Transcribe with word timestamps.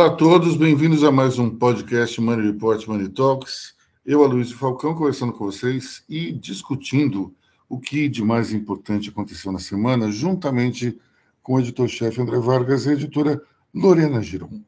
Olá 0.00 0.06
a 0.06 0.16
todos, 0.16 0.56
bem-vindos 0.56 1.04
a 1.04 1.12
mais 1.12 1.38
um 1.38 1.50
podcast 1.50 2.18
Money 2.22 2.52
Report 2.52 2.86
Money 2.86 3.10
Talks. 3.10 3.74
Eu, 4.06 4.24
Aloysio 4.24 4.56
Falcão, 4.56 4.94
conversando 4.94 5.32
com 5.32 5.44
vocês 5.44 6.02
e 6.08 6.32
discutindo 6.32 7.34
o 7.68 7.78
que 7.78 8.08
de 8.08 8.24
mais 8.24 8.50
importante 8.52 9.10
aconteceu 9.10 9.52
na 9.52 9.58
semana, 9.58 10.10
juntamente 10.10 10.98
com 11.42 11.56
o 11.56 11.60
editor-chefe 11.60 12.18
André 12.18 12.38
Vargas 12.38 12.86
e 12.86 12.90
a 12.90 12.92
editora 12.94 13.42
Lorena 13.74 14.22
Giron. 14.22 14.62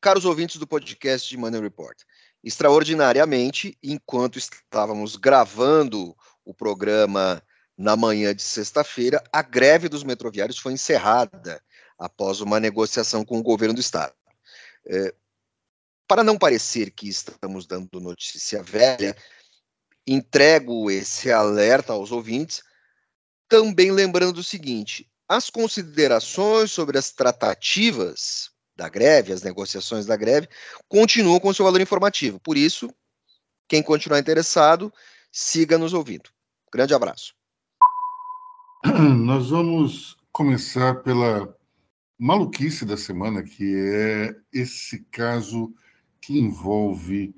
Caros 0.00 0.24
ouvintes 0.24 0.56
do 0.56 0.66
podcast 0.66 1.28
de 1.28 1.36
Money 1.36 1.60
Report, 1.60 1.96
extraordinariamente, 2.46 3.76
enquanto 3.82 4.38
estávamos 4.38 5.16
gravando 5.16 6.16
o 6.44 6.54
programa 6.54 7.42
na 7.76 7.96
manhã 7.96 8.32
de 8.32 8.40
sexta-feira, 8.40 9.20
a 9.32 9.42
greve 9.42 9.88
dos 9.88 10.04
metroviários 10.04 10.56
foi 10.56 10.72
encerrada 10.72 11.60
após 11.98 12.40
uma 12.40 12.60
negociação 12.60 13.24
com 13.24 13.40
o 13.40 13.42
governo 13.42 13.74
do 13.74 13.80
estado. 13.80 14.14
É, 14.86 15.12
para 16.06 16.22
não 16.22 16.38
parecer 16.38 16.92
que 16.92 17.08
estamos 17.08 17.66
dando 17.66 18.00
notícia 18.00 18.62
velha, 18.62 19.16
entrego 20.06 20.88
esse 20.88 21.32
alerta 21.32 21.94
aos 21.94 22.12
ouvintes, 22.12 22.62
também 23.48 23.90
lembrando 23.90 24.38
o 24.38 24.44
seguinte: 24.44 25.10
as 25.28 25.50
considerações 25.50 26.70
sobre 26.70 26.96
as 26.96 27.10
tratativas 27.10 28.52
da 28.76 28.88
greve, 28.88 29.32
as 29.32 29.42
negociações 29.42 30.04
da 30.04 30.16
greve, 30.16 30.48
continuam 30.88 31.40
com 31.40 31.52
seu 31.52 31.64
valor 31.64 31.80
informativo. 31.80 32.38
Por 32.38 32.56
isso, 32.56 32.90
quem 33.66 33.82
continuar 33.82 34.18
interessado, 34.18 34.92
siga 35.32 35.78
nos 35.78 35.94
ouvindo. 35.94 36.30
Grande 36.72 36.94
abraço. 36.94 37.34
Nós 39.24 39.50
vamos 39.50 40.16
começar 40.30 41.02
pela 41.02 41.56
maluquice 42.18 42.84
da 42.84 42.96
semana, 42.96 43.42
que 43.42 43.74
é 43.74 44.36
esse 44.52 45.04
caso 45.10 45.74
que 46.20 46.38
envolve 46.38 47.34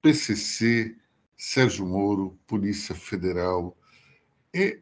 PCC, 0.00 0.96
Sérgio 1.36 1.86
Moro, 1.86 2.38
Polícia 2.46 2.94
Federal. 2.94 3.76
É, 4.54 4.78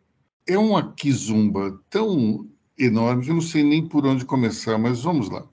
é 0.46 0.58
uma 0.58 0.92
quizumba 0.94 1.80
tão 1.88 2.48
enorme 2.78 3.24
que 3.24 3.30
eu 3.30 3.34
não 3.34 3.42
sei 3.42 3.62
nem 3.62 3.86
por 3.86 4.06
onde 4.06 4.24
começar, 4.24 4.78
mas 4.78 5.02
vamos 5.02 5.30
lá. 5.30 5.46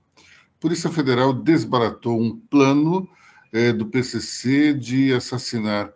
Polícia 0.64 0.90
Federal 0.90 1.34
desbaratou 1.34 2.18
um 2.18 2.40
plano 2.40 3.06
é, 3.52 3.74
do 3.74 3.86
PCC 3.86 4.74
de 4.74 5.14
assassinar 5.14 5.92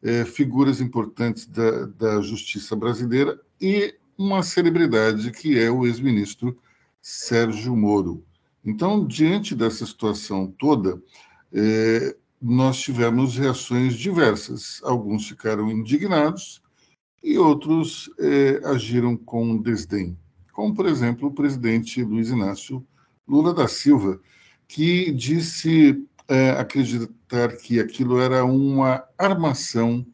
é, 0.00 0.24
figuras 0.24 0.80
importantes 0.80 1.44
da, 1.44 1.86
da 1.86 2.20
justiça 2.20 2.76
brasileira 2.76 3.40
e 3.60 3.92
uma 4.16 4.44
celebridade 4.44 5.32
que 5.32 5.58
é 5.58 5.68
o 5.68 5.84
ex-ministro 5.84 6.56
Sérgio 7.00 7.76
Moro. 7.76 8.24
Então, 8.64 9.04
diante 9.04 9.56
dessa 9.56 9.84
situação 9.84 10.54
toda, 10.56 11.02
é, 11.52 12.16
nós 12.40 12.78
tivemos 12.80 13.36
reações 13.36 13.94
diversas. 13.94 14.80
Alguns 14.84 15.26
ficaram 15.26 15.68
indignados 15.68 16.62
e 17.24 17.36
outros 17.38 18.08
agiram 18.66 19.16
com 19.16 19.60
desdém, 19.60 20.16
como, 20.52 20.72
por 20.74 20.86
exemplo, 20.86 21.28
o 21.28 21.34
presidente 21.34 22.04
Luiz 22.04 22.30
Inácio 22.30 22.86
Lula 23.32 23.54
da 23.54 23.66
Silva, 23.66 24.20
que 24.68 25.10
disse 25.10 26.06
é, 26.28 26.50
acreditar 26.50 27.56
que 27.56 27.80
aquilo 27.80 28.20
era 28.20 28.44
uma 28.44 29.08
armação 29.16 30.06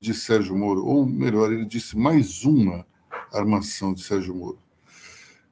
de 0.00 0.14
Sérgio 0.14 0.56
Moro, 0.56 0.86
ou 0.86 1.04
melhor, 1.04 1.52
ele 1.52 1.64
disse 1.64 1.96
mais 1.96 2.44
uma 2.44 2.86
armação 3.32 3.92
de 3.92 4.04
Sérgio 4.04 4.36
Moro. 4.36 4.62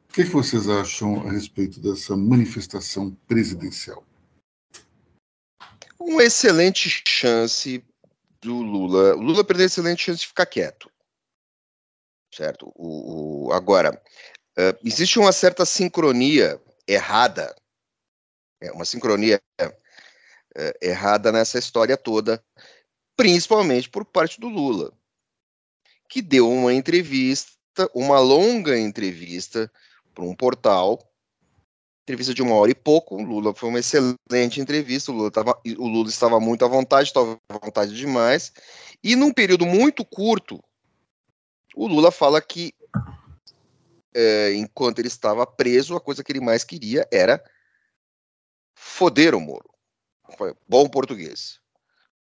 O 0.08 0.12
que, 0.12 0.22
que 0.22 0.30
vocês 0.30 0.68
acham 0.68 1.26
a 1.26 1.32
respeito 1.32 1.80
dessa 1.80 2.16
manifestação 2.16 3.10
presidencial? 3.26 4.04
Uma 5.98 6.22
excelente 6.22 7.02
chance 7.04 7.84
do 8.40 8.62
Lula. 8.62 9.16
O 9.16 9.20
Lula 9.20 9.42
perdeu 9.42 9.66
excelente 9.66 10.04
chance 10.04 10.20
de 10.20 10.28
ficar 10.28 10.46
quieto. 10.46 10.88
Certo? 12.32 12.70
O, 12.76 13.48
o 13.48 13.52
agora, 13.52 14.00
uh, 14.56 14.78
existe 14.84 15.18
uma 15.18 15.32
certa 15.32 15.66
sincronia 15.66 16.62
errada, 16.88 17.54
é, 18.60 18.72
uma 18.72 18.84
sincronia 18.84 19.40
uh, 19.60 20.72
errada 20.80 21.30
nessa 21.30 21.58
história 21.58 21.96
toda, 21.96 22.42
principalmente 23.14 23.90
por 23.90 24.04
parte 24.04 24.40
do 24.40 24.48
Lula, 24.48 24.92
que 26.08 26.22
deu 26.22 26.50
uma 26.50 26.72
entrevista, 26.72 27.52
uma 27.94 28.18
longa 28.18 28.78
entrevista 28.78 29.70
para 30.14 30.24
um 30.24 30.34
portal. 30.34 30.98
Entrevista 32.04 32.32
de 32.32 32.40
uma 32.40 32.54
hora 32.54 32.70
e 32.70 32.74
pouco. 32.74 33.16
O 33.16 33.22
Lula 33.22 33.54
foi 33.54 33.68
uma 33.68 33.80
excelente 33.80 34.60
entrevista. 34.60 35.12
O 35.12 35.14
Lula, 35.14 35.30
tava, 35.30 35.60
o 35.76 35.86
Lula 35.86 36.08
estava 36.08 36.40
muito 36.40 36.64
à 36.64 36.68
vontade, 36.68 37.08
estava 37.08 37.38
à 37.50 37.58
vontade 37.58 37.94
demais. 37.94 38.50
E 39.04 39.14
num 39.14 39.30
período 39.30 39.66
muito 39.66 40.06
curto, 40.06 40.58
o 41.76 41.86
Lula 41.86 42.10
fala 42.10 42.40
que 42.40 42.72
é, 44.14 44.54
enquanto 44.54 44.98
ele 44.98 45.08
estava 45.08 45.46
preso, 45.46 45.96
a 45.96 46.00
coisa 46.00 46.22
que 46.22 46.32
ele 46.32 46.40
mais 46.40 46.64
queria 46.64 47.06
era 47.12 47.42
foder 48.74 49.34
o 49.34 49.40
Moro. 49.40 49.68
Foi 50.36 50.54
bom 50.68 50.88
português. 50.88 51.60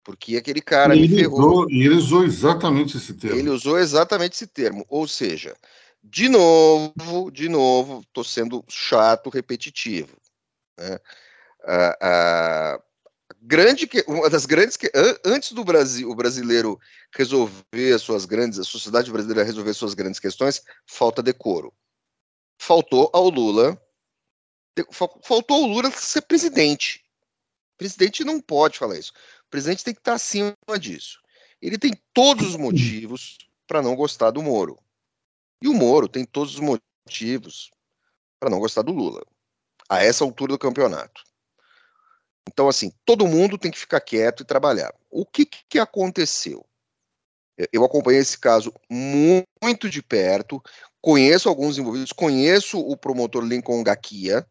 Porque 0.04 0.38
aquele 0.38 0.62
cara 0.62 0.96
ele 0.96 1.08
ferrou. 1.08 1.40
Usou, 1.40 1.70
ele 1.70 1.90
usou 1.90 2.24
exatamente 2.24 2.98
esse 2.98 3.14
termo. 3.16 3.40
Ele 3.40 3.50
usou 3.50 3.80
exatamente 3.80 4.34
esse 4.34 4.46
termo. 4.46 4.86
Ou 4.88 5.08
seja, 5.08 5.56
de 6.04 6.30
novo, 6.30 7.32
de 7.32 7.50
novo, 7.50 8.02
estou 8.02 8.24
sendo 8.24 8.64
chato, 8.70 9.32
repetitivo. 9.32 10.16
Né? 10.78 11.00
A, 11.64 11.98
a, 12.02 12.80
grande 13.46 13.86
que, 13.86 14.04
uma 14.08 14.30
das 14.30 14.46
grandes 14.46 14.76
que 14.76 14.92
antes 15.24 15.52
do 15.52 15.64
Brasil, 15.64 16.10
o 16.10 16.16
brasileiro 16.16 16.80
resolver 17.16 18.00
suas 18.00 18.26
grandes, 18.26 18.58
a 18.58 18.64
sociedade 18.64 19.12
brasileira 19.12 19.44
resolver 19.44 19.74
suas 19.74 19.94
grandes 19.94 20.20
questões, 20.20 20.64
falta 20.88 21.22
decoro. 21.22 21.72
Faltou 22.60 23.10
ao 23.14 23.30
Lula, 23.30 23.80
faltou 25.22 25.64
ao 25.64 25.70
Lula 25.70 25.92
ser 25.92 26.22
presidente. 26.22 27.06
O 27.76 27.78
presidente 27.78 28.24
não 28.24 28.42
pode 28.42 28.80
falar 28.80 28.98
isso. 28.98 29.14
O 29.46 29.50
presidente 29.50 29.84
tem 29.84 29.94
que 29.94 30.00
estar 30.00 30.14
acima 30.14 30.56
disso. 30.80 31.20
Ele 31.62 31.78
tem 31.78 31.94
todos 32.14 32.50
os 32.50 32.56
motivos 32.56 33.38
para 33.68 33.82
não 33.82 33.96
gostar 33.96 34.32
do 34.32 34.42
Moro. 34.42 34.80
E 35.62 35.68
o 35.68 35.74
Moro 35.74 36.08
tem 36.08 36.26
todos 36.26 36.56
os 36.56 36.60
motivos 36.60 37.70
para 38.40 38.50
não 38.50 38.60
gostar 38.60 38.82
do 38.82 38.92
Lula, 38.92 39.24
a 39.88 40.04
essa 40.04 40.24
altura 40.24 40.54
do 40.54 40.60
campeonato. 40.60 41.24
Então, 42.48 42.68
assim, 42.68 42.92
todo 43.06 43.28
mundo 43.28 43.58
tem 43.58 43.72
que 43.72 43.80
ficar 43.80 44.00
quieto 44.00 44.42
e 44.42 44.46
trabalhar. 44.46 44.94
O 45.10 45.26
que, 45.26 45.46
que 45.46 45.80
aconteceu? 45.80 46.66
Eu 47.72 47.86
acompanhei 47.86 48.20
esse 48.20 48.38
caso 48.38 48.74
muito 48.90 49.90
de 49.90 50.02
perto, 50.04 50.62
conheço 51.02 51.48
alguns 51.48 51.78
envolvidos, 51.78 52.12
conheço 52.12 52.80
o 52.80 52.98
promotor 52.98 53.44
Lincoln 53.44 53.82
Gakia, 53.82 54.46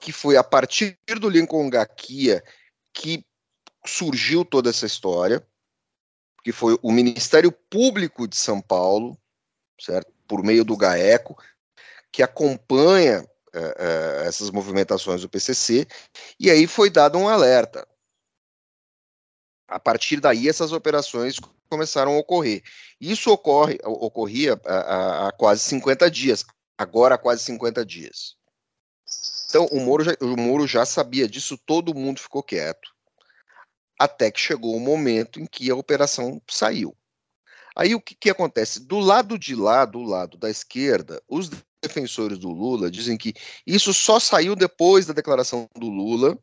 que 0.00 0.12
foi 0.12 0.36
a 0.36 0.44
partir 0.44 0.98
do 1.20 1.28
Lincoln 1.28 1.68
Gakia 1.68 2.42
que 2.92 3.24
surgiu 3.86 4.44
toda 4.44 4.70
essa 4.70 4.86
história, 4.86 5.46
que 6.42 6.52
foi 6.52 6.78
o 6.82 6.90
Ministério 6.90 7.52
Público 7.52 8.26
de 8.26 8.36
São 8.36 8.60
Paulo, 8.60 9.18
certo? 9.80 10.12
por 10.26 10.42
meio 10.42 10.64
do 10.64 10.76
GAECO, 10.76 11.36
que 12.10 12.22
acompanha 12.22 13.28
essas 14.24 14.50
movimentações 14.50 15.22
do 15.22 15.28
PCC, 15.28 15.86
e 16.38 16.50
aí 16.50 16.66
foi 16.66 16.90
dado 16.90 17.18
um 17.18 17.28
alerta. 17.28 17.86
A 19.68 19.80
partir 19.80 20.20
daí, 20.20 20.48
essas 20.48 20.72
operações 20.72 21.38
começaram 21.68 22.14
a 22.14 22.18
ocorrer. 22.18 22.62
Isso 23.00 23.30
ocorre, 23.30 23.78
ocorria 23.82 24.60
há, 24.64 25.28
há 25.28 25.32
quase 25.32 25.62
50 25.62 26.10
dias, 26.10 26.44
agora 26.78 27.16
há 27.16 27.18
quase 27.18 27.42
50 27.44 27.84
dias. 27.84 28.36
Então, 29.48 29.66
o 29.66 29.80
Moro, 29.80 30.04
já, 30.04 30.16
o 30.20 30.36
Moro 30.36 30.66
já 30.66 30.84
sabia 30.84 31.28
disso, 31.28 31.58
todo 31.58 31.94
mundo 31.94 32.20
ficou 32.20 32.42
quieto. 32.42 32.94
Até 33.98 34.30
que 34.30 34.40
chegou 34.40 34.76
o 34.76 34.80
momento 34.80 35.40
em 35.40 35.46
que 35.46 35.70
a 35.70 35.76
operação 35.76 36.40
saiu. 36.48 36.96
Aí 37.74 37.94
o 37.94 38.00
que, 38.00 38.14
que 38.14 38.30
acontece? 38.30 38.80
Do 38.80 38.98
lado 38.98 39.38
de 39.38 39.54
lá, 39.54 39.84
do 39.84 40.02
lado 40.02 40.36
da 40.36 40.50
esquerda, 40.50 41.22
os 41.28 41.50
defensores 41.86 42.38
do 42.38 42.50
Lula 42.50 42.90
dizem 42.90 43.16
que 43.16 43.34
isso 43.66 43.92
só 43.92 44.18
saiu 44.18 44.54
depois 44.54 45.06
da 45.06 45.12
declaração 45.12 45.68
do 45.74 45.88
Lula 45.88 46.38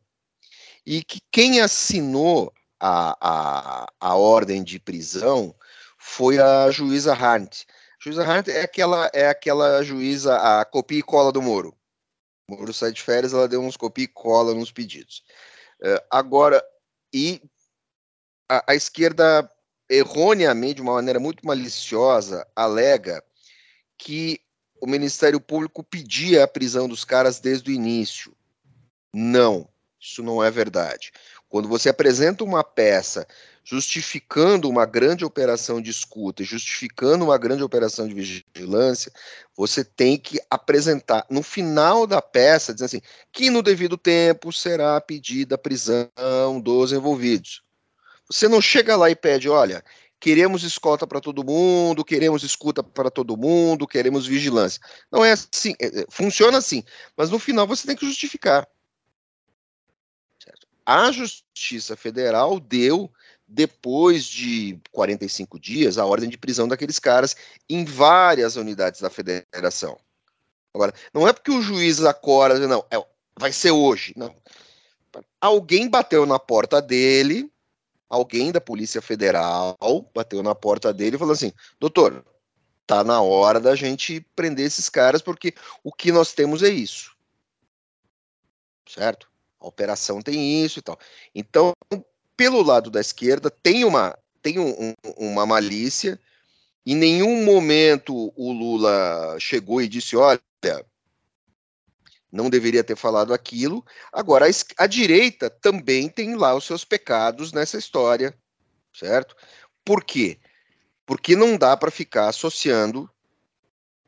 e 0.86 1.02
que 1.02 1.20
quem 1.30 1.60
assinou 1.60 2.52
a, 2.80 3.16
a, 3.20 3.86
a 4.00 4.14
ordem 4.14 4.62
de 4.62 4.78
prisão 4.78 5.54
foi 5.98 6.38
a 6.38 6.70
juíza 6.70 7.14
Harnt. 7.14 7.62
A 7.62 8.04
juíza 8.04 8.22
Harnt 8.22 8.48
é 8.48 8.62
aquela, 8.62 9.10
é 9.14 9.28
aquela 9.28 9.82
juíza, 9.82 10.36
a 10.36 10.64
copia 10.64 10.98
e 10.98 11.02
cola 11.02 11.32
do 11.32 11.40
Moro. 11.40 11.74
O 12.48 12.56
Moro 12.56 12.72
sai 12.74 12.92
de 12.92 13.02
férias, 13.02 13.32
ela 13.32 13.48
deu 13.48 13.62
uns 13.62 13.76
copia 13.76 14.04
e 14.04 14.08
cola 14.08 14.54
nos 14.54 14.70
pedidos. 14.70 15.24
Uh, 15.80 16.00
agora, 16.10 16.62
e 17.12 17.40
a, 18.50 18.72
a 18.72 18.74
esquerda 18.74 19.50
erroneamente, 19.88 20.76
de 20.76 20.82
uma 20.82 20.94
maneira 20.94 21.18
muito 21.18 21.46
maliciosa, 21.46 22.46
alega 22.54 23.24
que 23.96 24.43
o 24.84 24.86
Ministério 24.86 25.40
Público 25.40 25.82
pedia 25.82 26.44
a 26.44 26.46
prisão 26.48 26.86
dos 26.86 27.06
caras 27.06 27.40
desde 27.40 27.70
o 27.70 27.72
início. 27.72 28.36
Não, 29.14 29.66
isso 29.98 30.22
não 30.22 30.44
é 30.44 30.50
verdade. 30.50 31.10
Quando 31.48 31.66
você 31.66 31.88
apresenta 31.88 32.44
uma 32.44 32.62
peça 32.62 33.26
justificando 33.64 34.68
uma 34.68 34.84
grande 34.84 35.24
operação 35.24 35.80
de 35.80 35.88
escuta 35.88 36.42
e 36.42 36.44
justificando 36.44 37.24
uma 37.24 37.38
grande 37.38 37.62
operação 37.62 38.06
de 38.06 38.12
vigilância, 38.12 39.10
você 39.56 39.82
tem 39.82 40.18
que 40.18 40.38
apresentar 40.50 41.24
no 41.30 41.42
final 41.42 42.06
da 42.06 42.20
peça, 42.20 42.74
dizendo 42.74 42.86
assim, 42.86 43.00
que 43.32 43.48
no 43.48 43.62
devido 43.62 43.96
tempo 43.96 44.52
será 44.52 45.00
pedida 45.00 45.54
a 45.54 45.58
prisão 45.58 46.60
dos 46.62 46.92
envolvidos. 46.92 47.62
Você 48.30 48.48
não 48.48 48.60
chega 48.60 48.96
lá 48.96 49.08
e 49.08 49.16
pede, 49.16 49.48
olha, 49.48 49.82
queremos 50.24 50.62
escolta 50.62 51.06
para 51.06 51.20
todo 51.20 51.44
mundo, 51.44 52.02
queremos 52.02 52.42
escuta 52.42 52.82
para 52.82 53.10
todo 53.10 53.36
mundo, 53.36 53.86
queremos 53.86 54.26
vigilância. 54.26 54.80
Não 55.12 55.22
é 55.22 55.32
assim, 55.32 55.74
é, 55.78 56.00
é, 56.00 56.06
funciona 56.08 56.56
assim, 56.56 56.82
mas 57.14 57.28
no 57.28 57.38
final 57.38 57.66
você 57.66 57.86
tem 57.86 57.94
que 57.94 58.06
justificar. 58.06 58.66
Certo? 60.42 60.66
A 60.86 61.12
Justiça 61.12 61.94
Federal 61.94 62.58
deu 62.58 63.12
depois 63.46 64.24
de 64.24 64.80
45 64.92 65.60
dias, 65.60 65.98
a 65.98 66.06
ordem 66.06 66.30
de 66.30 66.38
prisão 66.38 66.66
daqueles 66.66 66.98
caras 66.98 67.36
em 67.68 67.84
várias 67.84 68.56
unidades 68.56 69.02
da 69.02 69.10
federação. 69.10 69.98
Agora, 70.72 70.94
não 71.12 71.28
é 71.28 71.34
porque 71.34 71.50
o 71.50 71.60
juiz 71.60 72.02
acorda, 72.02 72.66
não, 72.66 72.82
é, 72.90 72.96
vai 73.38 73.52
ser 73.52 73.72
hoje. 73.72 74.14
Não. 74.16 74.34
Alguém 75.38 75.86
bateu 75.86 76.24
na 76.24 76.38
porta 76.38 76.80
dele, 76.80 77.52
alguém 78.08 78.52
da 78.52 78.60
Polícia 78.60 79.02
Federal 79.02 79.76
bateu 80.14 80.42
na 80.42 80.54
porta 80.54 80.92
dele 80.92 81.16
e 81.16 81.18
falou 81.18 81.32
assim: 81.32 81.52
doutor, 81.78 82.24
tá 82.86 83.02
na 83.02 83.20
hora 83.20 83.60
da 83.60 83.74
gente 83.74 84.20
prender 84.34 84.66
esses 84.66 84.88
caras, 84.88 85.22
porque 85.22 85.54
o 85.82 85.92
que 85.92 86.12
nós 86.12 86.32
temos 86.32 86.62
é 86.62 86.68
isso. 86.68 87.14
Certo? 88.86 89.30
A 89.60 89.66
operação 89.66 90.20
tem 90.20 90.64
isso 90.64 90.78
e 90.78 90.82
tal. 90.82 90.98
Então, 91.34 91.72
pelo 92.36 92.62
lado 92.62 92.90
da 92.90 93.00
esquerda, 93.00 93.50
tem 93.50 93.84
uma, 93.84 94.16
tem 94.42 94.58
um, 94.58 94.90
um, 94.90 94.94
uma 95.16 95.46
malícia. 95.46 96.20
Em 96.86 96.94
nenhum 96.94 97.44
momento 97.44 98.32
o 98.36 98.52
Lula 98.52 99.36
chegou 99.40 99.80
e 99.80 99.88
disse: 99.88 100.16
olha, 100.16 100.40
não 102.34 102.50
deveria 102.50 102.82
ter 102.82 102.96
falado 102.96 103.32
aquilo. 103.32 103.84
Agora, 104.12 104.46
a, 104.46 104.84
a, 104.84 104.86
direita 104.88 105.48
também 105.48 106.08
tem 106.08 106.34
lá 106.34 106.54
os 106.54 106.64
seus 106.64 106.84
pecados 106.84 107.52
nessa 107.52 107.78
história, 107.78 108.36
certo? 108.92 109.36
Por 109.84 110.02
quê? 110.02 110.38
Porque 111.06 111.36
não 111.36 111.56
dá 111.56 111.76
para 111.76 111.92
ficar 111.92 112.28
associando 112.28 113.08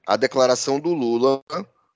a 0.04 0.16
declaração 0.16 0.80
do 0.80 0.92
Lula 0.92 1.44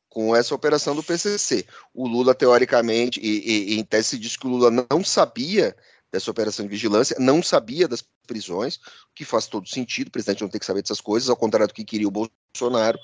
com 0.09 0.35
essa 0.35 0.55
operação 0.55 0.95
do 0.95 1.03
PCC. 1.03 1.67
O 1.93 2.07
Lula, 2.07 2.33
teoricamente, 2.33 3.19
e, 3.21 3.27
e, 3.27 3.75
e 3.75 3.81
em 3.81 3.85
tese 3.85 4.11
se 4.11 4.19
diz 4.19 4.37
que 4.37 4.47
o 4.47 4.51
Lula 4.51 4.71
não 4.71 5.03
sabia 5.03 5.77
dessa 6.13 6.31
operação 6.31 6.65
de 6.65 6.71
vigilância, 6.71 7.17
não 7.19 7.43
sabia 7.43 7.89
das 7.89 8.05
prisões, 8.27 8.77
o 8.77 9.15
que 9.15 9.25
faz 9.25 9.47
todo 9.47 9.69
sentido, 9.69 10.09
o 10.09 10.11
presidente 10.13 10.43
não 10.43 10.49
tem 10.49 10.61
que 10.61 10.67
saber 10.67 10.83
dessas 10.83 11.01
coisas, 11.01 11.29
ao 11.29 11.37
contrário 11.37 11.69
do 11.69 11.75
que 11.75 11.85
queria 11.85 12.09
o 12.09 12.11
Bolsonaro, 12.11 12.99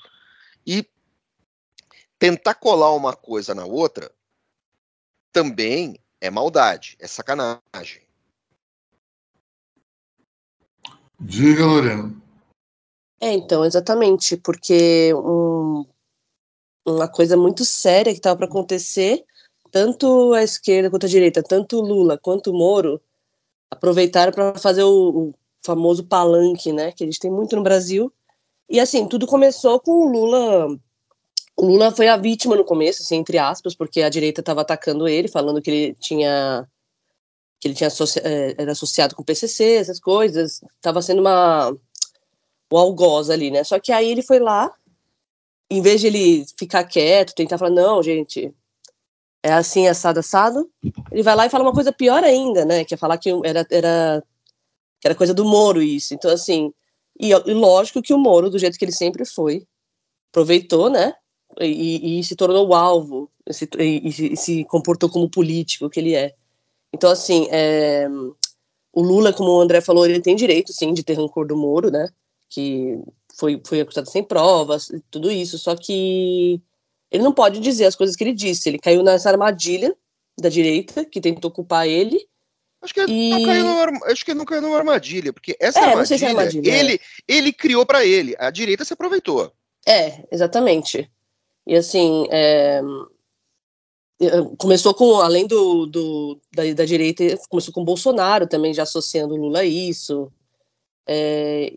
e 0.65 0.85
tentar 2.19 2.55
colar 2.55 2.93
uma 2.93 3.15
coisa 3.15 3.53
na 3.53 3.65
outra 3.65 4.11
também 5.31 5.99
é 6.19 6.29
maldade, 6.29 6.95
é 6.99 7.07
sacanagem. 7.07 8.01
Diga, 11.19 11.65
Lorena. 11.65 12.15
É, 13.19 13.33
então, 13.33 13.65
exatamente, 13.65 14.37
porque 14.37 15.13
um, 15.13 15.85
uma 16.85 17.07
coisa 17.07 17.35
muito 17.35 17.65
séria 17.65 18.13
que 18.13 18.19
estava 18.19 18.37
para 18.37 18.45
acontecer 18.45 19.25
tanto 19.71 20.33
a 20.33 20.43
esquerda 20.43 20.89
quanto 20.89 21.05
a 21.05 21.09
direita, 21.09 21.43
tanto 21.43 21.81
Lula 21.81 22.17
quanto 22.17 22.53
Moro, 22.53 23.01
aproveitaram 23.69 24.31
para 24.31 24.57
fazer 24.57 24.83
o, 24.83 25.29
o, 25.29 25.33
famoso 25.65 26.05
palanque, 26.05 26.71
né, 26.71 26.91
que 26.91 27.03
a 27.03 27.07
gente 27.07 27.19
tem 27.19 27.29
muito 27.29 27.55
no 27.55 27.63
Brasil. 27.63 28.11
E 28.69 28.79
assim, 28.79 29.07
tudo 29.07 29.27
começou 29.27 29.79
com 29.79 29.91
o 29.91 30.09
Lula. 30.09 30.79
O 31.57 31.65
Lula 31.65 31.91
foi 31.91 32.07
a 32.07 32.15
vítima 32.15 32.55
no 32.55 32.63
começo, 32.63 33.01
assim, 33.01 33.15
entre 33.15 33.37
aspas, 33.39 33.75
porque 33.75 34.03
a 34.03 34.09
direita 34.09 34.41
estava 34.41 34.61
atacando 34.61 35.07
ele, 35.07 35.27
falando 35.27 35.61
que 35.61 35.71
ele 35.71 35.95
tinha 35.95 36.67
que 37.59 37.67
ele 37.67 37.75
tinha. 37.75 37.89
É, 38.23 38.55
era 38.57 38.71
associado 38.71 39.15
com 39.15 39.23
o 39.23 39.25
PCC, 39.25 39.75
essas 39.75 39.99
coisas, 39.99 40.61
estava 40.75 41.01
sendo 41.01 41.21
uma 41.21 41.75
o 42.71 42.77
algoz 42.77 43.29
ali, 43.29 43.49
né? 43.49 43.63
Só 43.63 43.79
que 43.79 43.91
aí 43.91 44.09
ele 44.09 44.21
foi 44.21 44.39
lá, 44.39 44.71
em 45.69 45.81
vez 45.81 46.01
de 46.01 46.07
ele 46.07 46.45
ficar 46.57 46.83
quieto, 46.83 47.33
tentar 47.33 47.57
falar 47.57 47.71
não, 47.71 48.03
gente, 48.03 48.53
é 49.43 49.53
assim, 49.53 49.87
assado, 49.87 50.19
assado. 50.19 50.69
Ele 51.11 51.23
vai 51.23 51.35
lá 51.35 51.45
e 51.45 51.49
fala 51.49 51.63
uma 51.63 51.73
coisa 51.73 51.91
pior 51.91 52.23
ainda, 52.23 52.65
né? 52.65 52.83
Que 52.83 52.93
é 52.93 52.97
falar 52.97 53.17
que 53.17 53.29
era, 53.43 53.65
era, 53.71 54.23
que 54.99 55.07
era 55.07 55.15
coisa 55.15 55.33
do 55.33 55.45
Moro 55.45 55.81
isso. 55.81 56.13
Então, 56.13 56.31
assim, 56.31 56.73
e, 57.19 57.31
e, 57.31 57.53
lógico 57.53 58.01
que 58.01 58.13
o 58.13 58.17
Moro, 58.17 58.49
do 58.49 58.59
jeito 58.59 58.77
que 58.77 58.85
ele 58.85 58.91
sempre 58.91 59.25
foi, 59.25 59.65
aproveitou, 60.31 60.89
né? 60.89 61.13
E, 61.59 62.19
e 62.19 62.23
se 62.23 62.35
tornou 62.35 62.67
o 62.67 62.75
alvo, 62.75 63.31
se, 63.49 63.67
e, 63.79 64.07
e, 64.07 64.37
se 64.37 64.63
comportou 64.65 65.09
como 65.09 65.29
político 65.29 65.89
que 65.89 65.99
ele 65.99 66.15
é. 66.15 66.35
Então, 66.93 67.09
assim, 67.09 67.47
é, 67.51 68.07
o 68.93 69.01
Lula, 69.01 69.33
como 69.33 69.51
o 69.51 69.61
André 69.61 69.81
falou, 69.81 70.05
ele 70.05 70.21
tem 70.21 70.35
direito, 70.35 70.73
sim, 70.73 70.93
de 70.93 71.03
ter 71.03 71.13
rancor 71.13 71.47
do 71.47 71.57
Moro, 71.57 71.91
né? 71.91 72.09
Que 72.49 72.99
foi, 73.35 73.61
foi 73.65 73.81
acusado 73.81 74.09
sem 74.09 74.23
provas, 74.23 74.91
tudo 75.11 75.31
isso. 75.31 75.57
Só 75.57 75.75
que 75.75 76.61
ele 77.11 77.23
não 77.23 77.33
pode 77.33 77.59
dizer 77.59 77.85
as 77.85 77.95
coisas 77.95 78.15
que 78.15 78.23
ele 78.23 78.33
disse. 78.33 78.69
Ele 78.69 78.79
caiu 78.79 79.03
nessa 79.03 79.29
armadilha 79.29 79.95
da 80.39 80.49
direita, 80.49 81.05
que 81.05 81.21
tentou 81.21 81.51
culpar 81.51 81.87
ele. 81.87 82.27
Acho 82.81 82.93
que, 82.93 83.01
e... 83.01 83.29
não 83.31 83.43
caiu 83.43 83.65
numa, 83.65 84.05
acho 84.05 84.23
que 84.23 84.31
ele 84.31 84.37
não 84.37 84.45
caiu 84.45 84.61
numa 84.61 84.77
armadilha, 84.77 85.33
porque 85.33 85.57
essa 85.59 85.79
é, 85.79 85.83
armadilha, 85.83 86.17
se 86.17 86.25
é 86.25 86.27
armadilha, 86.27 86.71
ele, 86.71 86.93
é. 86.93 86.99
ele 87.27 87.51
criou 87.51 87.85
para 87.85 88.05
ele. 88.05 88.35
A 88.37 88.51
direita 88.51 88.85
se 88.85 88.93
aproveitou. 88.93 89.51
É, 89.85 90.23
exatamente. 90.31 91.09
E 91.67 91.75
assim, 91.75 92.25
é... 92.31 92.81
começou 94.57 94.93
com, 94.93 95.19
além 95.19 95.45
do, 95.45 95.85
do 95.85 96.39
da, 96.55 96.63
da, 96.73 96.85
direita, 96.85 97.23
começou 97.49 97.73
com 97.73 97.83
Bolsonaro 97.83 98.47
também, 98.47 98.73
já 98.73 98.83
associando 98.83 99.35
Lula 99.35 99.59
a 99.59 99.65
isso. 99.65 100.31
É... 101.05 101.73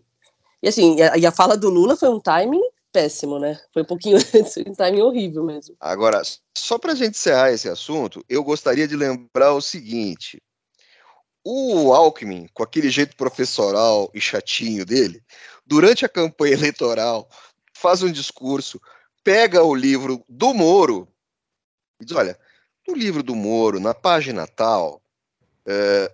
E 0.63 0.67
assim, 0.67 0.95
e 0.95 1.03
a, 1.03 1.17
e 1.17 1.25
a 1.25 1.31
fala 1.31 1.57
do 1.57 1.69
Lula 1.69 1.97
foi 1.97 2.07
um 2.09 2.19
timing 2.19 2.63
péssimo, 2.91 3.37
né? 3.37 3.59
Foi 3.73 3.81
um 3.81 3.85
pouquinho 3.85 4.17
um 4.67 4.73
timing 4.73 5.01
horrível 5.01 5.43
mesmo. 5.43 5.75
Agora, 5.79 6.21
só 6.57 6.77
para 6.77 6.93
a 6.93 6.95
gente 6.95 7.17
encerrar 7.17 7.51
esse 7.51 7.67
assunto, 7.67 8.23
eu 8.29 8.43
gostaria 8.43 8.87
de 8.87 8.95
lembrar 8.95 9.53
o 9.53 9.61
seguinte: 9.61 10.41
o 11.43 11.91
Alckmin, 11.93 12.47
com 12.53 12.63
aquele 12.63 12.89
jeito 12.89 13.15
professoral 13.17 14.09
e 14.13 14.21
chatinho 14.21 14.85
dele, 14.85 15.21
durante 15.65 16.05
a 16.05 16.09
campanha 16.09 16.53
eleitoral, 16.55 17.27
faz 17.73 18.03
um 18.03 18.11
discurso, 18.11 18.79
pega 19.23 19.63
o 19.63 19.75
livro 19.75 20.23
do 20.27 20.53
Moro 20.53 21.07
e 21.99 22.05
diz: 22.05 22.15
olha, 22.15 22.37
no 22.87 22.95
livro 22.95 23.21
do 23.21 23.35
Moro, 23.35 23.79
na 23.79 23.93
página 23.93 24.47
tal, 24.47 25.01
é, 25.65 26.13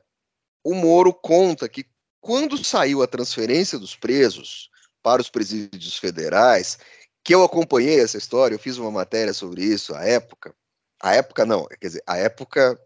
o 0.63 0.73
Moro 0.73 1.13
conta 1.13 1.69
que 1.69 1.85
quando 2.19 2.63
saiu 2.63 3.01
a 3.01 3.07
transferência 3.07 3.79
dos 3.79 3.95
presos, 3.95 4.69
para 5.07 5.21
os 5.21 5.29
presídios 5.29 5.97
federais, 5.97 6.77
que 7.23 7.33
eu 7.33 7.41
acompanhei 7.41 8.01
essa 8.01 8.17
história, 8.17 8.55
eu 8.55 8.59
fiz 8.59 8.77
uma 8.77 8.91
matéria 8.91 9.33
sobre 9.33 9.63
isso 9.63 9.95
à 9.95 10.03
época. 10.03 10.53
A 11.01 11.15
época 11.15 11.45
não, 11.45 11.65
quer 11.65 11.87
dizer, 11.87 12.03
a 12.05 12.17
época 12.17 12.77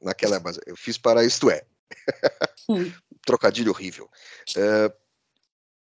naquela, 0.00 0.40
eu 0.66 0.76
fiz 0.76 0.96
para 0.96 1.24
isto 1.24 1.50
é. 1.50 1.64
Trocadilho 3.26 3.72
horrível. 3.72 4.08
Uh, 4.56 4.94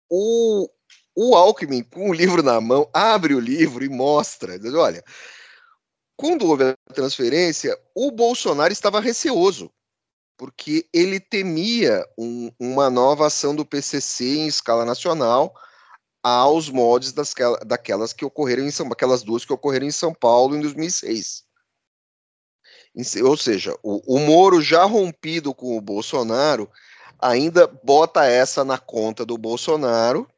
o, 0.09 0.71
o 1.15 1.35
Alckmin, 1.35 1.83
com 1.83 2.11
o 2.11 2.13
livro 2.13 2.43
na 2.43 2.61
mão, 2.61 2.89
abre 2.93 3.35
o 3.35 3.41
livro 3.41 3.85
e 3.85 3.89
mostra, 3.89 4.59
diz, 4.59 4.73
olha, 4.75 5.05
quando 6.17 6.47
houve 6.47 6.65
a 6.65 6.95
transferência, 6.95 7.79
o 7.95 8.11
Bolsonaro 8.11 8.73
estava 8.73 9.01
receoso, 9.01 9.71
porque 10.37 10.87
ele 10.93 11.19
temia 11.19 12.07
um, 12.19 12.51
uma 12.59 12.91
nova 12.91 13.27
ação 13.27 13.55
do 13.55 13.65
PCC 13.65 14.37
em 14.37 14.47
escala 14.47 14.85
nacional, 14.85 15.55
aos 16.23 16.69
moldes 16.69 17.13
das, 17.13 17.35
daquelas 17.67 18.13
que 18.13 18.25
ocorreram 18.25 18.65
em 18.65 18.71
São 18.71 18.87
aquelas 18.89 19.23
duas 19.23 19.45
que 19.45 19.53
ocorreram 19.53 19.87
em 19.87 19.91
São 19.91 20.13
Paulo 20.13 20.55
em 20.55 20.61
2006. 20.61 21.45
Ou 23.25 23.37
seja, 23.37 23.75
o, 23.83 24.17
o 24.17 24.19
Moro 24.19 24.61
já 24.61 24.85
rompido 24.85 25.55
com 25.55 25.77
o 25.77 25.81
Bolsonaro 25.81 26.71
ainda 27.19 27.67
bota 27.67 28.27
essa 28.27 28.65
na 28.65 28.79
conta 28.79 29.25
do 29.25 29.39
Bolsonaro 29.39 30.29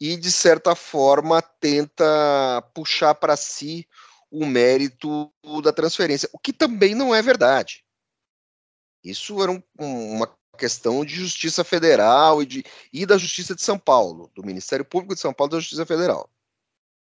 e 0.00 0.16
de 0.16 0.30
certa 0.30 0.74
forma 0.74 1.40
tenta 1.40 2.62
puxar 2.74 3.14
para 3.14 3.36
si 3.36 3.88
o 4.30 4.44
mérito 4.44 5.32
da 5.62 5.72
transferência, 5.72 6.28
o 6.32 6.38
que 6.38 6.52
também 6.52 6.94
não 6.94 7.14
é 7.14 7.22
verdade. 7.22 7.84
Isso 9.02 9.40
era 9.42 9.52
um, 9.52 9.62
uma 9.78 10.28
questão 10.58 11.04
de 11.04 11.14
justiça 11.14 11.62
federal 11.62 12.42
e, 12.42 12.46
de, 12.46 12.64
e 12.92 13.06
da 13.06 13.18
justiça 13.18 13.54
de 13.54 13.62
São 13.62 13.78
Paulo, 13.78 14.30
do 14.34 14.44
Ministério 14.44 14.84
Público 14.84 15.14
de 15.14 15.20
São 15.20 15.32
Paulo 15.32 15.52
e 15.52 15.54
da 15.56 15.60
Justiça 15.60 15.86
Federal, 15.86 16.28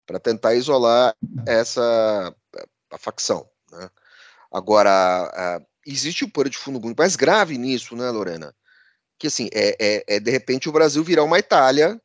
para 0.07 0.19
tentar 0.19 0.55
isolar 0.55 1.15
essa 1.47 2.35
a 2.91 2.99
facção. 2.99 3.49
Né? 3.71 3.89
Agora, 4.51 5.63
existe 5.87 6.25
um 6.25 6.31
pano 6.31 6.51
de 6.51 6.59
fundo 6.59 6.81
muito 6.81 6.99
mais 6.99 7.15
grave 7.15 7.57
nisso, 7.57 7.95
né, 7.95 8.11
Lorena? 8.11 8.55
Que 9.19 9.29
assim, 9.29 9.49
é, 9.53 9.77
é, 9.79 10.17
é 10.17 10.21
de 10.21 10.31
repente 10.31 10.69
o 10.69 10.73
Brasil 10.73 11.05
virar 11.05 11.23
uma 11.23 11.39
Itália 11.39 12.01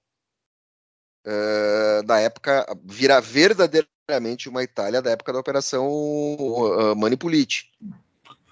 da 2.05 2.20
época, 2.20 2.65
virar 2.86 3.20
verdadeiramente 3.20 4.48
uma 4.48 4.63
Itália 4.63 5.01
da 5.01 5.12
época 5.12 5.34
da 5.34 5.39
Operação 5.39 5.88
uh, 5.88 6.96
Manipulite. 6.96 7.72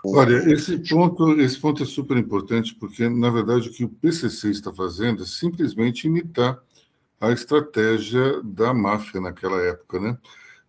Olha, 0.06 0.52
esse 0.52 0.78
ponto, 0.80 1.40
esse 1.40 1.58
ponto 1.58 1.82
é 1.82 1.86
super 1.86 2.18
importante 2.18 2.76
porque, 2.76 3.08
na 3.08 3.30
verdade, 3.30 3.70
o 3.70 3.72
que 3.72 3.86
o 3.86 3.90
PCC 3.90 4.50
está 4.50 4.74
fazendo 4.74 5.24
é 5.24 5.26
simplesmente 5.26 6.08
imitar 6.08 6.60
a 7.22 7.32
estratégia 7.32 8.42
da 8.44 8.74
máfia 8.74 9.22
naquela 9.22 9.62
época, 9.62 10.00
né? 10.00 10.18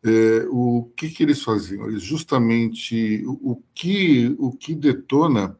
É, 0.04 0.46
o 0.50 0.88
que, 0.94 1.08
que 1.08 1.23
eles 1.23 1.42
faziam? 1.42 1.88
Eles 1.88 2.02
justamente 2.02 3.25
o, 3.26 3.61
que 3.75 4.37
o 4.38 4.52
que 4.52 4.75
detona 4.75 5.58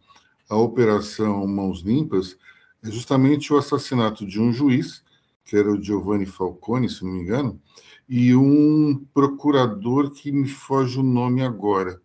a 0.49 0.57
operação 0.57 1.47
Mãos 1.47 1.81
Limpas 1.81 2.37
é 2.85 2.91
justamente 2.91 3.53
o 3.53 3.57
assassinato 3.57 4.25
de 4.25 4.41
um 4.41 4.53
juiz, 4.53 5.03
que 5.45 5.57
era 5.57 5.71
o 5.71 5.83
Giovanni 5.83 6.27
Falcone, 6.27 6.89
se 6.89 7.05
não 7.05 7.13
me 7.13 7.21
engano, 7.21 7.61
e 8.09 8.35
um 8.35 9.05
procurador 9.13 10.11
que 10.11 10.33
me 10.33 10.49
foge 10.49 10.99
o 10.99 11.03
nome 11.03 11.43
agora 11.43 12.01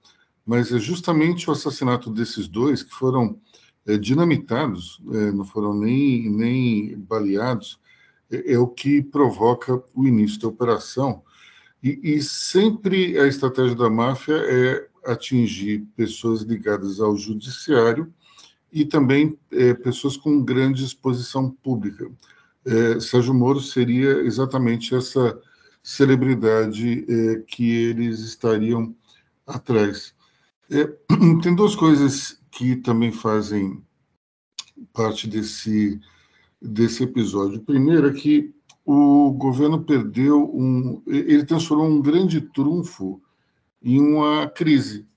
mas 0.49 0.71
é 0.71 0.79
justamente 0.79 1.47
o 1.47 1.53
assassinato 1.53 2.09
desses 2.09 2.47
dois 2.47 2.81
que 2.81 2.91
foram 2.91 3.39
é, 3.85 3.99
dinamitados, 3.99 4.99
é, 5.13 5.31
não 5.31 5.45
foram 5.45 5.75
nem, 5.75 6.27
nem 6.27 6.97
baleados, 6.97 7.79
é, 8.31 8.53
é, 8.53 8.57
o 8.57 8.65
que 8.65 8.99
provoca 8.99 9.79
o 9.93 10.07
início 10.07 10.39
da 10.39 10.47
operação. 10.47 11.21
E, 11.83 11.99
e, 12.01 12.23
sempre 12.23 13.19
a 13.19 13.27
estratégia 13.27 13.75
da 13.75 13.91
máfia 13.91 14.37
é 14.37 14.87
atingir 15.05 15.85
pessoas 15.95 16.41
ligadas 16.41 16.99
ao 16.99 17.15
judiciário 17.15 18.11
e 18.73 18.83
também 18.83 19.37
é, 19.51 19.75
pessoas 19.75 20.17
com 20.17 20.43
grande 20.43 20.83
exposição 20.83 21.51
pública. 21.51 22.09
É, 22.65 22.99
Sérgio 22.99 23.33
Moro 23.33 23.59
seria 23.59 24.21
exatamente 24.21 24.93
essa 24.93 25.39
celebridade 25.81 27.05
é, 27.07 27.39
que 27.47 27.69
eles 27.69 28.19
estariam 28.19 28.95
atrás. 29.47 30.13
É, 30.69 30.85
tem 31.41 31.55
duas 31.55 31.75
coisas 31.75 32.39
que 32.51 32.75
também 32.75 33.11
fazem 33.11 33.83
parte 34.93 35.27
desse, 35.27 35.99
desse 36.61 37.03
episódio. 37.03 37.61
Primeiro 37.61 38.07
é 38.09 38.13
que 38.13 38.53
o 38.85 39.31
governo 39.31 39.83
perdeu 39.83 40.49
um. 40.53 41.01
Ele 41.07 41.45
transformou 41.45 41.87
um 41.87 42.01
grande 42.01 42.41
trunfo 42.41 43.21
em 43.81 43.99
uma 43.99 44.47
crise. 44.47 45.07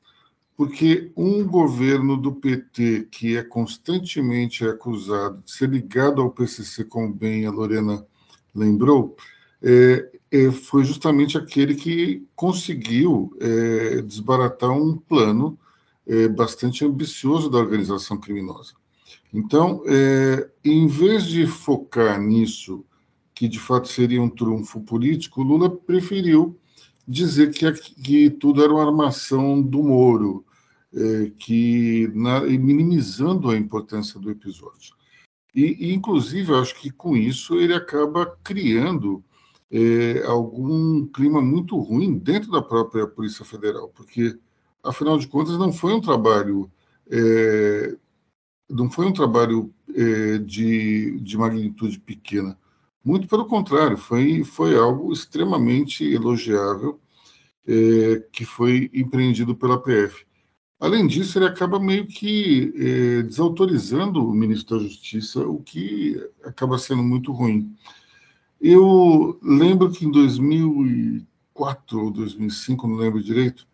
Porque 0.62 1.10
um 1.16 1.44
governo 1.44 2.16
do 2.16 2.36
PT 2.36 3.08
que 3.10 3.36
é 3.36 3.42
constantemente 3.42 4.64
acusado 4.64 5.42
de 5.44 5.50
ser 5.50 5.68
ligado 5.68 6.22
ao 6.22 6.30
PCC, 6.30 6.84
como 6.84 7.12
bem 7.12 7.44
a 7.46 7.50
Lorena 7.50 8.06
lembrou, 8.54 9.16
é, 9.60 10.08
é, 10.30 10.52
foi 10.52 10.84
justamente 10.84 11.36
aquele 11.36 11.74
que 11.74 12.24
conseguiu 12.36 13.36
é, 13.40 14.02
desbaratar 14.02 14.70
um 14.70 14.96
plano 14.96 15.58
é, 16.06 16.28
bastante 16.28 16.84
ambicioso 16.84 17.50
da 17.50 17.58
organização 17.58 18.16
criminosa. 18.16 18.74
Então, 19.34 19.82
é, 19.84 20.48
em 20.64 20.86
vez 20.86 21.24
de 21.24 21.44
focar 21.44 22.20
nisso, 22.20 22.84
que 23.34 23.48
de 23.48 23.58
fato 23.58 23.88
seria 23.88 24.22
um 24.22 24.30
trunfo 24.30 24.80
político, 24.80 25.42
Lula 25.42 25.68
preferiu 25.68 26.56
dizer 27.06 27.50
que, 27.50 27.72
que 27.72 28.30
tudo 28.30 28.62
era 28.62 28.72
uma 28.72 28.86
armação 28.86 29.60
do 29.60 29.82
Moro, 29.82 30.44
é, 30.94 31.30
que 31.38 32.08
na, 32.14 32.40
minimizando 32.40 33.50
a 33.50 33.56
importância 33.56 34.18
do 34.20 34.30
episódio. 34.30 34.94
E, 35.54 35.88
e, 35.88 35.94
inclusive, 35.94 36.52
eu 36.52 36.58
acho 36.60 36.74
que 36.80 36.90
com 36.90 37.16
isso 37.16 37.58
ele 37.58 37.74
acaba 37.74 38.38
criando 38.42 39.22
é, 39.70 40.24
algum 40.26 41.06
clima 41.06 41.40
muito 41.40 41.78
ruim 41.78 42.18
dentro 42.18 42.50
da 42.50 42.62
própria 42.62 43.06
Polícia 43.06 43.44
Federal, 43.44 43.88
porque, 43.88 44.38
afinal 44.82 45.18
de 45.18 45.26
contas, 45.26 45.58
não 45.58 45.72
foi 45.72 45.94
um 45.94 46.00
trabalho 46.00 46.70
é, 47.10 47.96
não 48.72 48.90
foi 48.90 49.06
um 49.06 49.12
trabalho 49.12 49.72
é, 49.94 50.38
de, 50.38 51.20
de 51.20 51.36
magnitude 51.36 52.00
pequena. 52.00 52.58
Muito 53.04 53.28
pelo 53.28 53.46
contrário, 53.46 53.96
foi, 53.96 54.44
foi 54.44 54.76
algo 54.76 55.12
extremamente 55.12 56.04
elogiável 56.04 57.00
é, 57.66 58.24
que 58.32 58.44
foi 58.44 58.90
empreendido 58.94 59.54
pela 59.54 59.80
PF. 59.80 60.24
Além 60.82 61.06
disso, 61.06 61.38
ele 61.38 61.44
acaba 61.46 61.78
meio 61.78 62.08
que 62.08 62.74
é, 62.76 63.22
desautorizando 63.22 64.28
o 64.28 64.34
ministro 64.34 64.78
da 64.78 64.82
Justiça, 64.82 65.38
o 65.46 65.62
que 65.62 66.20
acaba 66.42 66.76
sendo 66.76 67.04
muito 67.04 67.30
ruim. 67.30 67.72
Eu 68.60 69.38
lembro 69.40 69.92
que 69.92 70.04
em 70.04 70.10
2004 70.10 72.00
ou 72.00 72.10
2005, 72.10 72.88
não 72.88 72.96
lembro 72.96 73.22
direito, 73.22 73.64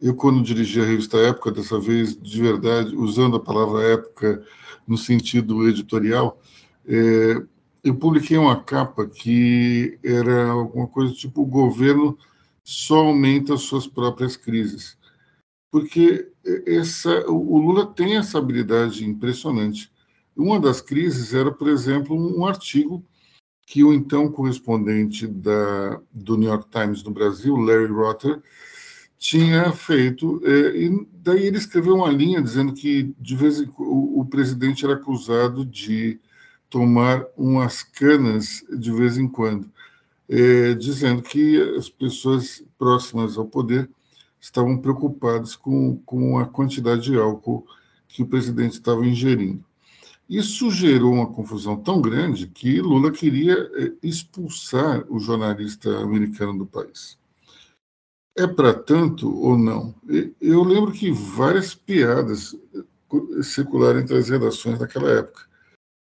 eu, 0.00 0.14
quando 0.14 0.42
dirigi 0.42 0.80
a 0.80 0.86
revista 0.86 1.18
Época, 1.18 1.52
dessa 1.52 1.78
vez, 1.78 2.16
de 2.18 2.40
verdade, 2.40 2.96
usando 2.96 3.36
a 3.36 3.40
palavra 3.40 3.82
época 3.82 4.42
no 4.88 4.96
sentido 4.96 5.68
editorial, 5.68 6.40
é, 6.86 7.42
eu 7.84 7.94
publiquei 7.94 8.38
uma 8.38 8.58
capa 8.58 9.06
que 9.06 9.98
era 10.02 10.48
alguma 10.48 10.86
coisa 10.86 11.12
tipo: 11.12 11.42
o 11.42 11.46
governo 11.46 12.16
só 12.62 13.00
aumenta 13.00 13.52
as 13.52 13.60
suas 13.60 13.86
próprias 13.86 14.34
crises. 14.34 14.96
Porque 15.74 16.30
essa, 16.64 17.28
o 17.28 17.58
Lula 17.58 17.84
tem 17.84 18.16
essa 18.16 18.38
habilidade 18.38 19.04
impressionante. 19.04 19.90
Uma 20.36 20.60
das 20.60 20.80
crises 20.80 21.34
era, 21.34 21.50
por 21.50 21.66
exemplo, 21.66 22.14
um 22.16 22.46
artigo 22.46 23.04
que 23.66 23.82
o 23.82 23.92
então 23.92 24.30
correspondente 24.30 25.26
da, 25.26 26.00
do 26.12 26.36
New 26.36 26.48
York 26.48 26.70
Times 26.70 27.02
no 27.02 27.10
Brasil, 27.10 27.56
Larry 27.56 27.90
Rotter, 27.90 28.40
tinha 29.18 29.72
feito. 29.72 30.40
É, 30.44 30.76
e 30.76 31.08
daí 31.12 31.44
ele 31.44 31.58
escreveu 31.58 31.96
uma 31.96 32.08
linha 32.08 32.40
dizendo 32.40 32.72
que 32.72 33.12
de 33.18 33.34
vez 33.34 33.58
em, 33.58 33.68
o, 33.76 34.20
o 34.20 34.26
presidente 34.26 34.84
era 34.84 34.94
acusado 34.94 35.66
de 35.66 36.20
tomar 36.70 37.26
umas 37.36 37.82
canas 37.82 38.64
de 38.78 38.92
vez 38.92 39.18
em 39.18 39.26
quando, 39.26 39.68
é, 40.28 40.72
dizendo 40.74 41.20
que 41.20 41.60
as 41.76 41.88
pessoas 41.88 42.62
próximas 42.78 43.36
ao 43.36 43.46
poder 43.46 43.90
estavam 44.44 44.76
preocupadas 44.76 45.56
com, 45.56 45.96
com 46.04 46.38
a 46.38 46.46
quantidade 46.46 47.04
de 47.04 47.16
álcool 47.18 47.66
que 48.06 48.22
o 48.22 48.26
presidente 48.26 48.74
estava 48.74 49.06
ingerindo. 49.06 49.64
Isso 50.28 50.70
gerou 50.70 51.14
uma 51.14 51.32
confusão 51.32 51.76
tão 51.78 52.00
grande 52.00 52.46
que 52.46 52.80
Lula 52.80 53.10
queria 53.10 53.54
eh, 53.54 53.92
expulsar 54.02 55.02
o 55.08 55.18
jornalista 55.18 55.98
americano 55.98 56.58
do 56.58 56.66
país. 56.66 57.18
É 58.36 58.46
para 58.46 58.74
tanto 58.74 59.34
ou 59.34 59.56
não? 59.56 59.94
Eu 60.40 60.62
lembro 60.62 60.92
que 60.92 61.10
várias 61.10 61.74
piadas 61.74 62.54
eh, 62.74 63.42
circularam 63.42 64.00
entre 64.00 64.16
as 64.16 64.28
redações 64.28 64.78
naquela 64.78 65.10
época. 65.10 65.46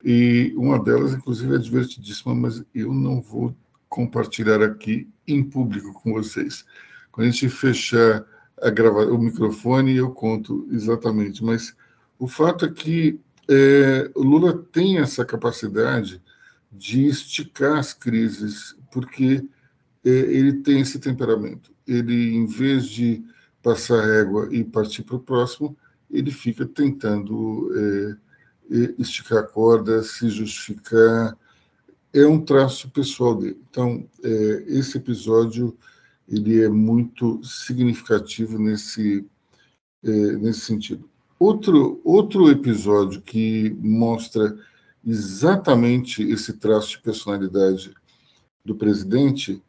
E 0.03 0.53
uma 0.57 0.83
delas, 0.83 1.13
inclusive, 1.13 1.55
é 1.55 1.59
divertidíssima, 1.59 2.33
mas 2.33 2.63
eu 2.73 2.91
não 2.93 3.21
vou 3.21 3.55
compartilhar 3.87 4.61
aqui 4.63 5.07
em 5.27 5.43
público 5.43 5.93
com 5.93 6.13
vocês. 6.13 6.65
Quando 7.13 7.27
a 7.27 7.29
gente 7.29 7.47
fechar 7.47 8.25
a 8.59 8.71
gravar 8.71 9.05
o 9.05 9.19
microfone, 9.19 9.95
eu 9.95 10.09
conto 10.09 10.67
exatamente. 10.71 11.43
Mas 11.43 11.75
o 12.17 12.27
fato 12.27 12.65
é 12.65 12.71
que 12.71 13.19
é, 13.47 14.09
o 14.15 14.23
Lula 14.23 14.57
tem 14.71 14.97
essa 14.97 15.23
capacidade 15.23 16.19
de 16.71 17.05
esticar 17.05 17.77
as 17.77 17.93
crises, 17.93 18.75
porque 18.91 19.47
é, 20.03 20.09
ele 20.09 20.53
tem 20.63 20.81
esse 20.81 20.97
temperamento. 20.97 21.71
Ele, 21.87 22.33
em 22.35 22.47
vez 22.47 22.87
de 22.87 23.23
passar 23.61 24.03
régua 24.03 24.49
e 24.51 24.63
partir 24.63 25.03
para 25.03 25.17
o 25.17 25.19
próximo, 25.19 25.77
ele 26.09 26.31
fica 26.31 26.65
tentando 26.65 27.71
é, 27.75 28.75
é, 28.75 28.95
esticar 28.97 29.37
a 29.37 29.47
corda, 29.47 30.01
se 30.01 30.29
justificar. 30.29 31.37
É 32.11 32.25
um 32.25 32.41
traço 32.43 32.89
pessoal 32.89 33.35
dele. 33.35 33.61
Então, 33.69 34.09
é, 34.23 34.63
esse 34.65 34.97
episódio 34.97 35.77
ele 36.33 36.61
é 36.61 36.69
muito 36.69 37.43
significativo 37.43 38.57
nesse, 38.57 39.25
é, 40.03 40.09
nesse 40.37 40.61
sentido. 40.61 41.09
Outro, 41.39 41.99
outro 42.03 42.49
episódio 42.49 43.21
que 43.21 43.75
mostra 43.81 44.57
exatamente 45.05 46.23
esse 46.23 46.53
traço 46.53 46.91
de 46.91 46.99
personalidade 46.99 47.93
do 48.63 48.75
presidente 48.75 49.61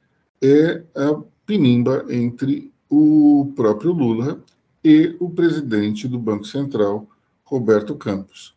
é 0.42 0.82
a 0.94 1.20
pinimba 1.44 2.04
entre 2.08 2.72
o 2.88 3.52
próprio 3.56 3.92
Lula 3.92 4.42
e 4.82 5.16
o 5.18 5.28
presidente 5.30 6.06
do 6.06 6.18
Banco 6.18 6.44
Central, 6.44 7.08
Roberto 7.44 7.96
Campos. 7.96 8.54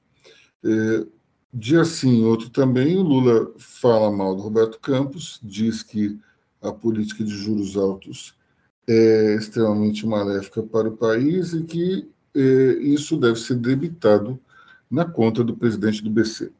É, 0.64 1.06
dia 1.54 1.84
sim, 1.84 2.24
outro 2.24 2.50
também, 2.50 2.98
o 2.98 3.02
Lula 3.02 3.52
fala 3.58 4.12
mal 4.12 4.36
do 4.36 4.42
Roberto 4.42 4.80
Campos, 4.80 5.40
diz 5.42 5.82
que 5.82 6.20
a 6.62 6.72
política 6.72 7.24
de 7.24 7.32
juros 7.32 7.76
altos 7.78 8.36
é 8.88 9.36
extremamente 9.36 10.06
maléfica 10.06 10.64
para 10.64 10.88
o 10.88 10.98
país 10.98 11.54
e 11.54 11.64
que 11.64 12.10
é, 12.36 12.40
isso 12.80 13.18
deve 13.18 13.38
ser 13.40 13.56
debitado 13.56 14.40
na 14.90 15.04
conta 15.04 15.44
do 15.44 15.56
presidente 15.56 16.02
do 16.02 16.10
BC. 16.10 16.52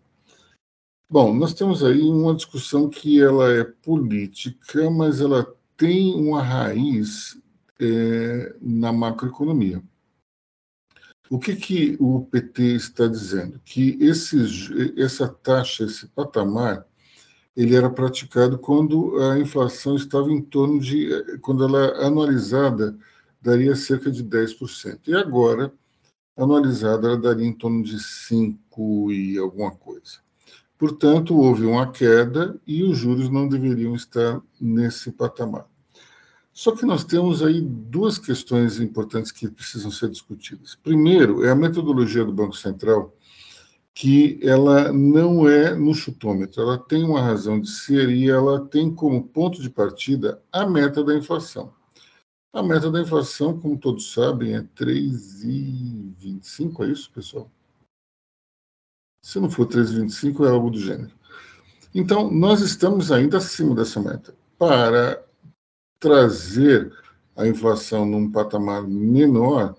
Bom, 1.10 1.34
nós 1.34 1.54
temos 1.54 1.84
aí 1.84 2.02
uma 2.02 2.36
discussão 2.36 2.90
que 2.90 3.22
ela 3.22 3.50
é 3.54 3.64
política, 3.64 4.90
mas 4.90 5.22
ela 5.22 5.56
tem 5.78 6.14
uma 6.14 6.42
raiz 6.42 7.40
é, 7.80 8.54
na 8.60 8.92
macroeconomia. 8.92 9.82
O 11.30 11.40
que, 11.40 11.56
que 11.56 11.98
o 12.00 12.26
PT 12.26 12.62
está 12.76 13.08
dizendo? 13.08 13.62
Que 13.64 13.98
esse, 14.02 14.38
essa 14.98 15.28
taxa, 15.28 15.84
esse 15.84 16.08
patamar, 16.08 16.86
ele 17.58 17.76
era 17.76 17.90
praticado 17.90 18.60
quando 18.60 19.20
a 19.20 19.40
inflação 19.40 19.96
estava 19.96 20.32
em 20.32 20.40
torno 20.40 20.80
de, 20.80 21.10
quando 21.42 21.64
ela 21.64 22.06
anualizada 22.06 22.96
daria 23.42 23.76
cerca 23.76 24.12
de 24.12 24.24
10%. 24.24 25.00
E 25.08 25.16
agora, 25.16 25.74
anualizada, 26.38 27.08
ela 27.08 27.18
daria 27.18 27.48
em 27.48 27.54
torno 27.54 27.84
de 27.84 28.00
5 28.00 29.12
e 29.12 29.40
alguma 29.40 29.72
coisa. 29.72 30.20
Portanto, 30.78 31.36
houve 31.36 31.66
uma 31.66 31.92
queda 31.92 32.62
e 32.68 32.84
os 32.84 32.96
juros 32.96 33.28
não 33.28 33.50
deveriam 33.50 33.96
estar 33.96 34.40
nesse 34.62 35.12
patamar. 35.12 35.66
Só 36.54 36.76
que 36.76 36.86
nós 36.86 37.04
temos 37.04 37.42
aí 37.42 37.60
duas 37.60 38.20
questões 38.20 38.80
importantes 38.80 39.32
que 39.32 39.50
precisam 39.50 39.90
ser 39.90 40.10
discutidas. 40.10 40.76
Primeiro, 40.76 41.44
é 41.44 41.50
a 41.50 41.56
metodologia 41.56 42.24
do 42.24 42.32
Banco 42.32 42.56
Central, 42.56 43.17
que 44.00 44.40
ela 44.44 44.94
não 44.94 45.50
é 45.50 45.74
no 45.74 45.92
chutômetro, 45.92 46.62
ela 46.62 46.78
tem 46.78 47.04
uma 47.04 47.20
razão 47.20 47.60
de 47.60 47.68
ser 47.68 48.10
e 48.10 48.30
ela 48.30 48.64
tem 48.64 48.94
como 48.94 49.28
ponto 49.28 49.60
de 49.60 49.72
partida 49.72 50.40
a 50.52 50.68
meta 50.68 51.04
da 51.04 51.16
inflação. 51.16 51.74
A 52.54 52.62
meta 52.62 52.92
da 52.92 53.02
inflação, 53.02 53.60
como 53.60 53.76
todos 53.76 54.14
sabem, 54.14 54.56
é 54.56 54.62
3,25, 54.62 56.86
é 56.86 56.92
isso, 56.92 57.12
pessoal? 57.12 57.50
Se 59.20 59.40
não 59.40 59.50
for 59.50 59.66
3,25, 59.66 60.46
é 60.46 60.50
algo 60.52 60.70
do 60.70 60.80
gênero. 60.80 61.16
Então, 61.92 62.30
nós 62.30 62.62
estamos 62.62 63.12
ainda 63.12 63.38
acima 63.38 63.74
dessa 63.74 64.00
meta. 64.00 64.36
Para 64.60 65.26
trazer 66.00 66.96
a 67.36 67.48
inflação 67.48 68.06
num 68.06 68.32
patamar 68.32 68.88
menor, 68.88 69.76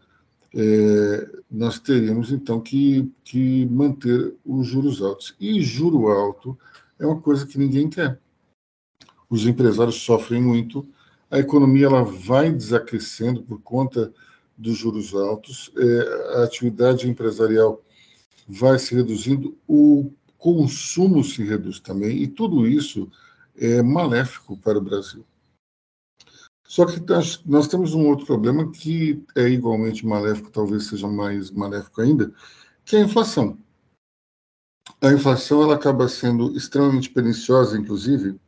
é, 0.54 1.28
nós 1.50 1.78
teríamos 1.78 2.32
então 2.32 2.60
que, 2.60 3.10
que 3.24 3.66
manter 3.66 4.34
os 4.44 4.66
juros 4.66 5.02
altos. 5.02 5.34
E 5.38 5.60
juro 5.62 6.08
alto 6.08 6.58
é 6.98 7.06
uma 7.06 7.20
coisa 7.20 7.46
que 7.46 7.58
ninguém 7.58 7.88
quer. 7.88 8.18
Os 9.28 9.46
empresários 9.46 9.96
sofrem 9.96 10.42
muito, 10.42 10.86
a 11.30 11.38
economia 11.38 11.86
ela 11.86 12.02
vai 12.02 12.50
desaquecendo 12.50 13.42
por 13.42 13.60
conta 13.60 14.12
dos 14.56 14.76
juros 14.76 15.14
altos, 15.14 15.70
é, 15.76 16.38
a 16.38 16.44
atividade 16.44 17.08
empresarial 17.08 17.82
vai 18.48 18.78
se 18.78 18.94
reduzindo, 18.94 19.56
o 19.68 20.10
consumo 20.38 21.22
se 21.22 21.44
reduz 21.44 21.78
também, 21.78 22.22
e 22.22 22.26
tudo 22.26 22.66
isso 22.66 23.10
é 23.56 23.82
maléfico 23.82 24.56
para 24.56 24.78
o 24.78 24.82
Brasil. 24.82 25.24
Só 26.68 26.84
que 26.84 27.00
nós, 27.00 27.42
nós 27.46 27.66
temos 27.66 27.94
um 27.94 28.06
outro 28.06 28.26
problema 28.26 28.70
que 28.70 29.24
é 29.34 29.48
igualmente 29.48 30.06
maléfico, 30.06 30.50
talvez 30.50 30.86
seja 30.86 31.08
mais 31.08 31.50
maléfico 31.50 32.02
ainda, 32.02 32.30
que 32.84 32.94
é 32.94 33.00
a 33.00 33.04
inflação. 33.04 33.56
A 35.00 35.10
inflação 35.10 35.62
ela 35.62 35.76
acaba 35.76 36.06
sendo 36.08 36.54
extremamente 36.54 37.08
perniciosa, 37.08 37.78
inclusive, 37.78 38.38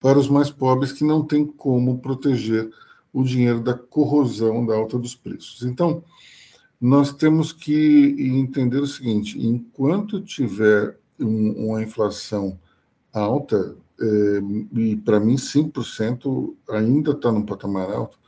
para 0.00 0.16
os 0.16 0.28
mais 0.28 0.48
pobres 0.48 0.92
que 0.92 1.02
não 1.02 1.26
têm 1.26 1.44
como 1.44 1.98
proteger 1.98 2.70
o 3.12 3.24
dinheiro 3.24 3.60
da 3.60 3.74
corrosão 3.74 4.64
da 4.64 4.76
alta 4.76 4.96
dos 4.96 5.16
preços. 5.16 5.64
Então, 5.64 6.04
nós 6.80 7.12
temos 7.12 7.52
que 7.52 8.14
entender 8.16 8.78
o 8.78 8.86
seguinte: 8.86 9.44
enquanto 9.44 10.20
tiver 10.20 10.96
um, 11.18 11.66
uma 11.66 11.82
inflação 11.82 12.56
alta, 13.12 13.76
é, 14.02 14.78
e 14.80 14.96
para 14.96 15.20
mim 15.20 15.36
5% 15.36 16.56
ainda 16.68 17.12
está 17.12 17.30
num 17.30 17.46
patamar 17.46 17.88
alto, 17.88 18.18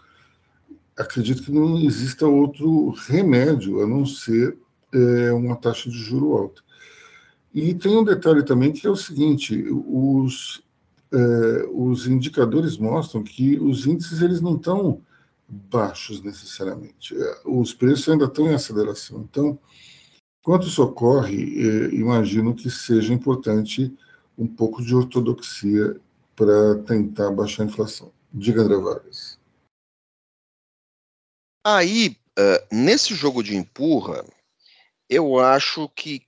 acredito 0.97 1.43
que 1.43 1.51
não 1.51 1.79
exista 1.79 2.27
outro 2.27 2.91
remédio 3.09 3.83
a 3.83 3.87
não 3.87 4.07
ser 4.07 4.57
é, 4.93 5.33
uma 5.33 5.57
taxa 5.57 5.91
de 5.91 5.97
juro 5.97 6.33
alta. 6.35 6.63
E 7.53 7.75
tem 7.75 7.97
um 7.97 8.05
detalhe 8.05 8.45
também 8.45 8.73
que 8.73 8.87
é 8.87 8.91
o 8.91 8.97
seguinte: 8.97 9.65
os, 9.69 10.63
é, 11.13 11.69
os 11.73 12.07
indicadores 12.07 12.77
mostram 12.77 13.25
que 13.25 13.59
os 13.59 13.87
índices 13.87 14.23
eles 14.23 14.41
não 14.41 14.55
estão 14.55 15.01
baixos 15.49 16.23
necessariamente. 16.23 17.15
Os 17.45 17.75
preços 17.75 18.09
ainda 18.09 18.27
estão 18.27 18.47
em 18.47 18.55
aceleração. 18.55 19.27
Então, 19.29 19.59
quando 20.43 20.67
isso 20.67 20.83
ocorre, 20.83 21.91
imagino 21.93 22.55
que 22.55 22.71
seja 22.71 23.13
importante 23.13 23.93
um 24.37 24.47
pouco 24.47 24.83
de 24.83 24.95
ortodoxia 24.95 26.01
para 26.35 26.83
tentar 26.87 27.31
baixar 27.31 27.63
a 27.63 27.67
inflação. 27.67 28.13
Diga, 28.33 28.63
André 28.63 28.77
Vargas. 28.77 29.39
Aí, 31.65 32.17
uh, 32.39 32.75
nesse 32.75 33.15
jogo 33.15 33.43
de 33.43 33.57
empurra, 33.57 34.25
eu 35.09 35.39
acho 35.39 35.89
que 35.91 36.27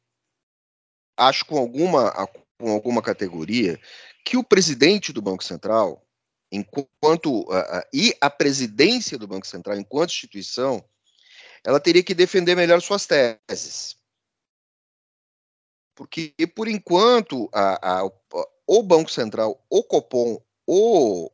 acho 1.18 1.44
com 1.46 1.58
alguma 1.58 2.12
com 2.58 2.70
alguma 2.70 3.02
categoria 3.02 3.78
que 4.24 4.36
o 4.36 4.44
presidente 4.44 5.12
do 5.12 5.20
Banco 5.20 5.44
Central, 5.44 6.02
enquanto 6.50 7.42
uh, 7.42 7.82
e 7.92 8.16
a 8.20 8.30
presidência 8.30 9.18
do 9.18 9.26
Banco 9.26 9.46
Central 9.46 9.76
enquanto 9.76 10.10
instituição, 10.10 10.82
ela 11.64 11.80
teria 11.80 12.02
que 12.02 12.14
defender 12.14 12.54
melhor 12.54 12.80
suas 12.80 13.06
teses. 13.06 13.96
Porque, 15.96 16.34
por 16.54 16.68
enquanto, 16.68 17.48
a, 17.54 18.00
a, 18.00 18.10
o 18.66 18.82
Banco 18.82 19.10
Central, 19.10 19.58
o 19.70 19.82
Copom, 19.82 20.38
o, 20.66 21.30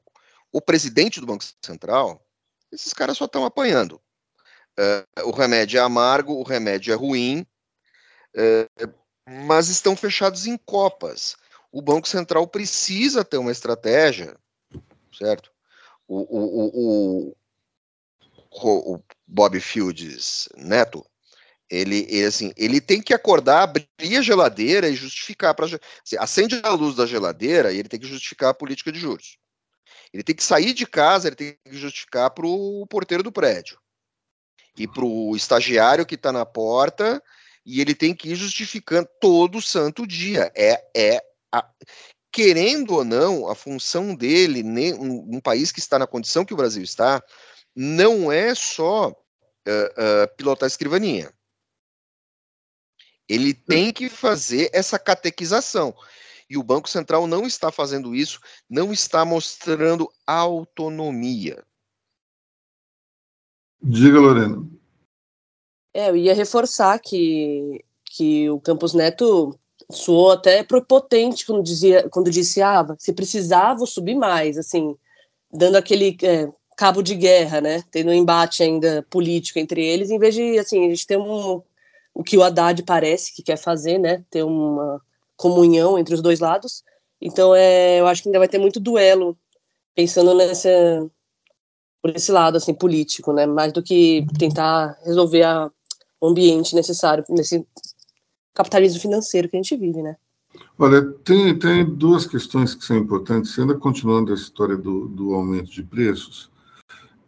o 0.53 0.61
presidente 0.61 1.19
do 1.19 1.27
Banco 1.27 1.45
Central, 1.61 2.25
esses 2.71 2.95
caras 2.95 3.19
só 3.19 3.25
estão 3.25 3.45
apanhando. 3.45 4.01
Uh, 4.79 5.29
o 5.29 5.33
remédio 5.33 5.79
é 5.79 5.83
amargo, 5.83 6.35
o 6.35 6.45
remédio 6.45 6.93
é 6.93 6.97
ruim, 6.97 7.45
uh, 8.37 8.95
mas 9.47 9.69
estão 9.69 9.97
fechados 9.97 10.47
em 10.47 10.57
copas. 10.57 11.37
O 11.73 11.83
Banco 11.83 12.07
Central 12.07 12.47
precisa 12.47 13.25
ter 13.25 13.39
uma 13.39 13.51
estratégia, 13.51 14.39
certo? 15.13 15.51
O, 16.07 16.21
o, 16.21 17.31
o, 17.31 17.37
o, 18.63 18.95
o 18.95 19.05
Bob 19.27 19.59
Fields 19.59 20.49
Neto, 20.57 21.05
ele, 21.73 22.07
ele, 22.11 22.27
assim, 22.27 22.53
ele 22.55 22.83
tem 22.83 23.01
que 23.01 23.15
acordar, 23.15 23.63
abrir 23.63 24.19
a 24.19 24.21
geladeira 24.21 24.91
e 24.91 24.95
justificar 24.95 25.55
para 25.55 25.65
assim, 25.65 26.17
acende 26.19 26.61
a 26.63 26.69
luz 26.69 26.95
da 26.95 27.07
geladeira 27.07 27.73
e 27.73 27.79
ele 27.79 27.89
tem 27.89 27.99
que 27.99 28.07
justificar 28.07 28.51
a 28.51 28.55
política 28.55 28.93
de 28.93 28.99
juros. 28.99 29.39
Ele 30.13 30.23
tem 30.23 30.37
que 30.37 30.45
sair 30.45 30.75
de 30.75 30.87
casa, 30.87 31.29
ele 31.29 31.37
tem 31.37 31.57
que 31.65 31.79
justificar 31.79 32.31
para 32.31 32.47
o 32.47 32.87
porteiro 32.87 33.23
do 33.23 33.33
prédio 33.33 33.79
e 34.77 34.87
para 34.87 35.03
o 35.03 35.35
estagiário 35.35 36.05
que 36.05 36.15
está 36.15 36.31
na 36.31 36.45
porta 36.45 37.23
e 37.65 37.81
ele 37.81 37.95
tem 37.95 38.15
que 38.15 38.33
ir 38.33 38.35
justificando 38.35 39.09
todo 39.19 39.63
santo 39.63 40.07
dia. 40.07 40.53
É, 40.55 40.85
é 40.95 41.23
a, 41.51 41.67
querendo 42.31 42.97
ou 42.97 43.05
não, 43.05 43.49
a 43.49 43.55
função 43.55 44.15
dele, 44.15 44.63
num, 44.63 45.41
país 45.41 45.73
que 45.73 45.79
está 45.79 45.99
na 45.99 46.07
condição 46.07 46.45
que 46.45 46.53
o 46.53 46.57
Brasil 46.57 46.83
está, 46.83 47.23
não 47.75 48.31
é 48.31 48.55
só 48.55 49.09
uh, 49.09 49.13
uh, 49.13 50.37
pilotar 50.37 50.67
a 50.67 50.69
escrivaninha 50.69 51.33
ele 53.33 53.55
tem 53.55 53.91
que 53.91 54.11
fazer 54.11 54.69
essa 54.75 54.99
catequização. 54.99 55.95
E 56.51 56.59
o 56.59 56.63
Banco 56.63 56.89
Central 56.89 57.27
não 57.27 57.47
está 57.47 57.73
fazendo 57.73 58.15
isso, 58.15 58.39
não 58.69 58.93
está 58.93 59.25
mostrando 59.25 60.13
autonomia. 60.27 61.65
Diga, 63.83 64.21
Lorena. 64.21 64.69
É, 65.95 66.11
eu 66.11 66.17
ia 66.17 66.35
reforçar 66.35 66.99
que, 66.99 67.83
que 68.05 68.51
o 68.51 68.61
Campos 68.61 68.93
Neto 68.93 69.59
soou 69.91 70.33
até 70.33 70.63
prepotente 70.63 71.47
quando, 71.47 71.63
dizia, 71.63 72.09
quando 72.11 72.31
disse, 72.31 72.61
ah, 72.61 72.87
se 72.99 73.15
precisar, 73.15 73.75
vou 73.75 73.87
subir 73.87 74.15
mais, 74.15 74.59
assim, 74.59 74.95
dando 75.51 75.77
aquele 75.77 76.17
é, 76.23 76.51
cabo 76.77 77.03
de 77.03 77.15
guerra, 77.15 77.63
né, 77.63 77.83
tendo 77.91 78.11
um 78.11 78.15
embate 78.15 78.63
ainda 78.63 79.07
político 79.09 79.59
entre 79.59 79.85
eles, 79.85 80.11
em 80.11 80.19
vez 80.19 80.35
de, 80.35 80.59
assim, 80.59 80.87
a 80.87 80.89
gente 80.91 81.07
ter 81.07 81.19
um, 81.19 81.63
o 82.15 82.23
que 82.23 82.37
o 82.37 82.43
Haddad 82.43 82.83
parece 82.83 83.35
que 83.35 83.43
quer 83.43 83.57
fazer, 83.57 83.99
né? 83.99 84.25
Ter 84.31 84.43
uma 84.43 85.01
comunhão 85.37 85.99
entre 85.99 86.15
os 86.15 86.23
dois 86.23 86.41
lados. 86.41 86.83
Então, 87.21 87.55
é, 87.55 88.01
eu 88.01 88.07
acho 88.07 88.23
que 88.23 88.29
ainda 88.29 88.39
vai 88.39 88.49
ter 88.49 88.59
muito 88.59 88.81
duelo 88.81 89.37
pensando 89.95 90.35
nessa 90.35 90.69
por 92.03 92.11
esse 92.11 92.33
lado 92.33 92.57
assim 92.57 92.75
político, 92.75 93.33
né? 93.33 93.47
Mais 93.47 93.73
do 93.73 93.83
que 93.83 94.27
tentar 94.39 94.99
resolver 95.05 95.45
a, 95.45 95.71
o 96.21 96.29
ambiente 96.29 96.75
necessário 96.75 97.25
nesse 97.29 97.65
capitalismo 98.53 99.01
financeiro 99.01 99.49
que 99.49 99.57
a 99.57 99.63
gente 99.63 99.77
vive, 99.77 100.03
né? 100.03 100.17
Olha, 100.79 101.03
tem, 101.25 101.57
tem 101.59 101.85
duas 101.85 102.27
questões 102.27 102.75
que 102.75 102.85
são 102.85 102.97
importantes, 102.97 103.57
ainda 103.59 103.77
continuando 103.77 104.33
a 104.33 104.35
história 104.35 104.77
do, 104.77 105.07
do 105.09 105.33
aumento 105.33 105.71
de 105.71 105.83
preços. 105.83 106.51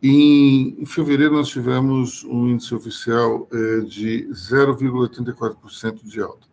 Em, 0.07 0.85
fevereiro, 0.85 1.33
nós 1.33 1.49
tivemos 1.49 2.25
um 2.25 2.51
índice 2.51 2.75
oficial 2.75 3.49
é, 3.51 3.81
de 3.81 4.29
0,84% 4.29 6.05
de 6.05 6.21
alta. 6.21 6.47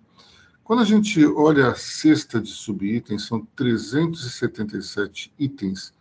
Quando 0.63 0.81
a 0.81 0.85
gente 0.85 1.25
olha 1.25 1.67
a 1.67 1.75
cesta 1.75 2.39
de 2.39 2.49
subitens, 2.49 3.23
são 3.23 3.45
377 3.53 5.33
itens, 5.37 5.93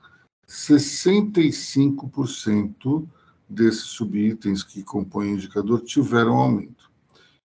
65% 0.49 3.05
desses 3.49 3.83
subitens 3.83 4.63
que 4.63 4.85
compõem 4.85 5.33
o 5.33 5.35
indicador 5.35 5.81
tiveram 5.81 6.37
aumento. 6.37 6.89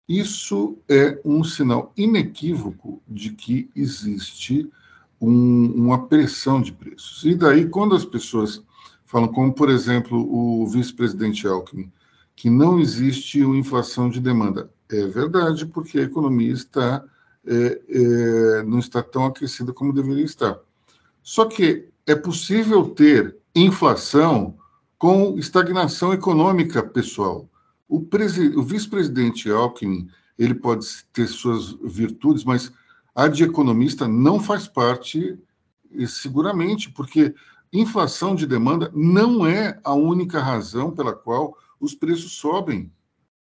Isso 0.07 0.77
é 0.87 1.19
um 1.25 1.43
sinal 1.43 1.91
inequívoco 1.97 3.01
de 3.07 3.31
que 3.31 3.67
existe 3.75 4.69
um, 5.19 5.71
uma 5.71 6.05
pressão 6.05 6.61
de 6.61 6.71
preços. 6.71 7.25
E 7.25 7.33
daí, 7.33 7.67
quando 7.67 7.95
as 7.95 8.05
pessoas 8.05 8.63
falam, 9.07 9.29
como 9.29 9.51
por 9.53 9.69
exemplo 9.69 10.17
o 10.17 10.67
vice-presidente 10.67 11.47
Alckmin, 11.47 11.91
que 12.35 12.49
não 12.49 12.79
existe 12.79 13.41
uma 13.41 13.57
inflação 13.57 14.09
de 14.09 14.19
demanda. 14.19 14.69
É 14.89 15.07
verdade, 15.07 15.65
porque 15.65 15.97
a 15.97 16.03
economia 16.03 16.51
está, 16.53 17.03
é, 17.45 17.81
é, 17.89 18.63
não 18.63 18.77
está 18.77 19.01
tão 19.01 19.25
aquecida 19.25 19.73
como 19.73 19.93
deveria 19.93 20.23
estar. 20.23 20.59
Só 21.23 21.45
que 21.45 21.87
é 22.05 22.15
possível 22.15 22.89
ter 22.89 23.35
inflação 23.55 24.55
com 24.99 25.37
estagnação 25.37 26.13
econômica, 26.13 26.83
pessoal. 26.83 27.49
O, 27.87 28.05
o 28.55 28.63
vice-presidente 28.63 29.49
Alckmin, 29.49 30.09
ele 30.37 30.53
pode 30.53 30.85
ter 31.13 31.27
suas 31.27 31.71
virtudes, 31.83 32.43
mas 32.43 32.71
a 33.15 33.27
de 33.27 33.43
economista 33.43 34.07
não 34.07 34.39
faz 34.39 34.67
parte, 34.67 35.37
seguramente, 36.07 36.91
porque 36.91 37.33
inflação 37.71 38.35
de 38.35 38.45
demanda 38.45 38.91
não 38.93 39.45
é 39.45 39.79
a 39.83 39.93
única 39.93 40.39
razão 40.39 40.91
pela 40.91 41.13
qual 41.13 41.57
os 41.79 41.93
preços 41.93 42.33
sobem. 42.33 42.91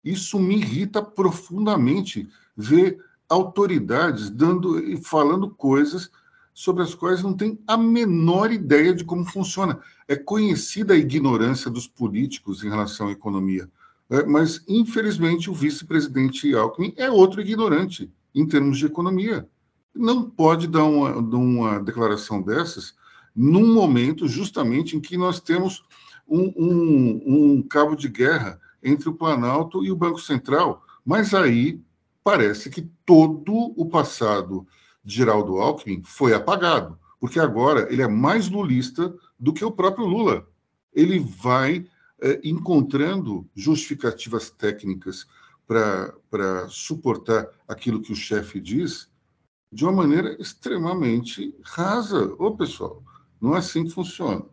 Isso 0.05 0.39
me 0.39 0.57
irrita 0.57 1.03
profundamente 1.03 2.29
ver 2.57 2.99
autoridades 3.29 4.31
dando 4.31 4.79
e 4.79 4.97
falando 4.97 5.49
coisas 5.51 6.11
sobre 6.53 6.83
as 6.83 6.95
quais 6.95 7.23
não 7.23 7.35
tem 7.35 7.59
a 7.67 7.77
menor 7.77 8.53
ideia 8.53 8.95
de 8.95 9.05
como 9.05 9.25
funciona. 9.25 9.81
É 10.07 10.15
conhecida 10.15 10.95
a 10.95 10.99
ignorância 10.99 11.71
dos 11.71 11.89
políticos 11.89 12.63
em 12.63 12.69
relação 12.69 13.09
à 13.09 13.13
economia, 13.13 13.69
é, 14.09 14.25
mas 14.25 14.63
infelizmente 14.69 15.51
o 15.51 15.55
vice-presidente 15.55 16.55
Alckmin 16.55 16.95
é 16.97 17.11
outro 17.11 17.41
ignorante 17.41 18.13
em 18.35 18.47
termos 18.47 18.79
de 18.79 18.87
economia. 18.87 19.49
Não 19.95 20.29
pode 20.29 20.67
dar 20.67 20.85
uma, 20.85 21.17
uma 21.17 21.79
declaração 21.81 22.43
dessas 22.43 22.95
num 23.35 23.75
momento 23.75 24.29
justamente 24.29 24.97
em 24.97 25.01
que 25.01 25.17
nós 25.17 25.41
temos 25.41 25.85
um, 26.29 26.53
um, 26.57 27.23
um 27.27 27.63
cabo 27.63 27.97
de 27.97 28.09
guerra 28.09 28.61
entre 28.83 29.09
o 29.09 29.15
Planalto 29.15 29.85
e 29.85 29.91
o 29.91 29.97
Banco 29.97 30.21
Central. 30.21 30.83
Mas 31.05 31.35
aí 31.35 31.81
parece 32.23 32.71
que 32.71 32.83
todo 33.05 33.75
o 33.77 33.87
passado 33.87 34.67
de 35.05 35.17
Geraldo 35.17 35.59
Alckmin 35.59 36.03
foi 36.05 36.33
apagado, 36.33 36.99
porque 37.21 37.39
agora 37.39 37.93
ele 37.93 38.03
é 38.03 38.09
mais 38.09 38.49
lulista 38.49 39.15
do 39.39 39.53
que 39.53 39.65
o 39.65 39.73
próprio 39.73 40.07
Lula. 40.07 40.47
Ele 40.93 41.19
vai 41.19 41.87
é, 42.21 42.41
encontrando 42.45 43.49
justificativas 43.55 44.51
técnicas 44.51 45.27
para 45.67 46.69
suportar 46.69 47.49
aquilo 47.67 48.01
que 48.01 48.13
o 48.13 48.17
chefe 48.17 48.61
diz 48.61 49.11
de 49.73 49.85
uma 49.85 49.93
maneira 49.93 50.37
extremamente 50.41 51.55
rasa. 51.63 52.33
Ô, 52.39 52.57
pessoal, 52.57 53.03
não 53.41 53.55
é 53.55 53.59
assim 53.59 53.85
que 53.85 53.91
funciona. 53.91 54.45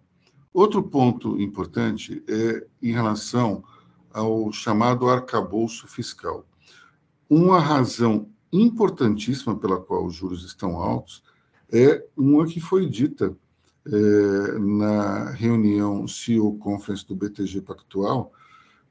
Outro 0.54 0.84
ponto 0.84 1.40
importante 1.40 2.24
é 2.28 2.68
em 2.82 2.92
relação 2.92 3.64
ao 4.14 4.52
chamado 4.52 5.10
arcabouço 5.10 5.88
fiscal. 5.88 6.46
Uma 7.30 7.60
razão 7.60 8.30
importantíssima 8.52 9.56
pela 9.56 9.80
qual 9.80 10.06
os 10.06 10.14
juros 10.14 10.44
estão 10.44 10.78
altos 10.78 11.24
é 11.72 12.06
uma 12.18 12.46
que 12.46 12.60
foi 12.60 12.86
dita 12.86 13.36
é, 13.86 14.60
na 14.60 15.32
reunião 15.32 16.06
CEO 16.08 16.58
Conference 16.58 17.08
do 17.08 17.16
BTG 17.16 17.62
Pactual 17.62 18.34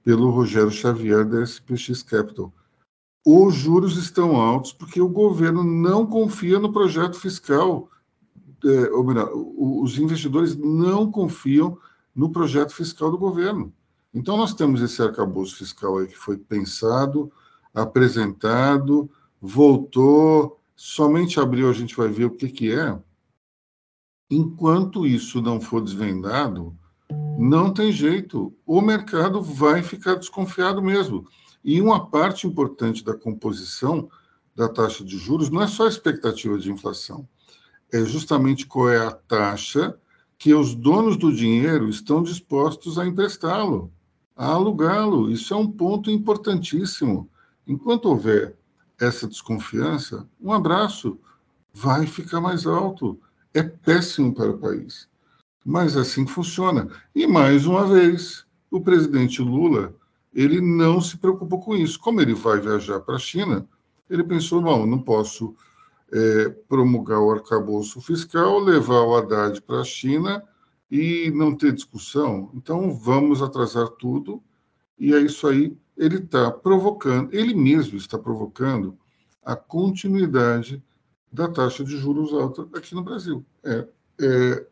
pelo 0.03 0.31
Rogério 0.31 0.71
Xavier 0.71 1.25
da 1.27 1.43
SPX 1.43 2.03
Capital. 2.03 2.53
Os 3.25 3.55
juros 3.55 3.99
estão 3.99 4.37
altos 4.37 4.73
porque 4.73 5.01
o 5.01 5.09
governo 5.09 5.63
não 5.63 6.07
confia 6.07 6.59
no 6.59 6.73
projeto 6.73 7.21
fiscal 7.21 7.91
ou 8.93 9.05
melhor, 9.05 9.31
os 9.35 9.99
investidores 9.99 10.57
não 10.57 11.11
confiam 11.11 11.79
no 12.15 12.31
projeto 12.31 12.75
fiscal 12.75 13.11
do 13.11 13.19
governo. 13.19 13.73
Então, 14.13 14.37
nós 14.37 14.53
temos 14.55 14.83
esse 14.83 15.01
arcabouço 15.01 15.57
fiscal 15.57 15.99
aí 15.99 16.09
que 16.09 16.17
foi 16.17 16.37
pensado, 16.37 17.31
apresentado, 17.73 19.11
voltou, 19.41 20.61
somente 20.75 21.39
abril 21.39 21.71
a 21.71 21.73
gente 21.73 21.97
vai 21.97 22.09
ver 22.09 22.25
o 22.25 22.31
que, 22.31 22.49
que 22.49 22.73
é. 22.73 22.99
Enquanto 24.29 25.07
isso 25.07 25.41
não 25.41 25.61
for 25.61 25.81
desvendado, 25.81 26.77
não 27.39 27.73
tem 27.73 27.93
jeito. 27.93 28.55
O 28.67 28.81
mercado 28.81 29.41
vai 29.43 29.83
ficar 29.83 30.15
desconfiado 30.17 30.83
mesmo. 30.83 31.27
E 31.65 31.81
uma 31.81 32.11
parte 32.11 32.47
importante 32.47 33.05
da 33.05 33.15
composição 33.15 34.09
da 34.55 34.69
taxa 34.69 35.05
de 35.05 35.17
juros 35.17 35.51
não 35.51 35.63
é 35.63 35.67
só 35.67 35.85
a 35.85 35.89
expectativa 35.89 36.59
de 36.59 36.71
inflação 36.71 37.29
é 37.93 38.05
justamente 38.05 38.67
qual 38.67 38.89
é 38.89 39.07
a 39.07 39.11
taxa 39.11 39.97
que 40.39 40.55
os 40.55 40.75
donos 40.75 41.17
do 41.17 41.35
dinheiro 41.35 41.89
estão 41.89 42.23
dispostos 42.23 42.99
a 42.99 43.07
emprestá-lo, 43.07 43.93
a 44.35 44.47
alugá-lo. 44.47 45.31
Isso 45.31 45.53
é 45.53 45.57
um 45.57 45.71
ponto 45.71 46.11
importantíssimo. 46.11 47.29
Enquanto 47.67 48.07
houver 48.07 48.57
essa 48.99 49.29
desconfiança, 49.29 50.27
um 50.41 50.53
abraço 50.53 51.19
vai 51.73 52.07
ficar 52.07 52.41
mais 52.41 52.67
alto. 52.67 53.21
É 53.53 53.63
péssimo 53.63 54.35
para 54.35 54.51
o 54.51 54.59
país. 54.59 55.09
Mas 55.65 55.97
assim 55.97 56.27
funciona. 56.27 56.89
E 57.15 57.27
mais 57.27 57.67
uma 57.67 57.87
vez, 57.87 58.47
o 58.71 58.81
presidente 58.81 59.43
Lula, 59.43 59.95
ele 60.33 60.61
não 60.61 61.01
se 61.01 61.17
preocupou 61.17 61.61
com 61.61 61.77
isso. 61.77 61.99
Como 61.99 62.21
ele 62.21 62.35
vai 62.35 62.61
viajar 62.61 63.01
para 63.01 63.17
a 63.17 63.19
China, 63.19 63.67
ele 64.09 64.25
pensou: 64.25 64.61
não, 64.61 64.87
não 64.87 64.99
posso 64.99 65.55
é, 66.13 66.49
promulgar 66.69 67.21
o 67.21 67.31
arcabouço 67.31 68.01
fiscal, 68.01 68.59
levar 68.59 69.03
o 69.03 69.17
Haddad 69.17 69.61
para 69.63 69.81
a 69.81 69.85
China 69.85 70.43
e 70.91 71.31
não 71.31 71.55
ter 71.55 71.73
discussão. 71.73 72.51
Então, 72.55 72.93
vamos 72.93 73.43
atrasar 73.43 73.89
tudo, 73.91 74.43
e 74.99 75.15
é 75.15 75.21
isso 75.21 75.47
aí. 75.47 75.77
Ele 75.97 76.17
está 76.17 76.51
provocando, 76.51 77.33
ele 77.33 77.55
mesmo 77.55 77.97
está 77.97 78.19
provocando 78.19 78.99
a 79.45 79.55
continuidade 79.55 80.83
da 81.33 81.49
taxa 81.49 81.85
de 81.85 81.97
juros 81.97 82.33
alta 82.33 82.67
aqui 82.77 82.95
no 82.95 83.03
Brasil. 83.03 83.45
É, 83.63 83.89
é, 84.21 84.67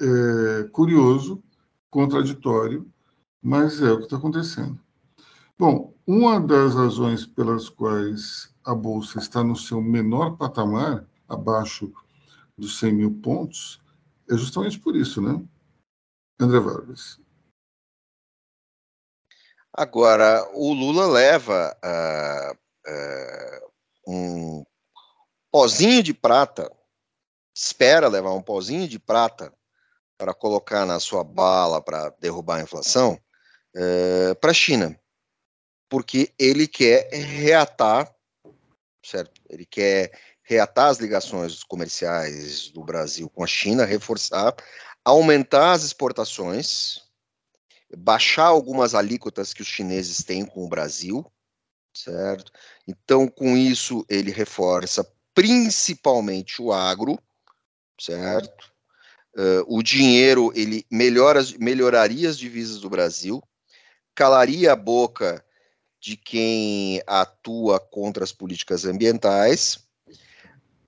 é 0.00 0.68
curioso, 0.70 1.42
contraditório, 1.90 2.86
mas 3.42 3.80
é 3.82 3.90
o 3.90 3.98
que 3.98 4.04
está 4.04 4.16
acontecendo. 4.16 4.78
Bom, 5.58 5.95
uma 6.06 6.38
das 6.38 6.74
razões 6.74 7.26
pelas 7.26 7.68
quais 7.68 8.54
a 8.64 8.72
Bolsa 8.74 9.18
está 9.18 9.42
no 9.42 9.56
seu 9.56 9.82
menor 9.82 10.36
patamar, 10.36 11.04
abaixo 11.28 11.92
dos 12.56 12.78
100 12.78 12.92
mil 12.92 13.20
pontos, 13.20 13.82
é 14.30 14.36
justamente 14.36 14.78
por 14.78 14.94
isso, 14.94 15.20
né? 15.20 15.44
André 16.38 16.60
Vargas. 16.60 17.18
Agora, 19.72 20.48
o 20.54 20.72
Lula 20.72 21.06
leva 21.06 21.76
uh, 21.84 22.54
uh, 22.88 23.72
um 24.06 24.64
pozinho 25.50 26.02
de 26.02 26.14
prata, 26.14 26.72
espera 27.54 28.08
levar 28.08 28.32
um 28.32 28.42
pozinho 28.42 28.88
de 28.88 28.98
prata 28.98 29.52
para 30.16 30.32
colocar 30.32 30.86
na 30.86 31.00
sua 31.00 31.24
bala 31.24 31.82
para 31.82 32.10
derrubar 32.20 32.58
a 32.58 32.62
inflação 32.62 33.20
uh, 33.74 34.34
para 34.40 34.52
a 34.52 34.54
China 34.54 34.98
porque 35.88 36.32
ele 36.38 36.66
quer 36.66 37.08
reatar, 37.12 38.14
certo? 39.04 39.40
Ele 39.48 39.64
quer 39.64 40.12
reatar 40.42 40.88
as 40.88 40.98
ligações 40.98 41.62
comerciais 41.64 42.70
do 42.70 42.84
Brasil 42.84 43.28
com 43.28 43.42
a 43.42 43.46
China, 43.46 43.84
reforçar, 43.84 44.54
aumentar 45.04 45.72
as 45.72 45.82
exportações, 45.82 47.00
baixar 47.96 48.46
algumas 48.46 48.94
alíquotas 48.94 49.52
que 49.52 49.62
os 49.62 49.68
chineses 49.68 50.24
têm 50.24 50.44
com 50.44 50.64
o 50.64 50.68
Brasil, 50.68 51.24
certo? 51.94 52.52
Então, 52.86 53.28
com 53.28 53.56
isso, 53.56 54.04
ele 54.08 54.30
reforça 54.30 55.08
principalmente 55.34 56.62
o 56.62 56.72
agro, 56.72 57.18
certo? 58.00 58.72
Uh, 59.36 59.62
o 59.66 59.82
dinheiro 59.82 60.50
ele 60.54 60.86
melhora, 60.90 61.40
melhoraria 61.60 62.28
as 62.28 62.38
divisas 62.38 62.80
do 62.80 62.88
Brasil, 62.88 63.42
calaria 64.14 64.72
a 64.72 64.76
boca 64.76 65.44
de 66.00 66.16
quem 66.16 67.02
atua 67.06 67.80
contra 67.80 68.24
as 68.24 68.32
políticas 68.32 68.84
ambientais, 68.84 69.86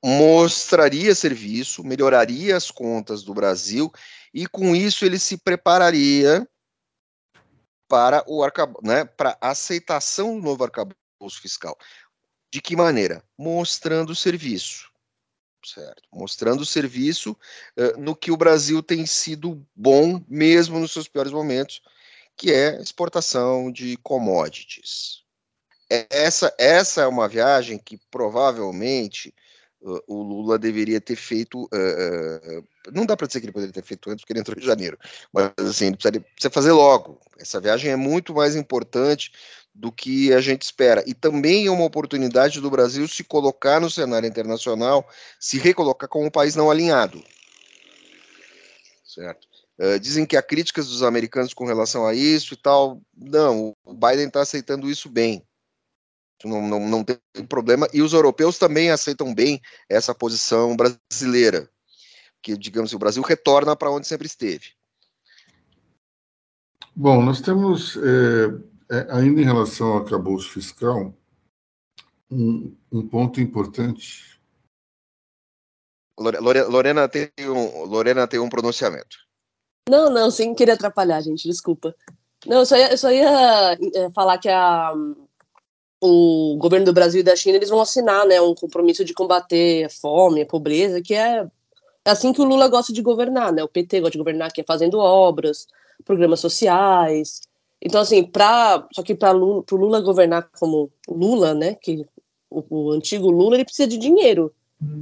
mostraria 0.03 1.15
serviço, 1.15 1.83
melhoraria 1.83 2.57
as 2.57 2.71
contas 2.71 3.23
do 3.23 3.35
Brasil 3.35 3.93
e 4.33 4.47
com 4.47 4.75
isso 4.77 5.05
ele 5.05 5.19
se 5.19 5.37
prepararia 5.37 6.49
para 7.89 8.23
o 8.27 8.47
né, 8.83 9.05
para 9.05 9.37
aceitação 9.41 10.37
do 10.37 10.43
novo 10.43 10.65
arcabouço 10.65 11.41
fiscal. 11.41 11.77
De 12.53 12.61
que 12.61 12.77
maneira? 12.77 13.25
Mostrando 13.37 14.15
serviço, 14.15 14.91
certo? 15.65 16.03
Mostrando 16.13 16.65
serviço 16.65 17.33
uh, 17.33 17.99
no 17.99 18.15
que 18.15 18.31
o 18.31 18.37
Brasil 18.37 18.83
tem 18.83 19.05
sido 19.07 19.67
bom, 19.75 20.23
mesmo 20.29 20.79
nos 20.79 20.93
seus 20.93 21.09
piores 21.09 21.33
momentos, 21.33 21.83
que 22.39 22.53
é 22.53 22.81
exportação 22.81 23.71
de 23.71 23.97
commodities. 23.99 25.25
Essa, 25.91 26.55
essa 26.57 27.03
é 27.03 27.07
uma 27.07 27.29
viagem 27.29 27.79
que 27.79 27.99
provavelmente 28.11 29.35
uh, 29.81 30.01
o 30.07 30.23
Lula 30.23 30.59
deveria 30.59 31.01
ter 31.01 31.17
feito. 31.17 31.65
Uh, 31.65 32.65
não 32.93 33.05
dá 33.05 33.17
para 33.17 33.27
dizer 33.27 33.41
que 33.41 33.47
ele 33.47 33.53
poderia 33.53 33.73
ter 33.73 33.83
feito 33.83 34.09
antes, 34.09 34.23
porque 34.23 34.33
ele 34.33 34.41
entrou 34.41 34.57
em 34.57 34.65
janeiro, 34.65 34.97
mas 35.33 35.53
assim, 35.59 35.87
ele 35.87 35.97
precisa, 35.97 36.21
precisa 36.21 36.51
fazer 36.51 36.73
logo. 36.73 37.21
Essa 37.39 37.61
viagem 37.61 37.91
é 37.91 37.97
muito 37.97 38.33
mais 38.35 38.55
importante 38.55 39.33
do 39.75 39.91
que 39.91 40.33
a 40.33 40.41
gente 40.41 40.63
espera. 40.63 41.03
E 41.07 41.15
também 41.15 41.67
é 41.67 41.71
uma 41.71 41.85
oportunidade 41.85 42.61
do 42.61 42.71
Brasil 42.71 43.09
se 43.09 43.25
colocar 43.25 43.81
no 43.81 43.91
cenário 43.91 44.29
internacional, 44.29 45.09
se 45.41 45.59
recolocar 45.59 46.09
como 46.09 46.27
um 46.27 46.31
país 46.31 46.55
não 46.55 46.71
alinhado. 46.71 47.23
Certo? 49.05 49.48
Uh, 49.81 49.99
dizem 50.01 50.27
que 50.27 50.37
há 50.37 50.43
críticas 50.43 50.89
dos 50.89 51.03
americanos 51.03 51.55
com 51.55 51.65
relação 51.65 52.07
a 52.07 52.15
isso 52.15 52.55
e 52.55 52.57
tal. 52.57 53.01
Não, 53.17 53.75
o 53.85 53.95
Biden 53.95 54.27
está 54.27 54.43
aceitando 54.43 54.91
isso 54.91 55.09
bem 55.09 55.47
não, 56.47 56.67
não, 56.69 56.89
não 56.89 57.05
tem 57.05 57.19
problema, 57.49 57.89
e 57.93 58.03
os 58.03 58.13
europeus 58.13 58.59
também 58.59 58.91
aceitam 58.91 59.35
bem 59.35 59.61
essa 59.89 60.15
posição 60.15 60.77
brasileira, 60.77 61.69
que, 62.43 62.57
digamos, 62.57 62.93
o 62.93 62.99
Brasil 62.99 63.23
retorna 63.23 63.75
para 63.75 63.91
onde 63.91 64.07
sempre 64.07 64.27
esteve. 64.27 64.73
Bom, 66.95 67.23
nós 67.23 67.41
temos, 67.41 67.97
é, 67.97 69.07
ainda 69.11 69.41
em 69.41 69.45
relação 69.45 69.89
ao 69.89 69.99
acabouço 69.99 70.51
fiscal, 70.51 71.15
um, 72.31 72.77
um 72.93 73.09
ponto 73.09 73.41
importante. 73.41 74.39
Lorena 76.19 77.09
tem, 77.09 77.31
um, 77.41 77.85
Lorena 77.85 78.27
tem 78.27 78.41
um 78.41 78.49
pronunciamento. 78.49 79.28
Não, 79.89 80.11
não, 80.11 80.31
sem 80.31 80.55
querer 80.55 80.73
atrapalhar, 80.73 81.21
gente, 81.21 81.49
desculpa. 81.49 81.95
Não, 82.47 82.59
eu 82.59 82.67
só 82.67 82.77
ia, 82.77 82.91
eu 82.91 82.99
só 82.99 83.11
ia 83.11 83.79
é, 83.95 84.11
falar 84.15 84.39
que 84.39 84.49
a, 84.49 84.95
o 86.01 86.57
governo 86.59 86.87
do 86.87 86.93
Brasil 86.93 87.21
e 87.21 87.25
da 87.25 87.35
China 87.35 87.57
eles 87.57 87.71
vão 87.71 87.81
assinar 87.81 88.27
né, 88.27 88.41
um 88.41 88.55
compromisso 88.55 89.05
de 89.05 89.13
combater 89.13 89.85
a 89.85 89.91
fome, 89.91 90.43
a 90.43 90.47
pobreza, 90.47 91.03
que 91.03 91.15
é, 91.15 91.47
é 92.05 92.11
assim 92.11 92.33
que 92.33 92.41
o 92.41 92.45
Lula 92.45 92.69
gosta 92.69 92.93
de 92.93 93.03
governar, 93.03 93.53
né? 93.53 93.63
O 93.63 93.69
PT 93.69 94.01
gosta 94.01 94.13
de 94.13 94.19
governar, 94.19 94.53
que 94.53 94.61
é 94.61 94.65
fazendo 94.65 94.99
obras, 94.99 95.67
programas 96.05 96.41
sociais. 96.41 97.41
Então, 97.81 98.01
assim, 98.01 98.25
pra, 98.25 98.87
só 98.93 99.03
que 99.03 99.15
para 99.15 99.37
o 99.37 99.65
Lula 99.73 100.01
governar 100.01 100.49
como 100.59 100.91
Lula, 101.09 101.55
né? 101.55 101.75
Que 101.75 102.07
o, 102.51 102.65
o, 102.71 102.91
antigo 102.93 103.31
Lula 103.31 103.57
ele 103.57 103.65
precisa 103.65 103.89
de 103.89 103.99
dinheiro, 103.99 104.53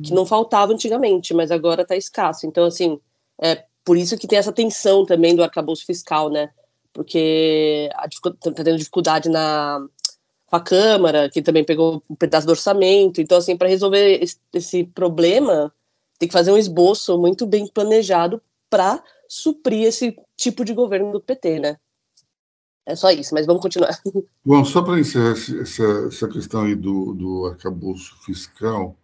que 0.03 0.12
não 0.12 0.27
faltava 0.27 0.73
antigamente, 0.73 1.35
mas 1.35 1.51
agora 1.51 1.83
está 1.83 1.95
escasso. 1.95 2.47
Então, 2.47 2.65
assim, 2.65 2.99
é 3.43 3.65
por 3.87 3.96
isso 3.96 4.18
que 4.18 4.27
tem 4.27 4.37
essa 4.37 4.53
tensão 4.53 5.07
também 5.07 5.37
do 5.37 5.44
arcabouço 5.44 5.87
fiscal, 5.87 6.29
né? 6.29 6.51
Porque 6.92 7.88
está 8.11 8.64
tendo 8.64 8.77
dificuldade 8.77 9.29
na 9.29 9.87
com 10.46 10.57
a 10.57 10.61
Câmara, 10.61 11.31
que 11.31 11.42
também 11.42 11.64
pegou 11.64 12.03
um 12.09 12.14
pedaço 12.14 12.46
do 12.46 12.51
orçamento. 12.51 13.20
Então, 13.20 13.38
assim, 13.38 13.57
para 13.57 13.68
resolver 13.68 14.22
esse, 14.22 14.37
esse, 14.53 14.85
problema, 14.85 15.72
tem 16.18 16.29
que 16.29 16.33
fazer 16.33 16.53
um 16.53 16.59
esboço 16.59 17.18
muito 17.18 17.46
bem 17.46 17.66
planejado 17.66 18.40
para 18.68 19.03
suprir 19.29 19.87
esse 19.87 20.16
tipo 20.37 20.64
de 20.64 20.72
governo 20.72 21.12
do 21.12 21.20
PT, 21.20 21.61
né? 21.61 21.77
É 22.85 22.94
só 22.94 23.11
isso, 23.11 23.35
mas 23.35 23.46
vamos 23.46 23.62
continuar. 23.62 23.96
Bom, 24.44 24.64
só 24.64 24.83
para 24.83 25.01
encerrar 25.01 25.33
essa, 25.33 26.07
essa 26.09 26.29
questão 26.29 26.62
aí 26.62 26.77
do, 26.77 27.12
do 27.14 27.46
arcabouço 27.46 28.16
fiscal, 28.25 28.96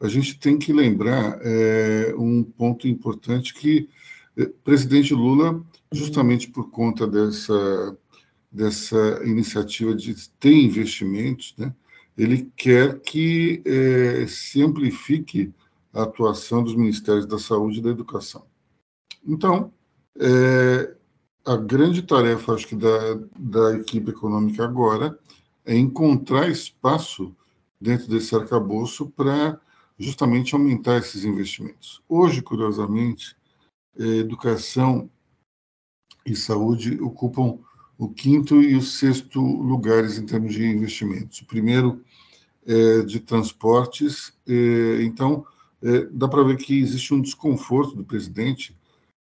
a 0.00 0.08
gente 0.08 0.38
tem 0.38 0.58
que 0.58 0.72
lembrar 0.72 1.38
é, 1.42 2.14
um 2.16 2.42
ponto 2.42 2.88
importante 2.88 3.54
que 3.54 3.88
presidente 4.62 5.14
Lula, 5.14 5.64
justamente 5.92 6.48
por 6.48 6.70
conta 6.70 7.06
dessa 7.06 7.96
dessa 8.50 9.20
iniciativa 9.24 9.94
de 9.94 10.14
ter 10.40 10.54
investimentos, 10.54 11.54
né, 11.58 11.74
ele 12.16 12.50
quer 12.56 12.98
que 13.00 13.62
é, 13.66 14.26
se 14.26 14.62
amplifique 14.62 15.52
a 15.92 16.04
atuação 16.04 16.62
dos 16.64 16.74
Ministérios 16.74 17.26
da 17.26 17.38
Saúde 17.38 17.78
e 17.78 17.82
da 17.82 17.90
Educação. 17.90 18.46
Então, 19.26 19.70
é, 20.18 20.94
a 21.44 21.56
grande 21.56 22.00
tarefa, 22.00 22.54
acho 22.54 22.66
que, 22.66 22.76
da, 22.76 23.14
da 23.38 23.76
equipe 23.76 24.10
econômica 24.10 24.64
agora 24.64 25.18
é 25.64 25.76
encontrar 25.76 26.48
espaço 26.48 27.34
dentro 27.78 28.08
desse 28.08 28.34
arcabouço 28.34 29.10
para 29.10 29.60
justamente 29.98 30.54
aumentar 30.54 30.98
esses 30.98 31.24
investimentos. 31.24 32.02
Hoje, 32.08 32.40
curiosamente, 32.40 33.35
educação 33.98 35.10
e 36.24 36.34
saúde 36.34 37.00
ocupam 37.00 37.58
o 37.98 38.08
quinto 38.08 38.60
e 38.60 38.76
o 38.76 38.82
sexto 38.82 39.40
lugares 39.40 40.18
em 40.18 40.26
termos 40.26 40.54
de 40.54 40.66
investimentos. 40.66 41.40
O 41.40 41.46
primeiro 41.46 42.04
é 42.66 43.02
de 43.02 43.20
transportes, 43.20 44.34
é, 44.46 45.02
então 45.02 45.46
é, 45.82 46.04
dá 46.10 46.28
para 46.28 46.42
ver 46.42 46.56
que 46.56 46.78
existe 46.78 47.14
um 47.14 47.20
desconforto 47.20 47.94
do 47.94 48.04
presidente 48.04 48.76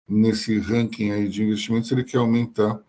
nesse 0.08 0.58
ranking 0.60 1.12
aí 1.12 1.28
de 1.28 1.44
investimentos, 1.44 1.92
ele 1.92 2.04
quer 2.04 2.18
aumentar 2.18 2.80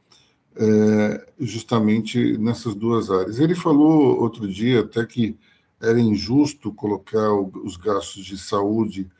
é, 0.57 1.33
justamente 1.39 2.39
nessas 2.39 2.75
duas 2.75 3.11
áreas. 3.11 3.39
Ele 3.39 3.55
falou 3.55 4.21
outro 4.21 4.47
dia 4.47 4.81
até 4.81 5.05
que 5.05 5.37
era 5.81 6.01
injusto 6.01 6.73
colocar 6.73 7.33
os 7.33 7.77
gastos 7.77 8.25
de 8.25 8.39
saúde 8.39 9.11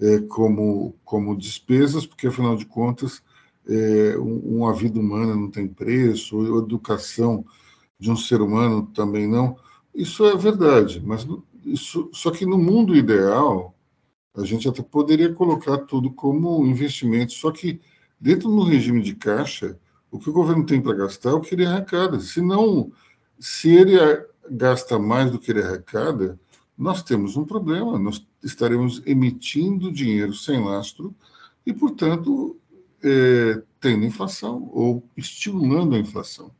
é, 0.00 0.20
como, 0.20 0.94
como 1.04 1.36
despesas, 1.36 2.06
porque 2.06 2.26
afinal 2.26 2.56
de 2.56 2.66
contas 2.66 3.22
é, 3.68 4.16
uma 4.16 4.72
vida 4.72 4.98
humana 4.98 5.34
não 5.34 5.50
tem 5.50 5.66
preço, 5.66 6.40
a 6.40 6.58
educação 6.58 7.44
de 7.98 8.10
um 8.10 8.16
ser 8.16 8.40
humano 8.40 8.86
também 8.94 9.26
não. 9.26 9.56
Isso 9.94 10.24
é 10.26 10.36
verdade, 10.36 11.02
mas 11.04 11.26
isso, 11.64 12.08
só 12.12 12.30
que 12.30 12.46
no 12.46 12.58
mundo 12.58 12.94
ideal, 12.94 13.74
a 14.36 14.44
gente 14.44 14.68
até 14.68 14.82
poderia 14.82 15.32
colocar 15.32 15.78
tudo 15.78 16.12
como 16.12 16.64
investimento, 16.66 17.32
só 17.32 17.50
que 17.50 17.80
dentro 18.20 18.48
do 18.50 18.62
regime 18.62 19.02
de 19.02 19.14
caixa, 19.14 19.78
o 20.10 20.18
que 20.18 20.30
o 20.30 20.32
governo 20.32 20.64
tem 20.64 20.80
para 20.80 20.94
gastar 20.94 21.30
é 21.30 21.34
o 21.34 21.40
que 21.40 21.54
ele 21.54 21.66
arrecada. 21.66 22.20
Se 22.20 22.40
não, 22.40 22.92
se 23.38 23.74
ele 23.74 23.96
gasta 24.50 24.98
mais 24.98 25.30
do 25.30 25.38
que 25.38 25.50
ele 25.50 25.62
arrecada, 25.62 26.38
nós 26.76 27.02
temos 27.02 27.36
um 27.36 27.44
problema, 27.44 27.98
nós 27.98 28.24
estaremos 28.42 29.02
emitindo 29.06 29.90
dinheiro 29.90 30.34
sem 30.34 30.62
lastro 30.62 31.14
e, 31.64 31.72
portanto, 31.72 32.56
é, 33.02 33.62
tendo 33.80 34.04
inflação 34.04 34.68
ou 34.72 35.02
estimulando 35.16 35.94
a 35.94 35.98
inflação. 35.98 36.50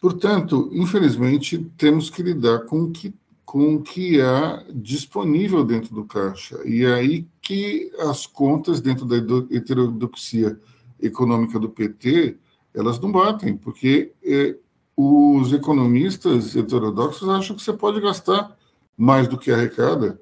Portanto, 0.00 0.68
infelizmente, 0.72 1.58
temos 1.76 2.10
que 2.10 2.22
lidar 2.22 2.60
com 2.66 2.84
o 2.84 2.90
que, 2.90 3.14
com 3.44 3.76
o 3.76 3.82
que 3.82 4.20
há 4.20 4.64
disponível 4.74 5.64
dentro 5.64 5.94
do 5.94 6.04
caixa. 6.04 6.60
E 6.64 6.84
é 6.84 6.94
aí 6.94 7.28
que 7.40 7.92
as 7.98 8.26
contas 8.26 8.80
dentro 8.80 9.04
da 9.04 9.16
heterodoxia 9.54 10.58
econômica 11.00 11.58
do 11.58 11.68
PT, 11.68 12.36
elas 12.74 12.98
não 12.98 13.12
batem, 13.12 13.56
porque 13.56 14.12
é, 14.24 14.56
os 14.96 15.52
economistas 15.52 16.56
heterodoxos 16.56 17.28
acham 17.28 17.54
que 17.54 17.62
você 17.62 17.72
pode 17.72 18.00
gastar 18.00 18.56
mais 18.96 19.28
do 19.28 19.38
que 19.38 19.50
arrecada 19.50 20.20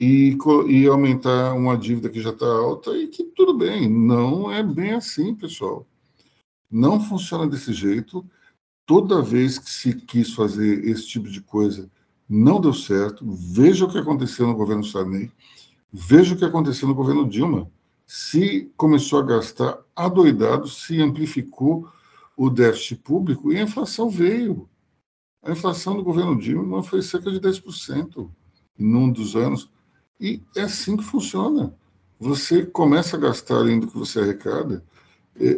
e, 0.00 0.36
e 0.68 0.86
aumentar 0.86 1.52
uma 1.52 1.76
dívida 1.76 2.08
que 2.08 2.22
já 2.22 2.30
está 2.30 2.46
alta 2.46 2.96
e 2.96 3.08
que 3.08 3.24
tudo 3.24 3.52
bem. 3.52 3.88
Não 3.88 4.50
é 4.50 4.62
bem 4.62 4.92
assim, 4.92 5.34
pessoal. 5.34 5.86
Não 6.70 7.00
funciona 7.00 7.46
desse 7.46 7.72
jeito. 7.72 8.24
Toda 8.86 9.22
vez 9.22 9.58
que 9.58 9.70
se 9.70 9.94
quis 9.94 10.32
fazer 10.32 10.86
esse 10.86 11.06
tipo 11.06 11.28
de 11.28 11.40
coisa, 11.40 11.90
não 12.28 12.60
deu 12.60 12.72
certo. 12.72 13.24
Veja 13.28 13.84
o 13.84 13.90
que 13.90 13.98
aconteceu 13.98 14.46
no 14.46 14.54
governo 14.54 14.84
Sarney. 14.84 15.30
Veja 15.92 16.34
o 16.34 16.38
que 16.38 16.44
aconteceu 16.44 16.86
no 16.86 16.94
governo 16.94 17.28
Dilma. 17.28 17.70
Se 18.06 18.72
começou 18.76 19.18
a 19.18 19.24
gastar 19.24 19.78
adoidado, 19.94 20.68
se 20.68 21.00
amplificou 21.00 21.88
o 22.36 22.48
déficit 22.48 23.02
público 23.02 23.52
e 23.52 23.58
a 23.58 23.62
inflação 23.62 24.08
veio. 24.08 24.69
A 25.42 25.50
inflação 25.52 25.96
do 25.96 26.04
governo 26.04 26.38
Dilma 26.38 26.82
foi 26.82 27.02
cerca 27.02 27.30
de 27.30 27.40
10% 27.40 28.30
num 28.78 29.10
dos 29.10 29.36
anos. 29.36 29.70
E 30.20 30.42
é 30.56 30.62
assim 30.62 30.96
que 30.96 31.04
funciona. 31.04 31.74
Você 32.18 32.66
começa 32.66 33.16
a 33.16 33.20
gastar 33.20 33.56
além 33.56 33.80
do 33.80 33.86
que 33.86 33.96
você 33.96 34.20
arrecada, 34.20 34.84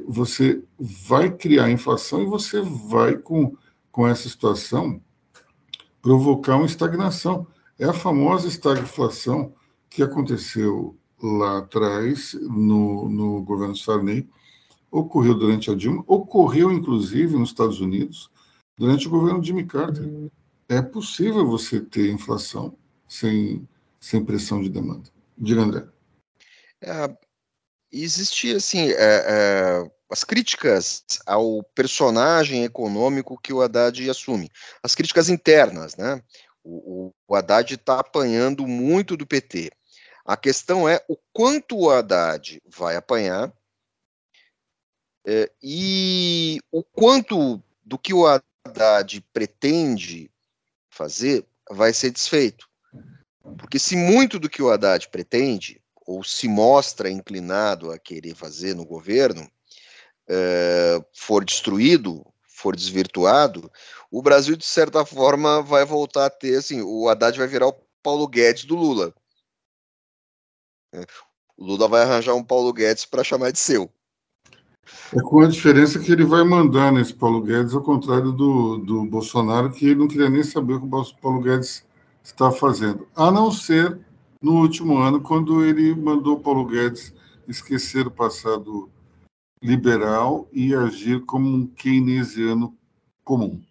você 0.06 0.62
vai 0.78 1.28
criar 1.30 1.70
inflação 1.70 2.22
e 2.22 2.26
você 2.26 2.60
vai, 2.60 3.16
com 3.16 3.56
com 3.92 4.08
essa 4.08 4.28
situação, 4.28 5.00
provocar 6.00 6.56
uma 6.56 6.66
estagnação. 6.66 7.46
É 7.78 7.84
a 7.84 7.92
famosa 7.92 8.48
estagflação 8.48 9.52
que 9.90 10.02
aconteceu 10.02 10.96
lá 11.22 11.58
atrás, 11.58 12.34
no, 12.40 13.08
no 13.08 13.42
governo 13.42 13.76
Sarney, 13.76 14.28
ocorreu 14.90 15.34
durante 15.34 15.70
a 15.70 15.74
Dilma, 15.74 16.02
ocorreu 16.06 16.72
inclusive 16.72 17.36
nos 17.36 17.50
Estados 17.50 17.80
Unidos 17.80 18.30
durante 18.76 19.06
o 19.06 19.10
governo 19.10 19.42
Jimmy 19.42 19.66
Carter. 19.66 20.04
É 20.68 20.80
possível 20.80 21.46
você 21.46 21.80
ter 21.80 22.10
inflação 22.10 22.76
sem, 23.06 23.68
sem 24.00 24.24
pressão 24.24 24.62
de 24.62 24.68
demanda. 24.68 25.10
Diga, 25.36 25.60
André. 25.60 25.86
É, 26.80 27.16
existia, 27.90 28.56
assim, 28.56 28.90
é, 28.90 28.96
é, 28.98 29.90
as 30.10 30.24
críticas 30.24 31.04
ao 31.26 31.62
personagem 31.74 32.64
econômico 32.64 33.38
que 33.40 33.52
o 33.52 33.60
Haddad 33.60 34.08
assume, 34.08 34.50
as 34.82 34.94
críticas 34.94 35.28
internas, 35.28 35.96
né? 35.96 36.22
O, 36.64 37.12
o 37.26 37.34
Haddad 37.34 37.74
está 37.74 37.98
apanhando 37.98 38.66
muito 38.66 39.16
do 39.16 39.26
PT. 39.26 39.70
A 40.24 40.36
questão 40.36 40.88
é 40.88 41.04
o 41.08 41.16
quanto 41.32 41.76
o 41.76 41.90
Haddad 41.90 42.62
vai 42.66 42.94
apanhar 42.94 43.52
é, 45.26 45.50
e 45.62 46.60
o 46.70 46.82
quanto 46.84 47.62
do 47.84 47.98
que 47.98 48.14
o 48.14 48.26
Haddad 48.26 48.51
pretende 49.32 50.30
fazer 50.90 51.46
vai 51.70 51.92
ser 51.92 52.10
desfeito. 52.10 52.68
Porque 53.58 53.78
se 53.78 53.96
muito 53.96 54.38
do 54.38 54.48
que 54.48 54.62
o 54.62 54.70
Haddad 54.70 55.08
pretende, 55.08 55.82
ou 56.06 56.22
se 56.22 56.48
mostra 56.48 57.10
inclinado 57.10 57.90
a 57.90 57.98
querer 57.98 58.34
fazer 58.34 58.74
no 58.74 58.84
governo, 58.84 59.50
é, 60.28 61.04
for 61.12 61.44
destruído, 61.44 62.24
for 62.46 62.76
desvirtuado, 62.76 63.70
o 64.10 64.22
Brasil, 64.22 64.56
de 64.56 64.64
certa 64.64 65.04
forma, 65.04 65.62
vai 65.62 65.84
voltar 65.84 66.26
a 66.26 66.30
ter, 66.30 66.56
assim, 66.56 66.82
o 66.82 67.08
Haddad 67.08 67.36
vai 67.38 67.48
virar 67.48 67.68
o 67.68 67.76
Paulo 68.02 68.28
Guedes 68.28 68.64
do 68.64 68.76
Lula. 68.76 69.14
É, 70.92 71.00
o 71.56 71.64
Lula 71.64 71.88
vai 71.88 72.02
arranjar 72.02 72.34
um 72.34 72.44
Paulo 72.44 72.72
Guedes 72.72 73.04
para 73.04 73.24
chamar 73.24 73.50
de 73.50 73.58
seu. 73.58 73.92
É 75.14 75.20
com 75.20 75.40
a 75.40 75.46
diferença 75.46 75.98
que 75.98 76.10
ele 76.10 76.24
vai 76.24 76.42
mandar 76.42 76.92
nesse 76.92 77.14
Paulo 77.14 77.42
Guedes, 77.42 77.74
ao 77.74 77.82
contrário 77.82 78.32
do, 78.32 78.78
do 78.78 79.04
Bolsonaro, 79.04 79.70
que 79.70 79.86
ele 79.86 79.96
não 79.96 80.08
queria 80.08 80.30
nem 80.30 80.42
saber 80.42 80.74
o 80.74 80.80
que 80.80 80.86
o 80.86 81.20
Paulo 81.20 81.40
Guedes 81.40 81.84
está 82.22 82.50
fazendo. 82.50 83.06
A 83.14 83.30
não 83.30 83.50
ser 83.50 83.98
no 84.40 84.60
último 84.60 84.98
ano, 84.98 85.20
quando 85.20 85.64
ele 85.64 85.94
mandou 85.94 86.40
Paulo 86.40 86.66
Guedes 86.66 87.14
esquecer 87.46 88.06
o 88.06 88.10
passado 88.10 88.90
liberal 89.62 90.48
e 90.52 90.74
agir 90.74 91.24
como 91.24 91.48
um 91.48 91.66
keynesiano 91.66 92.76
comum. 93.22 93.62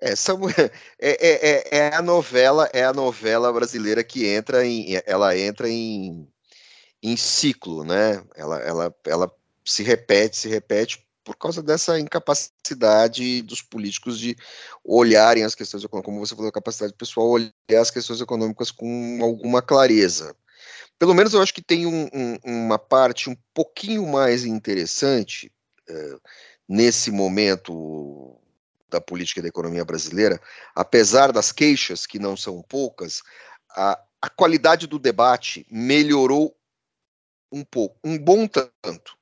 Essa 0.00 0.32
é, 0.98 1.10
é, 1.10 1.50
é, 1.50 1.78
é, 1.78 1.94
a 1.94 2.02
novela, 2.02 2.68
é 2.72 2.84
a 2.84 2.92
novela 2.92 3.52
brasileira 3.52 4.02
que 4.02 4.26
entra 4.26 4.64
em, 4.64 5.00
ela 5.06 5.36
entra 5.36 5.68
em, 5.68 6.28
em 7.02 7.16
ciclo, 7.16 7.84
né? 7.84 8.22
Ela, 8.34 8.58
ela, 8.60 8.94
ela 9.06 9.32
se 9.64 9.82
repete, 9.82 10.36
se 10.36 10.48
repete 10.48 11.06
por 11.24 11.36
causa 11.36 11.60
dessa 11.60 11.98
incapacidade 11.98 13.42
dos 13.42 13.60
políticos 13.60 14.18
de 14.18 14.36
olharem 14.84 15.42
as 15.42 15.56
questões 15.56 15.82
econômicas, 15.82 16.06
como 16.06 16.24
você 16.24 16.36
falou, 16.36 16.48
a 16.48 16.52
capacidade 16.52 16.92
pessoal 16.92 17.28
olhar 17.28 17.52
as 17.80 17.90
questões 17.90 18.20
econômicas 18.20 18.70
com 18.70 19.18
alguma 19.20 19.60
clareza. 19.60 20.36
Pelo 20.98 21.14
menos 21.14 21.34
eu 21.34 21.42
acho 21.42 21.52
que 21.52 21.62
tem 21.62 21.84
um, 21.84 22.08
um, 22.14 22.38
uma 22.44 22.78
parte 22.78 23.28
um 23.28 23.36
pouquinho 23.52 24.06
mais 24.06 24.44
interessante 24.44 25.52
é, 25.88 26.16
nesse 26.68 27.10
momento 27.10 28.38
da 28.88 29.00
política 29.00 29.40
e 29.40 29.42
da 29.42 29.48
economia 29.48 29.84
brasileira, 29.84 30.40
apesar 30.74 31.32
das 31.32 31.50
queixas, 31.50 32.06
que 32.06 32.20
não 32.20 32.36
são 32.36 32.62
poucas, 32.62 33.22
a, 33.70 34.00
a 34.22 34.30
qualidade 34.30 34.86
do 34.86 34.98
debate 34.98 35.66
melhorou 35.68 36.55
um 37.50 37.64
pouco, 37.64 37.98
um 38.04 38.18
bom 38.18 38.46
tanto. 38.46 39.16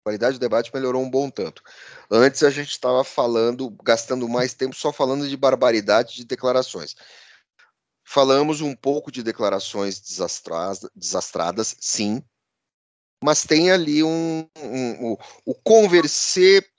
A 0.00 0.04
qualidade 0.04 0.38
do 0.38 0.40
debate 0.40 0.70
melhorou 0.74 1.02
um 1.02 1.10
bom 1.10 1.30
tanto. 1.30 1.62
Antes 2.10 2.42
a 2.42 2.50
gente 2.50 2.70
estava 2.70 3.02
falando, 3.02 3.70
gastando 3.82 4.28
mais 4.28 4.52
tempo 4.52 4.76
só 4.76 4.92
falando 4.92 5.28
de 5.28 5.36
barbaridade 5.36 6.16
de 6.16 6.24
declarações. 6.24 6.94
Falamos 8.04 8.60
um 8.60 8.76
pouco 8.76 9.10
de 9.10 9.22
declarações 9.22 9.98
desastradas, 9.98 10.90
desastradas 10.94 11.74
sim, 11.80 12.22
mas 13.22 13.44
tem 13.44 13.70
ali 13.70 14.02
um, 14.02 14.46
um, 14.58 15.12
um 15.12 15.16
o 15.46 15.54
converser 15.54 16.70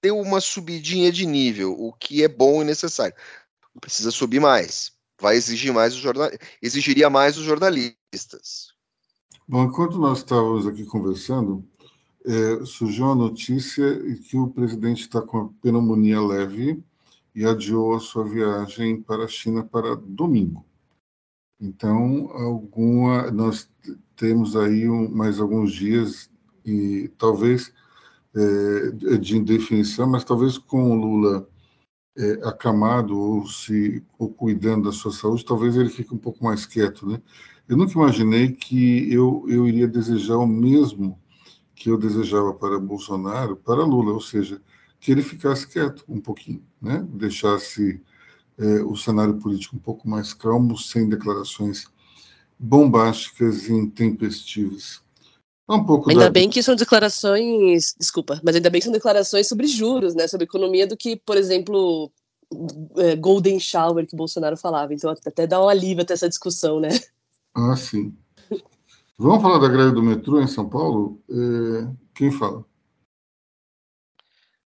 deu 0.00 0.20
uma 0.20 0.40
subidinha 0.40 1.10
de 1.10 1.26
nível, 1.26 1.72
o 1.72 1.92
que 1.92 2.22
é 2.22 2.28
bom 2.28 2.62
e 2.62 2.64
necessário. 2.64 3.16
Precisa 3.80 4.12
subir 4.12 4.38
mais. 4.38 4.92
Vai 5.20 5.34
exigir 5.34 5.72
mais 5.72 5.94
os 5.94 6.00
jornal... 6.00 6.30
exigiria 6.62 7.10
mais 7.10 7.36
os 7.36 7.44
jornalistas. 7.44 8.75
Bom, 9.48 9.62
enquanto 9.62 9.96
nós 9.96 10.18
estávamos 10.18 10.66
aqui 10.66 10.84
conversando, 10.84 11.64
é, 12.24 12.64
surgiu 12.64 13.12
a 13.12 13.14
notícia 13.14 13.84
que 14.16 14.36
o 14.36 14.48
presidente 14.48 15.02
está 15.02 15.22
com 15.22 15.38
a 15.38 15.48
pneumonia 15.62 16.20
leve 16.20 16.82
e 17.32 17.44
adiou 17.44 17.94
a 17.94 18.00
sua 18.00 18.24
viagem 18.24 19.00
para 19.00 19.22
a 19.22 19.28
China 19.28 19.62
para 19.62 19.94
domingo. 19.94 20.66
Então, 21.60 22.28
alguma, 22.32 23.30
nós 23.30 23.70
temos 24.16 24.56
aí 24.56 24.88
um, 24.88 25.08
mais 25.08 25.38
alguns 25.38 25.72
dias 25.72 26.28
e 26.64 27.08
talvez 27.16 27.72
é, 28.34 29.16
de 29.16 29.36
indefinição, 29.36 30.08
mas 30.08 30.24
talvez 30.24 30.58
com 30.58 30.90
o 30.90 30.94
Lula 30.96 31.48
é, 32.18 32.32
acamado 32.48 33.16
ou 33.16 33.46
se 33.46 34.02
ou 34.18 34.28
cuidando 34.28 34.86
da 34.86 34.92
sua 34.92 35.12
saúde, 35.12 35.44
talvez 35.44 35.76
ele 35.76 35.88
fique 35.88 36.12
um 36.12 36.18
pouco 36.18 36.42
mais 36.42 36.66
quieto, 36.66 37.06
né? 37.06 37.22
Eu 37.68 37.76
nunca 37.76 37.92
imaginei 37.92 38.52
que 38.52 39.12
eu, 39.12 39.44
eu 39.48 39.66
iria 39.66 39.88
desejar 39.88 40.36
o 40.36 40.46
mesmo 40.46 41.18
que 41.74 41.90
eu 41.90 41.98
desejava 41.98 42.54
para 42.54 42.78
Bolsonaro, 42.78 43.56
para 43.56 43.84
Lula, 43.84 44.12
ou 44.12 44.20
seja, 44.20 44.60
que 45.00 45.12
ele 45.12 45.22
ficasse 45.22 45.68
quieto 45.68 46.04
um 46.08 46.20
pouquinho, 46.20 46.64
né? 46.80 47.06
Deixasse 47.10 48.00
é, 48.58 48.82
o 48.82 48.96
cenário 48.96 49.38
político 49.38 49.76
um 49.76 49.80
pouco 49.80 50.08
mais 50.08 50.32
calmo, 50.32 50.78
sem 50.78 51.08
declarações 51.08 51.86
bombásticas 52.58 53.68
e 53.68 53.72
intempestivas. 53.72 55.02
Um 55.68 55.84
pouco 55.84 56.10
ainda 56.10 56.24
da... 56.24 56.30
bem 56.30 56.48
que 56.48 56.62
são 56.62 56.76
declarações, 56.76 57.94
desculpa, 57.98 58.40
mas 58.42 58.54
ainda 58.54 58.70
bem 58.70 58.80
que 58.80 58.84
são 58.84 58.92
declarações 58.92 59.48
sobre 59.48 59.66
juros, 59.66 60.14
né, 60.14 60.28
sobre 60.28 60.44
economia, 60.44 60.86
do 60.86 60.96
que, 60.96 61.16
por 61.16 61.36
exemplo, 61.36 62.10
é, 62.96 63.16
Golden 63.16 63.58
Shower 63.58 64.06
que 64.06 64.16
Bolsonaro 64.16 64.56
falava. 64.56 64.94
Então 64.94 65.10
até 65.10 65.46
dá 65.46 65.62
um 65.62 65.68
alívio 65.68 66.02
até 66.02 66.14
essa 66.14 66.28
discussão, 66.28 66.80
né? 66.80 66.88
Ah, 67.58 67.74
sim. 67.74 68.14
Vamos 69.16 69.40
falar 69.40 69.58
da 69.58 69.68
greve 69.68 69.92
do 69.92 70.02
metrô 70.02 70.42
em 70.42 70.46
São 70.46 70.68
Paulo? 70.68 71.24
É, 71.30 71.90
quem 72.14 72.30
fala? 72.30 72.62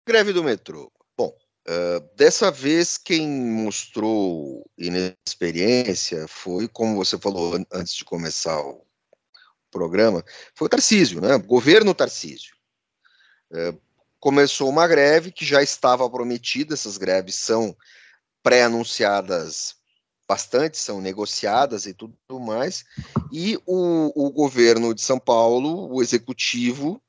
Greve 0.09 0.33
do 0.33 0.43
metrô. 0.43 0.91
Bom, 1.15 1.29
uh, 1.69 2.17
dessa 2.17 2.51
vez 2.51 2.97
quem 2.97 3.29
mostrou 3.29 4.67
inexperiência 4.79 6.27
foi, 6.27 6.67
como 6.69 6.97
você 6.97 7.19
falou 7.19 7.63
antes 7.71 7.95
de 7.95 8.03
começar 8.03 8.59
o 8.59 8.87
programa, 9.71 10.25
foi 10.55 10.65
o 10.65 10.71
Tarcísio, 10.71 11.21
né? 11.21 11.37
Governo 11.37 11.95
Tarcísio. 11.95 12.57
É, 13.53 13.75
começou 14.19 14.71
uma 14.71 14.89
greve 14.89 15.31
que 15.31 15.45
já 15.45 15.63
estava 15.63 16.09
prometida, 16.09 16.73
essas 16.73 16.97
greves 16.97 17.35
são 17.35 17.77
pré-anunciadas 18.43 19.80
bastante, 20.31 20.79
são 20.79 21.01
negociadas 21.01 21.87
e 21.87 21.93
tudo 21.93 22.17
mais, 22.39 22.85
e 23.33 23.59
o, 23.67 24.13
o 24.15 24.31
governo 24.31 24.95
de 24.95 25.03
São 25.03 25.19
Paulo, 25.19 25.93
o 25.93 26.01
executivo, 26.01 27.03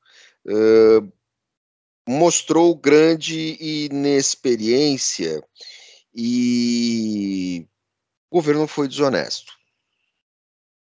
mostrou 2.04 2.74
grande 2.74 3.56
inexperiência 3.60 5.40
e 6.12 7.64
o 8.28 8.38
governo 8.38 8.66
foi 8.66 8.88
desonesto. 8.88 9.52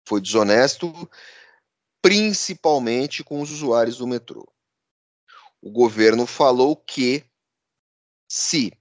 Foi 0.07 0.20
desonesto 0.20 0.92
principalmente 2.01 3.24
com 3.24 3.40
os 3.40 3.51
usuários 3.51 3.99
do 3.99 4.07
metrô. 4.07 4.49
O 5.61 5.72
governo 5.72 6.24
falou 6.24 6.76
que 6.76 7.24
se 8.28 8.72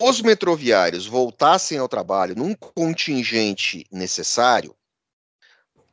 os 0.00 0.22
metroviários 0.22 1.06
voltassem 1.06 1.76
ao 1.76 1.88
trabalho 1.88 2.34
num 2.34 2.54
contingente 2.54 3.86
necessário, 3.92 4.74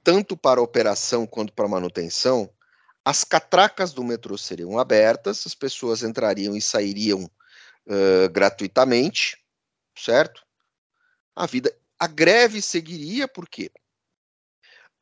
tanto 0.02 0.38
para 0.38 0.62
operação 0.62 1.28
quanto 1.28 1.52
para 1.52 1.68
manutenção, 1.68 2.50
as 3.04 3.26
catracas 3.26 3.92
do 3.92 4.04
metrô 4.04 4.38
seriam 4.38 4.80
abertas, 4.80 5.46
as 5.46 5.54
pessoas 5.54 6.04
entrariam 6.04 6.56
e 6.56 6.62
sairiam 6.62 7.26
uh, 7.26 8.30
gratuitamente, 8.32 9.44
certo? 9.98 10.42
A 11.36 11.46
vida, 11.46 11.76
a 12.00 12.08
greve 12.08 12.62
seguiria 12.62 13.28
por 13.28 13.50
quê? 13.50 13.70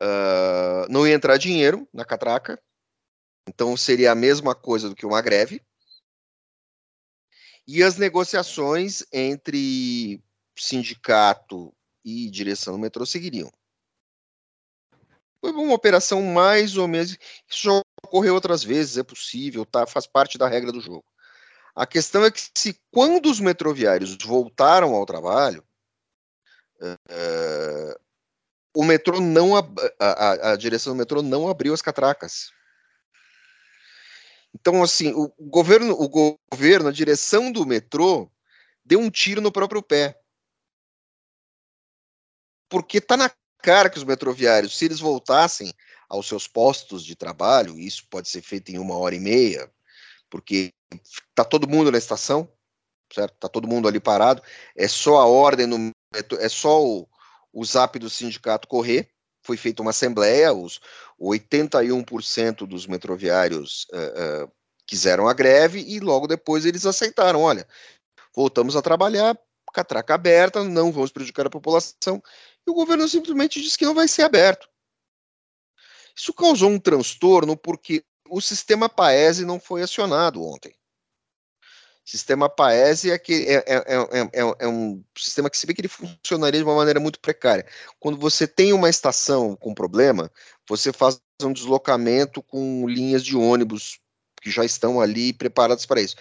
Uh, 0.01 0.89
não 0.89 1.05
ia 1.05 1.13
entrar 1.13 1.37
dinheiro 1.37 1.87
na 1.93 2.05
catraca, 2.05 2.59
Então 3.47 3.77
seria 3.77 4.11
a 4.11 4.15
mesma 4.15 4.55
coisa 4.55 4.89
do 4.89 4.95
que 4.95 5.05
uma 5.05 5.21
greve. 5.21 5.61
E 7.71 7.83
as 7.83 7.97
negociações 7.97 9.05
entre 9.13 10.19
sindicato 10.57 11.71
e 12.03 12.27
direção 12.27 12.73
do 12.73 12.79
metrô 12.79 13.05
seguiriam. 13.05 13.51
Foi 15.39 15.51
uma 15.51 15.75
operação 15.75 16.19
mais 16.23 16.77
ou 16.77 16.87
menos. 16.87 17.11
Isso 17.47 17.65
já 17.65 17.81
ocorreu 18.03 18.33
outras 18.33 18.63
vezes, 18.63 18.97
é 18.97 19.03
possível, 19.03 19.67
tá? 19.67 19.85
Faz 19.85 20.07
parte 20.07 20.35
da 20.35 20.47
regra 20.47 20.71
do 20.71 20.81
jogo. 20.81 21.05
A 21.75 21.85
questão 21.85 22.25
é 22.25 22.31
que 22.31 22.41
se 22.57 22.75
quando 22.91 23.29
os 23.29 23.39
metroviários 23.39 24.17
voltaram 24.25 24.95
ao 24.95 25.05
trabalho, 25.05 25.63
uh, 26.81 27.99
o 28.75 28.83
metrô 28.83 29.21
não 29.21 29.55
a, 29.55 29.61
a, 29.99 30.53
a, 30.53 30.55
direção 30.55 30.93
do 30.93 30.97
metrô 30.97 31.21
não 31.21 31.47
abriu 31.47 31.75
as 31.75 31.83
catracas. 31.83 32.49
Então, 34.53 34.81
assim, 34.81 35.13
o 35.13 35.31
governo, 35.39 35.93
o 35.93 36.09
governo, 36.51 36.89
a 36.89 36.91
direção 36.91 37.51
do 37.51 37.65
metrô 37.65 38.29
deu 38.83 38.99
um 38.99 39.09
tiro 39.09 39.41
no 39.41 39.51
próprio 39.51 39.81
pé. 39.81 40.19
Porque 42.67 42.99
tá 42.99 43.15
na 43.15 43.31
cara 43.61 43.89
que 43.89 43.97
os 43.97 44.03
metroviários, 44.03 44.77
se 44.77 44.85
eles 44.85 44.99
voltassem 44.99 45.71
aos 46.07 46.27
seus 46.27 46.47
postos 46.47 47.05
de 47.05 47.15
trabalho, 47.15 47.77
isso 47.77 48.07
pode 48.09 48.29
ser 48.29 48.41
feito 48.41 48.69
em 48.69 48.79
uma 48.79 48.97
hora 48.97 49.15
e 49.15 49.19
meia, 49.19 49.71
porque 50.29 50.73
tá 51.35 51.45
todo 51.45 51.69
mundo 51.69 51.91
na 51.91 51.97
estação, 51.97 52.51
certo? 53.13 53.35
Tá 53.39 53.47
todo 53.47 53.67
mundo 53.67 53.87
ali 53.87 53.99
parado, 53.99 54.41
é 54.75 54.87
só 54.87 55.17
a 55.17 55.25
ordem 55.25 55.67
no 55.67 55.91
é 56.39 56.49
só 56.49 56.83
o, 56.83 57.07
o 57.53 57.63
zap 57.63 57.99
do 57.99 58.09
sindicato 58.09 58.67
correr, 58.67 59.11
foi 59.49 59.57
feita 59.57 59.81
uma 59.81 59.89
assembleia, 59.89 60.53
os 60.53 60.79
81% 61.19 62.67
dos 62.67 62.85
metroviários 62.85 63.87
uh, 63.91 64.45
uh, 64.45 64.51
quiseram 64.85 65.27
a 65.27 65.33
greve 65.33 65.79
e 65.79 65.99
logo 65.99 66.27
depois 66.27 66.67
eles 66.67 66.85
aceitaram, 66.85 67.41
olha, 67.41 67.67
voltamos 68.35 68.75
a 68.75 68.81
trabalhar, 68.83 69.35
catraca 69.73 70.13
aberta, 70.13 70.63
não 70.63 70.91
vamos 70.91 71.11
prejudicar 71.11 71.47
a 71.47 71.49
população, 71.49 72.21
e 72.67 72.69
o 72.69 72.75
governo 72.75 73.07
simplesmente 73.07 73.59
disse 73.59 73.75
que 73.75 73.85
não 73.85 73.95
vai 73.95 74.07
ser 74.07 74.21
aberto. 74.21 74.69
Isso 76.15 76.31
causou 76.31 76.69
um 76.69 76.79
transtorno 76.79 77.57
porque 77.57 78.03
o 78.29 78.39
sistema 78.39 78.87
Paese 78.87 79.45
não 79.45 79.59
foi 79.59 79.81
acionado 79.81 80.43
ontem. 80.43 80.75
Sistema 82.11 82.49
Paese 82.49 83.11
é, 83.11 83.19
que 83.19 83.45
é, 83.45 83.63
é, 83.67 84.29
é, 84.33 84.55
é, 84.61 84.67
um 84.67 85.03
sistema 85.15 85.47
que 85.47 85.55
se 85.55 85.67
vê 85.67 85.75
que 85.75 85.81
ele 85.81 85.87
funcionaria 85.87 86.59
de 86.59 86.65
uma 86.65 86.75
maneira 86.75 86.99
muito 86.99 87.19
precária. 87.19 87.63
Quando 87.99 88.17
você 88.17 88.47
tem 88.47 88.73
uma 88.73 88.89
estação 88.89 89.55
com 89.55 89.75
problema, 89.75 90.31
você 90.67 90.91
faz 90.91 91.21
um 91.43 91.53
deslocamento 91.53 92.41
com 92.41 92.89
linhas 92.89 93.23
de 93.23 93.37
ônibus 93.37 93.99
que 94.41 94.49
já 94.49 94.65
estão 94.65 94.99
ali 94.99 95.33
preparadas 95.33 95.85
para 95.85 96.01
isso. 96.01 96.15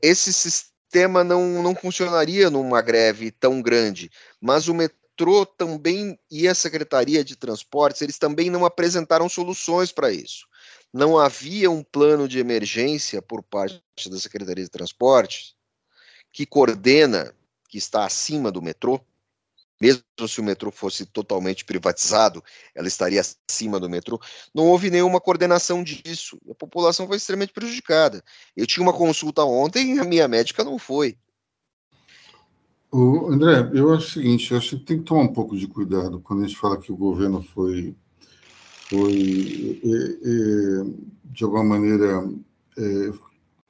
Esse 0.00 0.32
sistema 0.32 1.24
não, 1.24 1.60
não 1.60 1.74
funcionaria 1.74 2.48
numa 2.48 2.80
greve 2.80 3.32
tão 3.32 3.60
grande, 3.60 4.12
mas 4.40 4.68
o 4.68 4.74
metrô 4.74 5.44
também 5.44 6.16
e 6.30 6.46
a 6.46 6.54
Secretaria 6.54 7.24
de 7.24 7.34
Transportes, 7.34 8.00
eles 8.00 8.16
também 8.16 8.48
não 8.48 8.64
apresentaram 8.64 9.28
soluções 9.28 9.90
para 9.90 10.12
isso. 10.12 10.46
Não 10.94 11.18
havia 11.18 11.68
um 11.68 11.82
plano 11.82 12.28
de 12.28 12.38
emergência 12.38 13.20
por 13.20 13.42
parte 13.42 13.82
da 14.08 14.16
Secretaria 14.16 14.62
de 14.62 14.70
Transportes 14.70 15.56
que 16.32 16.46
coordena, 16.46 17.34
que 17.68 17.76
está 17.76 18.04
acima 18.04 18.52
do 18.52 18.62
metrô, 18.62 19.00
mesmo 19.80 20.02
se 20.28 20.40
o 20.40 20.44
metrô 20.44 20.70
fosse 20.70 21.04
totalmente 21.04 21.64
privatizado, 21.64 22.42
ela 22.76 22.86
estaria 22.86 23.20
acima 23.20 23.80
do 23.80 23.90
metrô. 23.90 24.20
Não 24.54 24.66
houve 24.68 24.88
nenhuma 24.88 25.20
coordenação 25.20 25.82
disso. 25.82 26.40
A 26.48 26.54
população 26.54 27.08
foi 27.08 27.16
extremamente 27.16 27.52
prejudicada. 27.52 28.22
Eu 28.56 28.64
tinha 28.64 28.82
uma 28.86 28.92
consulta 28.92 29.42
ontem 29.44 29.96
e 29.96 29.98
a 29.98 30.04
minha 30.04 30.28
médica 30.28 30.62
não 30.62 30.78
foi. 30.78 31.18
O 32.92 33.32
André, 33.32 33.68
eu 33.74 33.92
acho 33.92 34.06
o 34.06 34.10
seguinte, 34.12 34.52
eu 34.52 34.58
acho 34.58 34.78
que 34.78 34.84
tem 34.84 34.98
que 34.98 35.04
tomar 35.04 35.22
um 35.22 35.32
pouco 35.32 35.56
de 35.56 35.66
cuidado 35.66 36.20
quando 36.20 36.44
a 36.44 36.46
gente 36.46 36.56
fala 36.56 36.80
que 36.80 36.92
o 36.92 36.96
governo 36.96 37.42
foi, 37.42 37.96
foi 38.88 39.80
é, 39.82 39.88
é, 39.88 40.84
de 41.24 41.44
alguma 41.44 41.64
maneira, 41.64 42.28
é, 42.76 43.12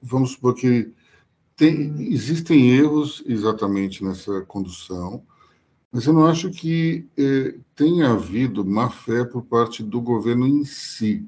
vamos 0.03 0.33
supor 0.33 0.55
que 0.55 0.93
tem, 1.57 2.13
existem 2.13 2.71
erros 2.71 3.23
exatamente 3.27 4.03
nessa 4.03 4.43
condução, 4.43 5.25
mas 5.93 6.07
eu 6.07 6.13
não 6.13 6.27
acho 6.27 6.51
que 6.51 7.07
tenha 7.77 8.11
havido 8.11 8.65
má 8.65 8.91
fé 8.91 9.25
por 9.25 9.45
parte 9.45 9.81
do 9.81 10.01
governo 10.01 10.45
em 10.49 10.65
si. 10.65 11.25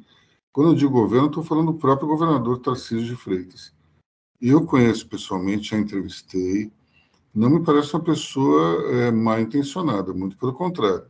Quando 0.52 0.70
eu 0.70 0.74
digo 0.74 0.90
governo, 0.90 1.28
estou 1.28 1.44
falando 1.44 1.72
do 1.72 1.78
próprio 1.78 2.08
governador 2.08 2.58
Tarcísio 2.58 3.06
de 3.06 3.14
Freitas. 3.14 3.72
Eu 4.40 4.66
conheço 4.66 5.08
pessoalmente, 5.08 5.70
já 5.70 5.78
entrevistei, 5.78 6.72
não 7.32 7.48
me 7.48 7.62
parece 7.62 7.94
uma 7.94 8.02
pessoa 8.02 9.12
mal 9.12 9.40
intencionada, 9.40 10.12
muito 10.12 10.36
pelo 10.36 10.52
contrário. 10.52 11.06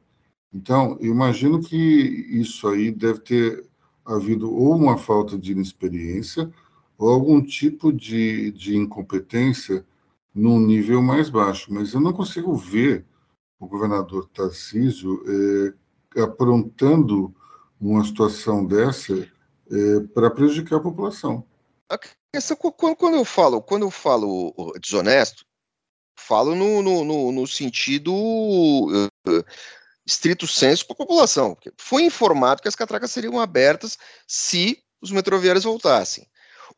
Então, 0.53 0.97
imagino 1.01 1.61
que 1.61 1.77
isso 1.77 2.69
aí 2.69 2.91
deve 2.91 3.21
ter 3.21 3.67
havido 4.05 4.53
ou 4.55 4.75
uma 4.77 4.97
falta 4.97 5.37
de 5.37 5.53
inexperiência 5.53 6.51
ou 6.97 7.11
algum 7.11 7.43
tipo 7.43 7.93
de, 7.93 8.53
de 8.53 8.77
incompetência 8.77 9.85
num 10.35 10.59
nível 10.59 11.03
mais 11.03 11.29
baixo. 11.29 11.73
Mas 11.73 11.93
eu 11.93 12.01
não 12.01 12.13
consigo 12.13 12.55
ver 12.55 13.05
o 13.59 13.67
governador 13.67 14.29
Tarcísio 14.29 15.23
é, 16.17 16.23
aprontando 16.23 17.35
uma 17.81 18.05
situação 18.05 18.65
dessa 18.65 19.15
é, 19.71 20.01
para 20.15 20.31
prejudicar 20.31 20.77
a 20.77 20.81
população. 20.81 21.45
quando 22.97 23.17
eu 23.17 23.25
falo, 23.25 23.63
quando 23.63 23.83
eu 23.83 23.91
falo 23.91 24.55
desonesto, 24.81 25.45
falo 26.19 26.55
no, 26.55 26.83
no, 26.83 27.33
no, 27.33 27.47
sentido 27.47 28.13
uh, 28.13 29.45
estrito 30.07 30.47
senso 30.47 30.87
para 30.87 30.95
a 30.95 30.99
população. 30.99 31.57
Foi 31.77 32.03
informado 32.05 32.63
que 32.63 32.69
as 32.69 32.77
catracas 32.77 33.11
seriam 33.11 33.41
abertas 33.41 33.99
se 34.27 34.83
os 35.01 35.11
metroviários 35.11 35.65
voltassem. 35.65 36.29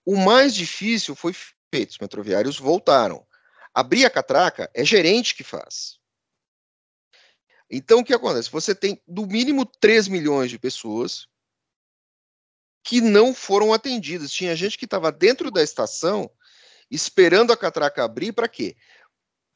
O 0.04 0.16
mais 0.16 0.54
difícil 0.54 1.14
foi 1.14 1.34
feito, 1.72 1.90
os 1.90 1.98
metroviários 1.98 2.58
voltaram. 2.58 3.26
Abrir 3.74 4.06
a 4.06 4.10
catraca 4.10 4.70
é 4.74 4.84
gerente 4.84 5.34
que 5.34 5.44
faz. 5.44 5.98
Então, 7.70 8.00
o 8.00 8.04
que 8.04 8.14
acontece? 8.14 8.50
Você 8.50 8.74
tem, 8.74 9.00
no 9.06 9.26
mínimo, 9.26 9.66
3 9.66 10.08
milhões 10.08 10.50
de 10.50 10.58
pessoas 10.58 11.28
que 12.82 13.02
não 13.02 13.34
foram 13.34 13.74
atendidas. 13.74 14.32
Tinha 14.32 14.56
gente 14.56 14.78
que 14.78 14.86
estava 14.86 15.12
dentro 15.12 15.50
da 15.50 15.62
estação 15.62 16.30
esperando 16.90 17.52
a 17.52 17.56
catraca 17.56 18.02
abrir 18.02 18.32
para 18.32 18.48
quê? 18.48 18.74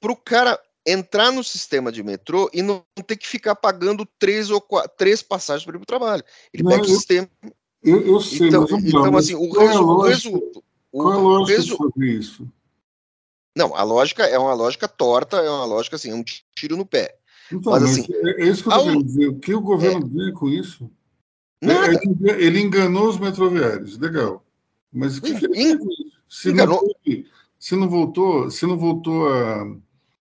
para 0.02 0.12
o 0.12 0.16
cara 0.16 0.60
entrar 0.86 1.30
no 1.30 1.44
sistema 1.44 1.92
de 1.92 2.02
metrô 2.02 2.50
e 2.52 2.62
não 2.62 2.84
ter 3.06 3.16
que 3.16 3.26
ficar 3.26 3.54
pagando 3.54 4.06
três 4.18 4.50
ou 4.50 4.60
quatro, 4.60 4.90
três 4.96 5.22
passagens 5.22 5.64
para 5.64 5.76
ir 5.76 5.78
para 5.78 5.82
o 5.82 5.86
trabalho. 5.86 6.24
Ele 6.52 6.62
não, 6.62 6.70
pega 6.70 6.84
eu, 6.84 6.90
o 6.90 6.96
sistema. 6.96 7.28
Eu, 7.82 8.00
eu 8.06 8.20
sei, 8.20 8.48
então, 8.48 8.66
mas 8.70 8.84
então 8.84 9.16
assim, 9.16 9.34
o, 9.34 9.52
resu, 9.52 9.78
é 9.78 9.80
o 9.80 10.00
resultado. 10.00 10.64
Qual 10.90 11.12
é 11.12 11.16
a 11.16 11.18
lógica 11.18 11.58
resu... 11.58 11.76
fazer 11.76 12.06
isso? 12.06 12.48
Não, 13.56 13.76
a 13.76 13.82
lógica 13.82 14.24
é 14.24 14.38
uma 14.38 14.54
lógica 14.54 14.88
torta, 14.88 15.36
é 15.36 15.50
uma 15.50 15.64
lógica 15.64 15.96
assim, 15.96 16.10
é 16.10 16.14
um 16.14 16.24
tiro 16.54 16.76
no 16.76 16.86
pé. 16.86 17.18
Então, 17.50 17.72
mas, 17.72 17.82
assim, 17.82 18.06
é, 18.10 18.42
é 18.42 18.48
isso 18.48 18.62
que 18.62 18.68
eu 18.68 18.72
estou 18.72 18.84
querendo 18.84 19.04
dizer. 19.04 19.28
O 19.28 19.38
que 19.38 19.54
o 19.54 19.60
governo 19.60 20.06
é, 20.06 20.08
ganha 20.08 20.32
com 20.32 20.48
isso? 20.48 20.90
Nada. 21.60 21.92
Ele, 21.92 22.44
ele 22.44 22.60
enganou 22.60 23.08
os 23.08 23.18
metroviários, 23.18 23.98
legal. 23.98 24.44
Mas 24.92 25.18
o 25.18 25.22
que, 25.22 25.38
que 25.38 25.44
ele 25.44 25.58
isso? 25.58 25.86
Se 26.28 26.52
não, 26.52 26.80
se 27.58 27.76
não 27.76 27.88
voltou, 27.88 28.50
se 28.50 28.66
não 28.66 28.78
voltou 28.78 29.28
a 29.28 29.66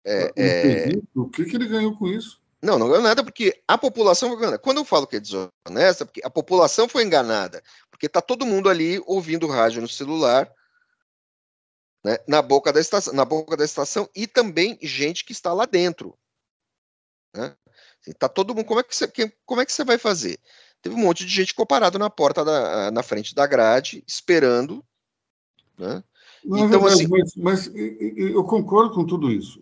é, 0.08 0.32
é... 0.38 0.90
O 1.14 1.30
que, 1.30 1.46
que 1.46 1.56
ele 1.56 1.68
ganhou 1.68 1.98
com 1.98 2.08
isso? 2.08 2.42
Não, 2.62 2.80
não 2.80 2.88
ganhou 2.88 3.04
nada 3.04 3.24
porque 3.24 3.62
a 3.68 3.78
população 3.78 4.30
foi 4.30 4.38
enganada. 4.38 4.60
Quando 4.60 4.78
eu 4.78 4.86
falo 4.86 5.06
que 5.06 5.18
é 5.18 5.20
desonesta, 5.20 6.06
porque 6.06 6.22
a 6.24 6.30
população 6.30 6.88
foi 6.88 7.04
enganada. 7.04 7.62
Porque 7.92 8.08
está 8.08 8.22
todo 8.22 8.46
mundo 8.46 8.70
ali 8.70 9.02
ouvindo 9.06 9.48
rádio 9.48 9.82
no 9.82 9.88
celular, 9.88 10.52
né, 12.04 12.18
na 12.28 12.42
boca 12.42 12.72
da 12.72 12.80
estação, 12.80 13.14
na 13.14 13.26
boca 13.26 13.58
da 13.58 13.66
estação 13.66 14.10
e 14.16 14.26
também 14.26 14.80
gente 14.82 15.26
que 15.26 15.34
está 15.34 15.54
lá 15.54 15.66
dentro. 15.66 16.18
Né? 17.36 17.56
Assim, 18.02 18.14
tá 18.14 18.30
todo 18.30 18.56
mundo. 18.56 18.66
Como 18.66 18.80
é 18.80 18.84
que 18.84 18.96
você, 18.96 19.12
como 19.46 19.62
é 19.62 19.66
que 19.66 19.74
você 19.74 19.84
vai 19.84 19.98
fazer? 19.98 20.40
Teve 20.82 20.96
um 20.96 21.00
monte 21.00 21.26
de 21.26 21.34
gente 21.34 21.50
ficou 21.50 21.66
parado 21.66 22.00
na 22.00 22.10
porta 22.10 22.46
da, 22.46 22.92
na 22.92 23.04
frente 23.04 23.36
da 23.36 23.46
grade, 23.46 24.04
esperando, 24.08 24.84
né? 25.78 26.04
Não, 26.46 26.66
então, 26.66 26.86
assim... 26.86 27.08
mas, 27.08 27.36
mas, 27.36 27.72
eu 27.76 28.44
concordo 28.44 28.94
com 28.94 29.06
tudo 29.06 29.32
isso. 29.32 29.60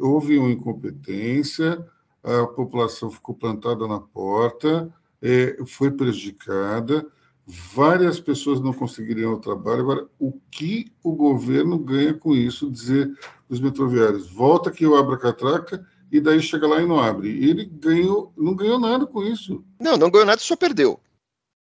Houve 0.00 0.38
uma 0.38 0.50
incompetência, 0.50 1.84
a 2.22 2.46
população 2.46 3.10
ficou 3.10 3.34
plantada 3.34 3.86
na 3.86 4.00
porta, 4.00 4.92
é, 5.22 5.56
foi 5.66 5.90
prejudicada, 5.90 7.06
várias 7.46 8.20
pessoas 8.20 8.60
não 8.60 8.72
conseguiriam 8.72 9.34
o 9.34 9.40
trabalho. 9.40 9.80
Agora, 9.80 10.08
o 10.18 10.32
que 10.50 10.92
o 11.02 11.12
governo 11.12 11.78
ganha 11.78 12.14
com 12.14 12.34
isso? 12.34 12.70
Dizer 12.70 13.12
os 13.48 13.60
metroviários, 13.60 14.30
volta 14.30 14.70
que 14.70 14.84
eu 14.84 14.96
abro 14.96 15.14
a 15.14 15.18
catraca 15.18 15.84
e 16.12 16.20
daí 16.20 16.40
chega 16.40 16.66
lá 16.66 16.80
e 16.80 16.86
não 16.86 17.00
abre. 17.00 17.28
Ele 17.28 17.64
ganhou, 17.64 18.32
não 18.36 18.54
ganhou 18.54 18.78
nada 18.78 19.06
com 19.06 19.22
isso. 19.22 19.64
Não, 19.80 19.96
não 19.96 20.10
ganhou 20.10 20.26
nada, 20.26 20.40
só 20.40 20.56
perdeu. 20.56 21.00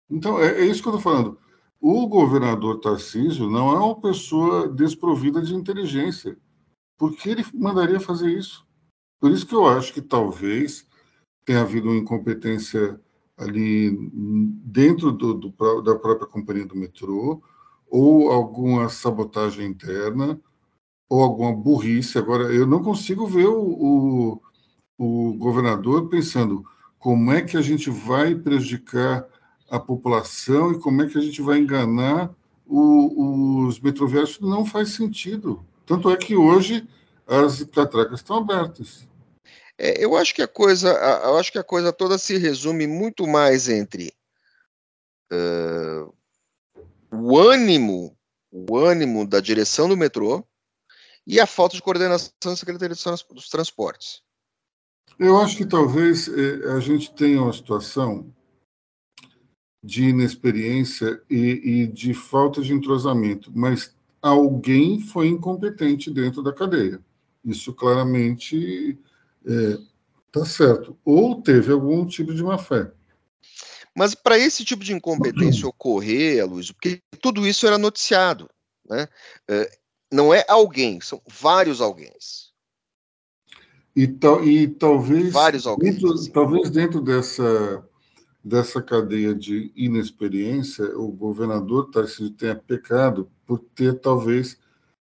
Então, 0.10 0.40
é, 0.40 0.62
é 0.62 0.66
isso 0.66 0.82
que 0.82 0.90
eu 0.90 0.96
estou 0.96 1.12
falando. 1.12 1.38
O 1.82 2.08
governador 2.08 2.80
Tarcísio 2.80 3.50
não 3.50 3.72
é 3.72 3.80
uma 3.80 4.00
pessoa 4.00 4.70
desprovida 4.70 5.42
de 5.42 5.56
inteligência. 5.56 6.38
Por 6.96 7.16
que 7.16 7.30
ele 7.30 7.44
mandaria 7.56 8.00
fazer 8.00 8.30
isso? 8.30 8.64
Por 9.20 9.32
isso 9.32 9.48
que 9.48 9.56
eu 9.56 9.68
acho 9.68 9.92
que 9.92 10.02
talvez 10.02 10.88
tenha 11.44 11.62
havido 11.62 11.90
uma 11.90 11.98
incompetência 11.98 13.02
ali 13.36 13.98
dentro 14.64 15.12
do, 15.12 15.34
do, 15.34 15.82
da 15.82 15.96
própria 15.96 16.28
companhia 16.28 16.68
do 16.68 16.76
metrô, 16.76 17.42
ou 17.90 18.32
alguma 18.32 18.88
sabotagem 18.88 19.66
interna, 19.66 20.40
ou 21.10 21.24
alguma 21.24 21.52
burrice. 21.52 22.20
Agora, 22.20 22.54
eu 22.54 22.68
não 22.68 22.84
consigo 22.84 23.26
ver 23.26 23.48
o, 23.48 23.60
o, 23.60 24.42
o 25.00 25.34
governador 25.34 26.08
pensando 26.08 26.64
como 27.00 27.32
é 27.32 27.42
que 27.42 27.58
a 27.58 27.62
gente 27.62 27.90
vai 27.90 28.36
prejudicar 28.36 29.26
a 29.72 29.80
população 29.80 30.74
e 30.74 30.80
como 30.80 31.02
é 31.02 31.08
que 31.08 31.18
a 31.18 31.22
gente 31.22 31.42
vai 31.42 31.58
enganar 31.58 32.30
o, 32.66 33.66
os 33.66 33.80
metroviários. 33.80 34.38
Não 34.42 34.66
faz 34.66 34.90
sentido. 34.90 35.66
Tanto 35.86 36.10
é 36.12 36.18
que 36.18 36.36
hoje 36.36 36.86
as 37.26 37.64
catracas 37.64 38.20
estão 38.20 38.38
abertas. 38.38 39.08
É, 39.78 40.04
eu 40.04 40.18
acho 40.18 40.36
que 40.36 40.42
a 40.42 40.48
coisa, 40.48 40.90
eu 41.24 41.38
acho 41.38 41.54
que 41.54 41.58
a 41.58 41.64
coisa 41.64 41.94
toda 41.94 42.18
se 42.18 42.38
resume 42.38 42.86
muito 42.86 43.26
mais 43.26 43.70
entre 43.70 44.14
uh, 45.32 46.14
o 47.10 47.40
ânimo, 47.40 48.16
o 48.52 48.78
ânimo 48.78 49.26
da 49.26 49.40
direção 49.40 49.88
do 49.88 49.96
metrô 49.96 50.46
e 51.26 51.40
a 51.40 51.48
falta 51.48 51.78
de 51.78 51.82
coordenação 51.82 52.32
da 52.44 52.56
Secretaria 52.58 52.96
dos 52.96 53.50
Transportes. 53.50 54.22
Eu 55.18 55.40
acho 55.40 55.56
que 55.56 55.66
talvez 55.66 56.28
eh, 56.28 56.74
a 56.76 56.80
gente 56.80 57.14
tenha 57.14 57.42
uma 57.42 57.54
situação 57.54 58.34
de 59.84 60.10
inexperiência 60.10 61.22
e, 61.30 61.62
e, 61.64 61.88
de 61.88 62.14
falta 62.14 62.62
de 62.62 62.74
entrosamento, 62.74 63.52
mas 63.54 63.94
alguém 64.22 65.00
foi 65.00 65.28
incompetente 65.28 66.12
dentro 66.12 66.44
da 66.44 66.54
cadeia. 66.54 67.00
Isso 67.44 67.74
claramente 67.74 69.00
está 69.44 70.42
é, 70.42 70.46
certo. 70.46 70.96
Ou 71.04 71.42
teve 71.42 71.72
algum 71.72 72.06
tipo 72.06 72.34
de 72.34 72.44
má 72.44 72.58
fé. 72.58 72.92
Mas 73.96 74.14
para 74.14 74.38
esse 74.38 74.64
tipo 74.64 74.84
de 74.84 74.94
incompetência 74.94 75.68
ocorrer, 75.68 76.48
Luiz, 76.48 76.72
porque 76.72 77.02
tudo 77.20 77.46
isso 77.46 77.66
era 77.66 77.78
noticiado, 77.78 78.50
né? 78.88 79.08
É, 79.50 79.78
não 80.12 80.34
é 80.34 80.46
alguém, 80.48 81.02
são 81.02 81.22
vários 81.28 81.82
alguém. 81.82 82.12
E, 83.96 84.08
tal, 84.08 84.46
e 84.46 84.68
talvez 84.68 85.34
vários 85.34 85.68
alguém. 85.68 85.92
Dentro, 85.92 86.32
talvez 86.32 86.70
dentro 86.70 87.02
dessa 87.02 87.84
dessa 88.44 88.82
cadeia 88.82 89.36
de 89.36 89.72
inexperiência, 89.76 90.98
o 90.98 91.08
governador 91.12 91.92
Tarcísio 91.92 92.32
tenha 92.32 92.56
pecado 92.56 93.30
por 93.46 93.60
ter 93.60 94.00
talvez 94.00 94.58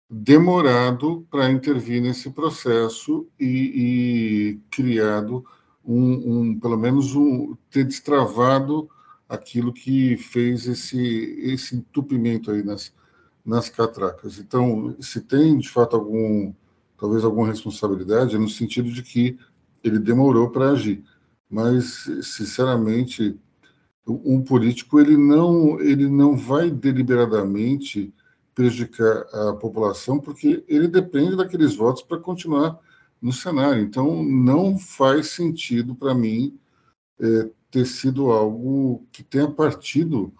demorado 0.08 1.26
para 1.30 1.50
intervir 1.50 2.00
nesse 2.00 2.30
processo 2.30 3.26
e, 3.38 3.46
e 3.48 4.60
criado 4.70 5.44
um, 5.84 6.40
um, 6.40 6.60
pelo 6.60 6.76
menos 6.76 7.14
um, 7.14 7.56
ter 7.70 7.84
destravado 7.84 8.88
aquilo 9.28 9.72
que 9.72 10.16
fez 10.16 10.66
esse, 10.66 10.98
esse 11.42 11.76
entupimento 11.76 12.50
aí 12.52 12.62
nas, 12.62 12.92
nas 13.44 13.68
catracas. 13.68 14.38
Então, 14.38 14.96
se 15.00 15.20
tem 15.20 15.58
de 15.58 15.68
fato 15.68 15.96
algum, 15.96 16.52
talvez 16.96 17.24
alguma 17.24 17.46
responsabilidade, 17.46 18.36
é 18.36 18.38
no 18.38 18.48
sentido 18.48 18.90
de 18.90 19.02
que 19.02 19.36
ele 19.82 19.98
demorou 19.98 20.50
para 20.50 20.70
agir. 20.70 21.04
Mas, 21.48 22.08
sinceramente, 22.22 23.38
um 24.06 24.42
político 24.42 25.00
ele 25.00 25.16
não 25.16 25.80
ele 25.80 26.08
não 26.08 26.36
vai 26.36 26.70
deliberadamente 26.70 28.12
prejudicar 28.54 29.26
a 29.32 29.52
população 29.54 30.18
porque 30.18 30.64
ele 30.68 30.88
depende 30.88 31.36
daqueles 31.36 31.74
votos 31.74 32.02
para 32.02 32.18
continuar 32.18 32.78
no 33.20 33.32
cenário. 33.32 33.82
Então, 33.82 34.22
não 34.22 34.78
faz 34.78 35.30
sentido 35.30 35.94
para 35.94 36.14
mim 36.14 36.58
é, 37.20 37.50
ter 37.70 37.86
sido 37.86 38.30
algo 38.30 39.06
que 39.12 39.22
tenha 39.22 39.50
partido 39.50 40.32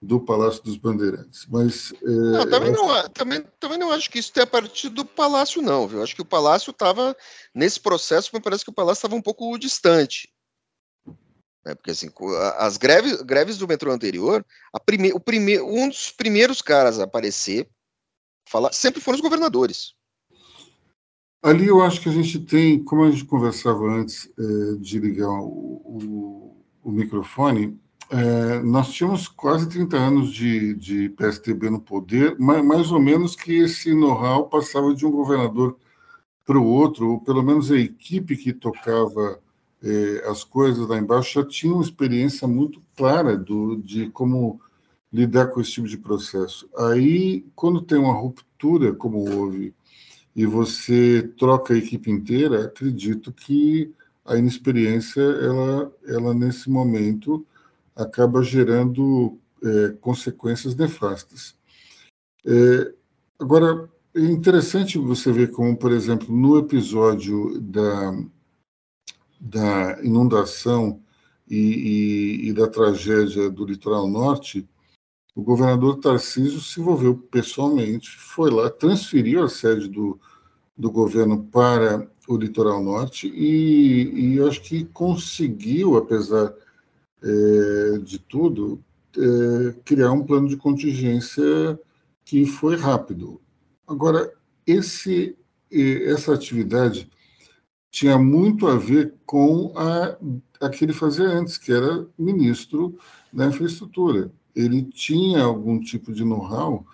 do 0.00 0.20
Palácio 0.20 0.62
dos 0.62 0.76
Bandeirantes. 0.76 1.46
Mas 1.48 1.92
é, 2.02 2.06
não, 2.06 2.50
também, 2.50 2.72
não, 2.72 3.08
também, 3.10 3.44
também 3.60 3.78
não 3.78 3.92
acho 3.92 4.10
que 4.10 4.18
isso 4.18 4.32
tenha 4.32 4.46
partido 4.46 4.96
do 4.96 5.04
Palácio, 5.04 5.62
não. 5.62 5.86
Viu? 5.86 6.02
Acho 6.02 6.14
que 6.14 6.22
o 6.22 6.26
Palácio 6.26 6.72
estava 6.72 7.16
nesse 7.54 7.78
processo, 7.78 8.30
me 8.34 8.40
parece 8.40 8.64
que 8.64 8.70
o 8.70 8.74
Palácio 8.74 8.98
estava 8.98 9.14
um 9.14 9.22
pouco 9.22 9.56
distante. 9.56 10.28
Né? 11.64 11.74
Porque 11.74 11.90
assim, 11.90 12.08
as 12.58 12.76
greves, 12.76 13.22
greves 13.22 13.58
do 13.58 13.68
metrô 13.68 13.92
anterior, 13.92 14.44
prime, 14.84 15.12
o 15.12 15.20
prime, 15.20 15.60
um 15.60 15.88
dos 15.88 16.10
primeiros 16.10 16.60
caras 16.60 16.98
a 16.98 17.04
aparecer 17.04 17.68
falar 18.48 18.72
sempre 18.72 19.00
foram 19.00 19.16
os 19.16 19.22
governadores. 19.22 19.94
Ali 21.42 21.66
eu 21.66 21.82
acho 21.82 22.00
que 22.00 22.08
a 22.08 22.12
gente 22.12 22.38
tem, 22.38 22.82
como 22.84 23.02
a 23.04 23.10
gente 23.10 23.24
conversava 23.24 23.84
antes 23.84 24.30
é, 24.38 24.76
de 24.78 25.00
ligar 25.00 25.28
o, 25.28 25.82
o, 25.84 26.64
o 26.84 26.92
microfone, 26.92 27.80
é, 28.10 28.60
nós 28.60 28.92
tínhamos 28.92 29.26
quase 29.26 29.68
30 29.68 29.96
anos 29.96 30.32
de, 30.32 30.74
de 30.74 31.08
PSTB 31.08 31.70
no 31.70 31.80
poder, 31.80 32.38
mais, 32.38 32.64
mais 32.64 32.92
ou 32.92 33.00
menos 33.00 33.34
que 33.34 33.54
esse 33.54 33.92
know-how 33.94 34.48
passava 34.48 34.94
de 34.94 35.04
um 35.04 35.10
governador 35.10 35.76
para 36.44 36.58
o 36.58 36.66
outro, 36.66 37.10
ou 37.10 37.20
pelo 37.20 37.42
menos 37.42 37.72
a 37.72 37.76
equipe 37.76 38.36
que 38.36 38.52
tocava 38.52 39.41
é, 39.82 40.28
as 40.28 40.44
coisas 40.44 40.86
lá 40.88 40.98
embaixo 40.98 41.40
já 41.40 41.46
tinha 41.46 41.72
uma 41.72 41.82
experiência 41.82 42.46
muito 42.46 42.82
clara 42.96 43.36
do, 43.36 43.76
de 43.76 44.08
como 44.10 44.60
lidar 45.12 45.48
com 45.48 45.60
esse 45.60 45.72
tipo 45.72 45.88
de 45.88 45.98
processo. 45.98 46.68
Aí, 46.76 47.44
quando 47.54 47.82
tem 47.82 47.98
uma 47.98 48.14
ruptura, 48.14 48.94
como 48.94 49.28
houve 49.30 49.74
e 50.34 50.46
você 50.46 51.30
troca 51.36 51.74
a 51.74 51.76
equipe 51.76 52.10
inteira, 52.10 52.64
acredito 52.64 53.32
que 53.32 53.92
a 54.24 54.36
inexperiência, 54.36 55.20
ela, 55.20 55.92
ela 56.06 56.32
nesse 56.34 56.70
momento, 56.70 57.44
acaba 57.94 58.42
gerando 58.42 59.38
é, 59.62 59.90
consequências 60.00 60.74
nefastas. 60.74 61.54
É, 62.46 62.92
agora, 63.38 63.90
é 64.14 64.20
interessante 64.20 64.96
você 64.96 65.30
ver 65.32 65.50
como, 65.50 65.76
por 65.76 65.92
exemplo, 65.92 66.34
no 66.34 66.58
episódio 66.58 67.60
da, 67.60 68.14
da 69.42 69.98
inundação 70.04 71.00
e, 71.50 71.56
e, 71.56 72.48
e 72.48 72.52
da 72.52 72.68
tragédia 72.68 73.50
do 73.50 73.66
litoral 73.66 74.06
norte, 74.06 74.68
o 75.34 75.42
governador 75.42 75.98
Tarcísio 75.98 76.60
se 76.60 76.80
envolveu 76.80 77.16
pessoalmente, 77.16 78.08
foi 78.16 78.50
lá, 78.52 78.70
transferiu 78.70 79.42
a 79.42 79.48
sede 79.48 79.88
do, 79.88 80.20
do 80.78 80.92
governo 80.92 81.42
para 81.42 82.08
o 82.28 82.36
litoral 82.36 82.80
norte 82.80 83.26
e, 83.34 84.36
e 84.36 84.40
acho 84.42 84.62
que 84.62 84.84
conseguiu, 84.84 85.96
apesar 85.96 86.54
é, 87.20 87.98
de 87.98 88.20
tudo, 88.20 88.80
é, 89.16 89.74
criar 89.84 90.12
um 90.12 90.24
plano 90.24 90.48
de 90.48 90.56
contingência 90.56 91.80
que 92.24 92.46
foi 92.46 92.76
rápido. 92.76 93.40
Agora, 93.88 94.32
esse, 94.64 95.36
essa 95.70 96.32
atividade 96.32 97.10
tinha 97.92 98.18
muito 98.18 98.66
a 98.66 98.76
ver 98.76 99.14
com 99.24 99.72
a, 99.76 100.16
a 100.60 100.68
que 100.68 100.84
ele 100.84 100.92
fazia 100.92 101.26
antes, 101.26 101.56
que 101.56 101.72
era 101.72 102.08
ministro 102.18 102.98
da 103.32 103.46
infraestrutura 103.46 104.32
ele 104.54 104.82
tinha 104.82 105.42
algum 105.42 105.80
tipo 105.80 106.12
de 106.12 106.24
know-how, 106.24 106.86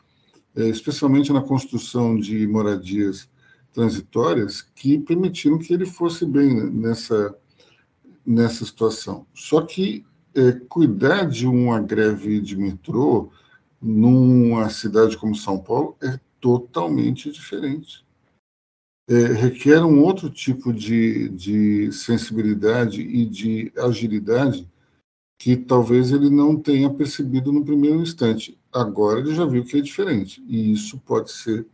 é, 0.57 0.69
especialmente 0.69 1.33
na 1.33 1.43
construção 1.43 2.19
de 2.19 2.47
moradias 2.47 3.29
transitórias, 3.73 4.63
que 4.63 4.99
permitiram 4.99 5.59
que 5.59 5.73
ele 5.73 5.87
fosse 5.87 6.25
bem 6.25 6.71
nessa, 6.71 7.35
nessa 8.25 8.65
situação. 8.65 9.27
Só 9.35 9.61
que 9.63 10.05
é, 10.35 10.53
cuidar 10.69 11.25
de 11.25 11.47
uma 11.47 11.81
greve 11.81 12.41
de 12.41 12.57
metrô 12.57 13.31
numa 13.81 14.69
cidade 14.71 15.17
como 15.17 15.35
São 15.35 15.59
Paulo 15.59 15.97
é 16.03 16.19
totalmente 16.41 17.31
diferente. 17.31 18.05
É, 19.09 19.33
requer 19.33 19.83
um 19.83 20.03
outro 20.03 20.29
tipo 20.29 20.71
de, 20.71 21.31
de 21.31 21.91
sensibilidade 21.93 23.01
e 23.01 23.25
de 23.25 23.73
agilidade 23.79 24.69
que 25.39 25.57
talvez 25.57 26.13
ele 26.13 26.29
não 26.29 26.57
tenha 26.57 26.91
percebido 26.91 27.51
no 27.51 27.65
primeiro 27.65 28.03
instante. 28.03 28.59
Agora 28.73 29.21
ele 29.21 29.35
já 29.35 29.47
viu 29.47 29.65
que 29.65 29.79
é 29.79 29.81
diferente, 29.81 30.45
e 30.47 30.73
isso 30.73 30.99
pode 31.07 31.31
ser 31.33 31.65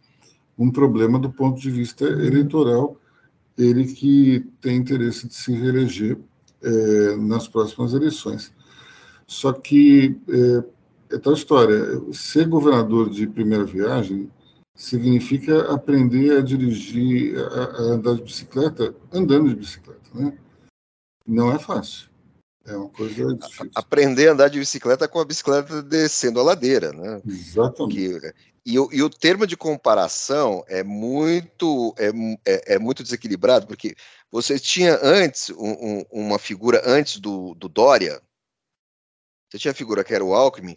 um 0.57 0.71
problema 0.71 1.19
do 1.19 1.33
ponto 1.33 1.61
de 1.61 1.71
vista 1.71 2.05
eleitoral, 2.05 3.01
ele 3.59 3.85
que 3.87 4.47
tem 4.61 4.77
interesse 4.77 5.27
de 5.27 5.35
se 5.35 5.53
reeleger 5.53 6.19
é, 6.63 7.17
nas 7.17 7.49
próximas 7.49 7.95
eleições. 7.95 8.53
Só 9.27 9.53
que 9.53 10.17
é, 10.29 11.15
é 11.17 11.19
tal 11.19 11.33
história, 11.33 12.01
ser 12.13 12.47
governador 12.47 13.11
de 13.11 13.27
primeira 13.27 13.65
viagem 13.65 14.31
significa 14.75 15.73
aprender 15.73 16.37
a 16.37 16.41
dirigir, 16.41 17.39
a, 17.39 17.65
a 17.65 17.81
andar 17.93 18.15
de 18.17 18.23
bicicleta, 18.23 18.95
andando 19.13 19.49
de 19.49 19.57
bicicleta, 19.57 20.11
né? 20.13 20.37
Não 21.27 21.53
é 21.53 21.59
fácil 21.59 22.11
É 22.67 22.77
uma 22.77 22.91
coisa 22.91 23.35
difícil. 23.35 23.71
Aprender 23.75 24.29
a 24.29 24.33
andar 24.33 24.49
de 24.49 24.59
bicicleta 24.59 25.09
com 25.09 25.21
a 25.21 25.25
bicicleta 25.25 25.83
descendo 25.83 26.41
a 26.41 26.43
ladeira, 26.43 26.93
né? 26.93 27.23
Exatamente. 27.27 27.95
Que, 27.95 28.35
e, 28.67 28.75
e, 28.75 29.03
o 29.03 29.11
termo 29.11 29.47
de 29.47 29.57
comparação 29.57 30.65
é 30.67 30.83
muito 30.83 31.95
é, 31.99 32.09
é, 32.47 32.75
é 32.75 32.79
muito 32.79 33.03
desequilibrado, 33.03 33.67
porque 33.67 33.95
você 34.31 34.59
tinha 34.59 34.99
antes 35.03 35.51
um, 35.51 35.99
um, 35.99 36.05
uma 36.11 36.39
figura 36.39 36.83
antes 36.85 37.21
do, 37.21 37.55
do 37.55 37.69
Dória, 37.69 38.21
você 39.49 39.59
tinha 39.59 39.73
a 39.73 39.75
figura 39.75 40.03
que 40.03 40.15
era 40.15 40.25
o 40.25 40.35
Alckmin, 40.35 40.75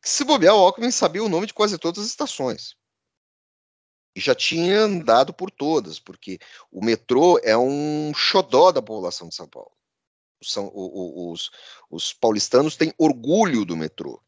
que 0.00 0.08
se 0.08 0.24
bobear, 0.24 0.54
o 0.54 0.58
Alckmin 0.58 0.90
sabia 0.90 1.22
o 1.22 1.28
nome 1.28 1.46
de 1.48 1.54
quase 1.54 1.76
todas 1.76 2.04
as 2.04 2.08
estações. 2.08 2.76
E 4.14 4.20
já 4.20 4.34
tinha 4.34 4.80
andado 4.80 5.32
por 5.32 5.50
todas, 5.50 5.98
porque 6.00 6.38
o 6.70 6.84
metrô 6.84 7.38
é 7.42 7.56
um 7.56 8.12
xodó 8.14 8.72
da 8.72 8.82
população 8.82 9.28
de 9.28 9.34
São 9.34 9.48
Paulo. 9.48 9.72
São, 10.42 10.70
os, 10.74 11.50
os 11.90 12.12
paulistanos 12.12 12.76
têm 12.76 12.92
orgulho 12.96 13.64
do 13.64 13.76
metrô. 13.76 14.22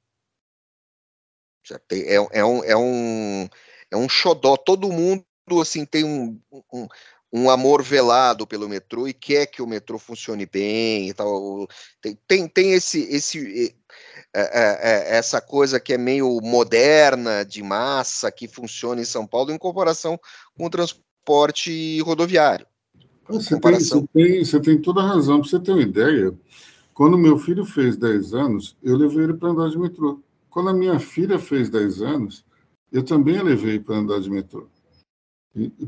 É, 1.91 2.15
é, 2.15 2.21
um, 2.21 2.65
é, 2.65 2.77
um, 2.77 3.49
é 3.91 3.97
um 3.97 4.09
xodó. 4.09 4.57
Todo 4.57 4.91
mundo 4.91 5.25
assim 5.61 5.85
tem 5.85 6.05
um, 6.05 6.41
um, 6.73 6.89
um, 7.33 7.51
amor 7.51 7.83
velado 7.83 8.47
pelo 8.47 8.69
metrô 8.69 9.07
e 9.07 9.13
quer 9.13 9.47
que 9.47 9.63
o 9.63 9.67
metrô 9.67 9.99
funcione 9.99 10.47
bem 10.47 11.09
e 11.09 11.15
tal. 11.15 11.67
Tem, 12.01 12.19
tem, 12.27 12.49
tem 12.49 12.73
esse, 12.73 13.01
esse, 13.03 13.75
é, 14.35 14.41
é, 14.41 14.91
é, 15.13 15.17
essa 15.17 15.41
coisa 15.41 15.81
que 15.81 15.93
é 15.93 15.99
meio 15.99 16.41
moderna, 16.43 17.45
de 17.45 17.63
massa, 17.63 18.31
que 18.31 18.47
funciona 18.47 19.01
em 19.01 19.05
São 19.05 19.27
Paulo, 19.27 19.53
em 19.53 19.59
comparação 19.59 20.19
com 20.57 20.67
o 20.67 20.71
transporte 20.71 22.01
rodoviário. 22.03 22.67
Você, 23.29 23.55
comparação... 23.55 24.07
tem, 24.13 24.25
você, 24.25 24.33
tem, 24.33 24.45
você 24.45 24.61
tem 24.61 24.81
toda 24.81 25.01
a 25.01 25.07
razão. 25.07 25.41
Para 25.41 25.49
você 25.49 25.61
ter 25.61 25.73
uma 25.73 25.83
ideia, 25.83 26.35
quando 26.93 27.17
meu 27.17 27.39
filho 27.39 27.65
fez 27.65 27.97
10 27.97 28.35
anos, 28.35 28.77
eu 28.83 28.97
levei 28.97 29.25
ele 29.25 29.35
para 29.35 29.51
andar 29.51 29.71
de 29.71 29.79
metrô. 29.79 30.21
Quando 30.49 30.71
a 30.71 30.75
minha 30.75 30.99
filha 30.99 31.39
fez 31.39 31.71
10 31.71 32.03
anos, 32.03 32.45
eu 32.93 33.05
também 33.05 33.39
a 33.39 33.43
levei 33.43 33.79
para 33.79 33.97
andar 33.97 34.21
de 34.21 34.29
metrô. 34.29 34.69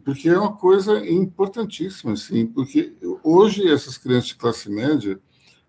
Porque 0.05 0.29
é 0.29 0.39
uma 0.39 0.57
coisa 0.57 0.99
importantíssima, 1.09 2.13
assim, 2.13 2.47
porque 2.47 2.95
hoje 3.23 3.69
essas 3.71 3.97
crianças 3.97 4.29
de 4.29 4.37
classe 4.37 4.69
média 4.69 5.21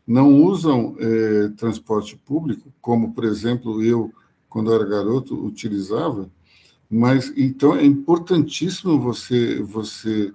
não 0.05 0.41
usam 0.43 0.95
é, 0.99 1.49
transporte 1.49 2.17
público, 2.17 2.73
como, 2.81 3.13
por 3.13 3.23
exemplo, 3.23 3.83
eu, 3.83 4.11
quando 4.49 4.73
era 4.73 4.83
garoto, 4.83 5.45
utilizava, 5.45 6.29
mas 6.89 7.31
então 7.37 7.75
é 7.75 7.85
importantíssimo 7.85 8.99
você, 8.99 9.61
você 9.61 10.33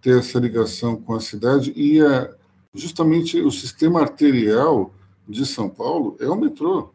ter 0.00 0.18
essa 0.18 0.38
ligação 0.38 0.96
com 0.96 1.14
a 1.14 1.20
cidade 1.20 1.72
e 1.76 2.00
a, 2.00 2.34
justamente 2.72 3.40
o 3.40 3.50
sistema 3.50 4.00
arterial 4.00 4.94
de 5.28 5.44
São 5.44 5.68
Paulo 5.68 6.16
é 6.20 6.28
o 6.28 6.36
metrô. 6.36 6.92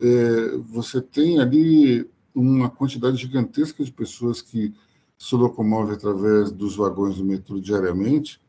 É, 0.00 0.56
você 0.56 1.00
tem 1.00 1.38
ali 1.38 2.10
uma 2.34 2.68
quantidade 2.68 3.16
gigantesca 3.16 3.84
de 3.84 3.92
pessoas 3.92 4.42
que 4.42 4.74
se 5.18 5.34
locomovem 5.34 5.94
através 5.94 6.50
dos 6.50 6.76
vagões 6.76 7.16
do 7.16 7.24
metrô 7.24 7.60
diariamente, 7.60 8.40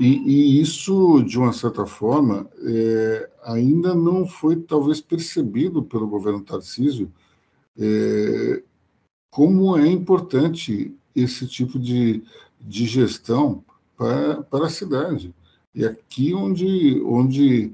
e, 0.00 0.06
e 0.06 0.60
isso, 0.60 1.22
de 1.22 1.38
uma 1.38 1.52
certa 1.52 1.86
forma, 1.86 2.48
é, 2.64 3.30
ainda 3.44 3.94
não 3.94 4.26
foi 4.26 4.56
talvez 4.56 5.00
percebido 5.00 5.82
pelo 5.82 6.08
governo 6.08 6.42
Tarcísio 6.42 7.12
é, 7.78 8.62
como 9.30 9.76
é 9.76 9.86
importante 9.88 10.94
esse 11.14 11.46
tipo 11.46 11.78
de, 11.78 12.22
de 12.60 12.86
gestão 12.86 13.64
para, 13.96 14.42
para 14.42 14.66
a 14.66 14.70
cidade. 14.70 15.34
E 15.74 15.84
aqui 15.84 16.34
onde, 16.34 17.00
onde 17.04 17.72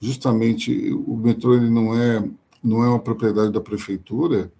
justamente 0.00 0.92
o 0.92 1.16
metrô 1.16 1.54
ele 1.54 1.70
não 1.70 1.94
é 1.94 2.28
não 2.62 2.82
é 2.82 2.88
uma 2.88 2.98
propriedade 2.98 3.52
da 3.52 3.60
prefeitura, 3.60 4.50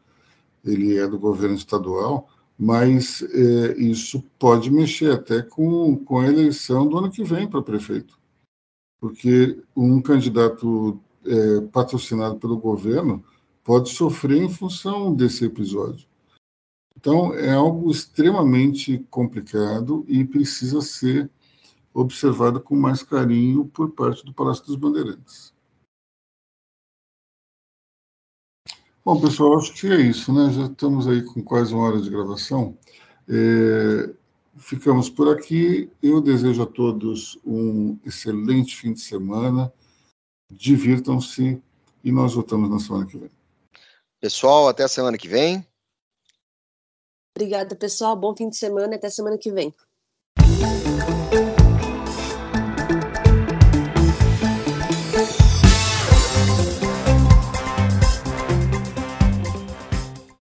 ele 0.63 0.99
é 0.99 1.09
do 1.09 1.19
governo 1.19 1.57
estadual, 1.57 2.29
mas 2.59 3.23
é, 3.23 3.79
isso 3.79 4.23
pode 4.39 4.71
mexer 4.71 5.13
até 5.13 5.43
com, 5.43 5.97
com 5.97 6.21
a 6.21 6.27
eleição 6.27 6.87
do 6.87 6.99
ano 6.99 7.11
que 7.11 7.25
vem 7.25 7.49
para 7.49 7.63
prefeito, 7.63 8.19
porque 9.01 9.61
um 9.77 10.01
candidato 10.01 11.01
é, 11.27 11.61
patrocinado 11.73 12.37
pelo 12.37 12.59
governo 12.59 13.25
pode 13.63 13.91
sofrer 13.91 14.43
em 14.43 14.49
função 14.49 15.15
desse 15.15 15.45
episódio. 15.45 16.07
Então, 16.97 17.35
é 17.35 17.53
algo 17.53 17.91
extremamente 17.91 18.99
complicado 19.11 20.05
e 20.09 20.25
precisa 20.25 20.81
ser 20.81 21.31
observado 21.93 22.61
com 22.61 22.75
mais 22.75 23.03
carinho 23.03 23.67
por 23.67 23.91
parte 23.91 24.25
do 24.25 24.33
Palácio 24.35 24.67
dos 24.67 24.77
Bandeirantes. 24.77 25.54
Bom, 29.05 29.21
pessoal, 29.21 29.59
acho 29.59 29.75
que 29.75 29.87
é 29.87 30.01
isso, 30.01 30.33
né? 30.33 30.51
Já 30.51 30.65
estamos 30.65 31.07
aí 31.07 31.23
com 31.23 31.43
quase 31.43 31.75
uma 31.75 31.87
hora 31.87 32.01
de 32.01 32.09
gravação. 32.09 32.75
É, 33.29 34.11
ficamos 34.57 35.11
por 35.11 35.29
aqui. 35.29 35.91
Eu 36.03 36.23
desejo 36.23 36.63
a 36.63 36.67
todos 36.67 37.39
um 37.45 37.99
excelente 38.03 38.75
fim 38.75 38.95
de 38.95 39.01
semana. 39.01 39.71
Divirtam-se 40.51 41.63
e 42.03 42.11
nós 42.11 42.33
voltamos 42.33 42.71
na 42.71 42.79
semana 42.79 43.05
que 43.05 43.19
vem. 43.19 43.31
Pessoal, 44.23 44.69
até 44.69 44.85
a 44.85 44.89
semana 44.89 45.19
que 45.19 45.29
vem. 45.29 45.67
Obrigada, 47.37 47.77
pessoal. 47.77 48.17
Bom 48.17 48.35
fim 48.35 48.49
de 48.49 48.57
semana 48.57 48.95
e 48.95 48.97
até 48.97 49.11
semana 49.11 49.37
que 49.37 49.53
vem. 49.53 49.75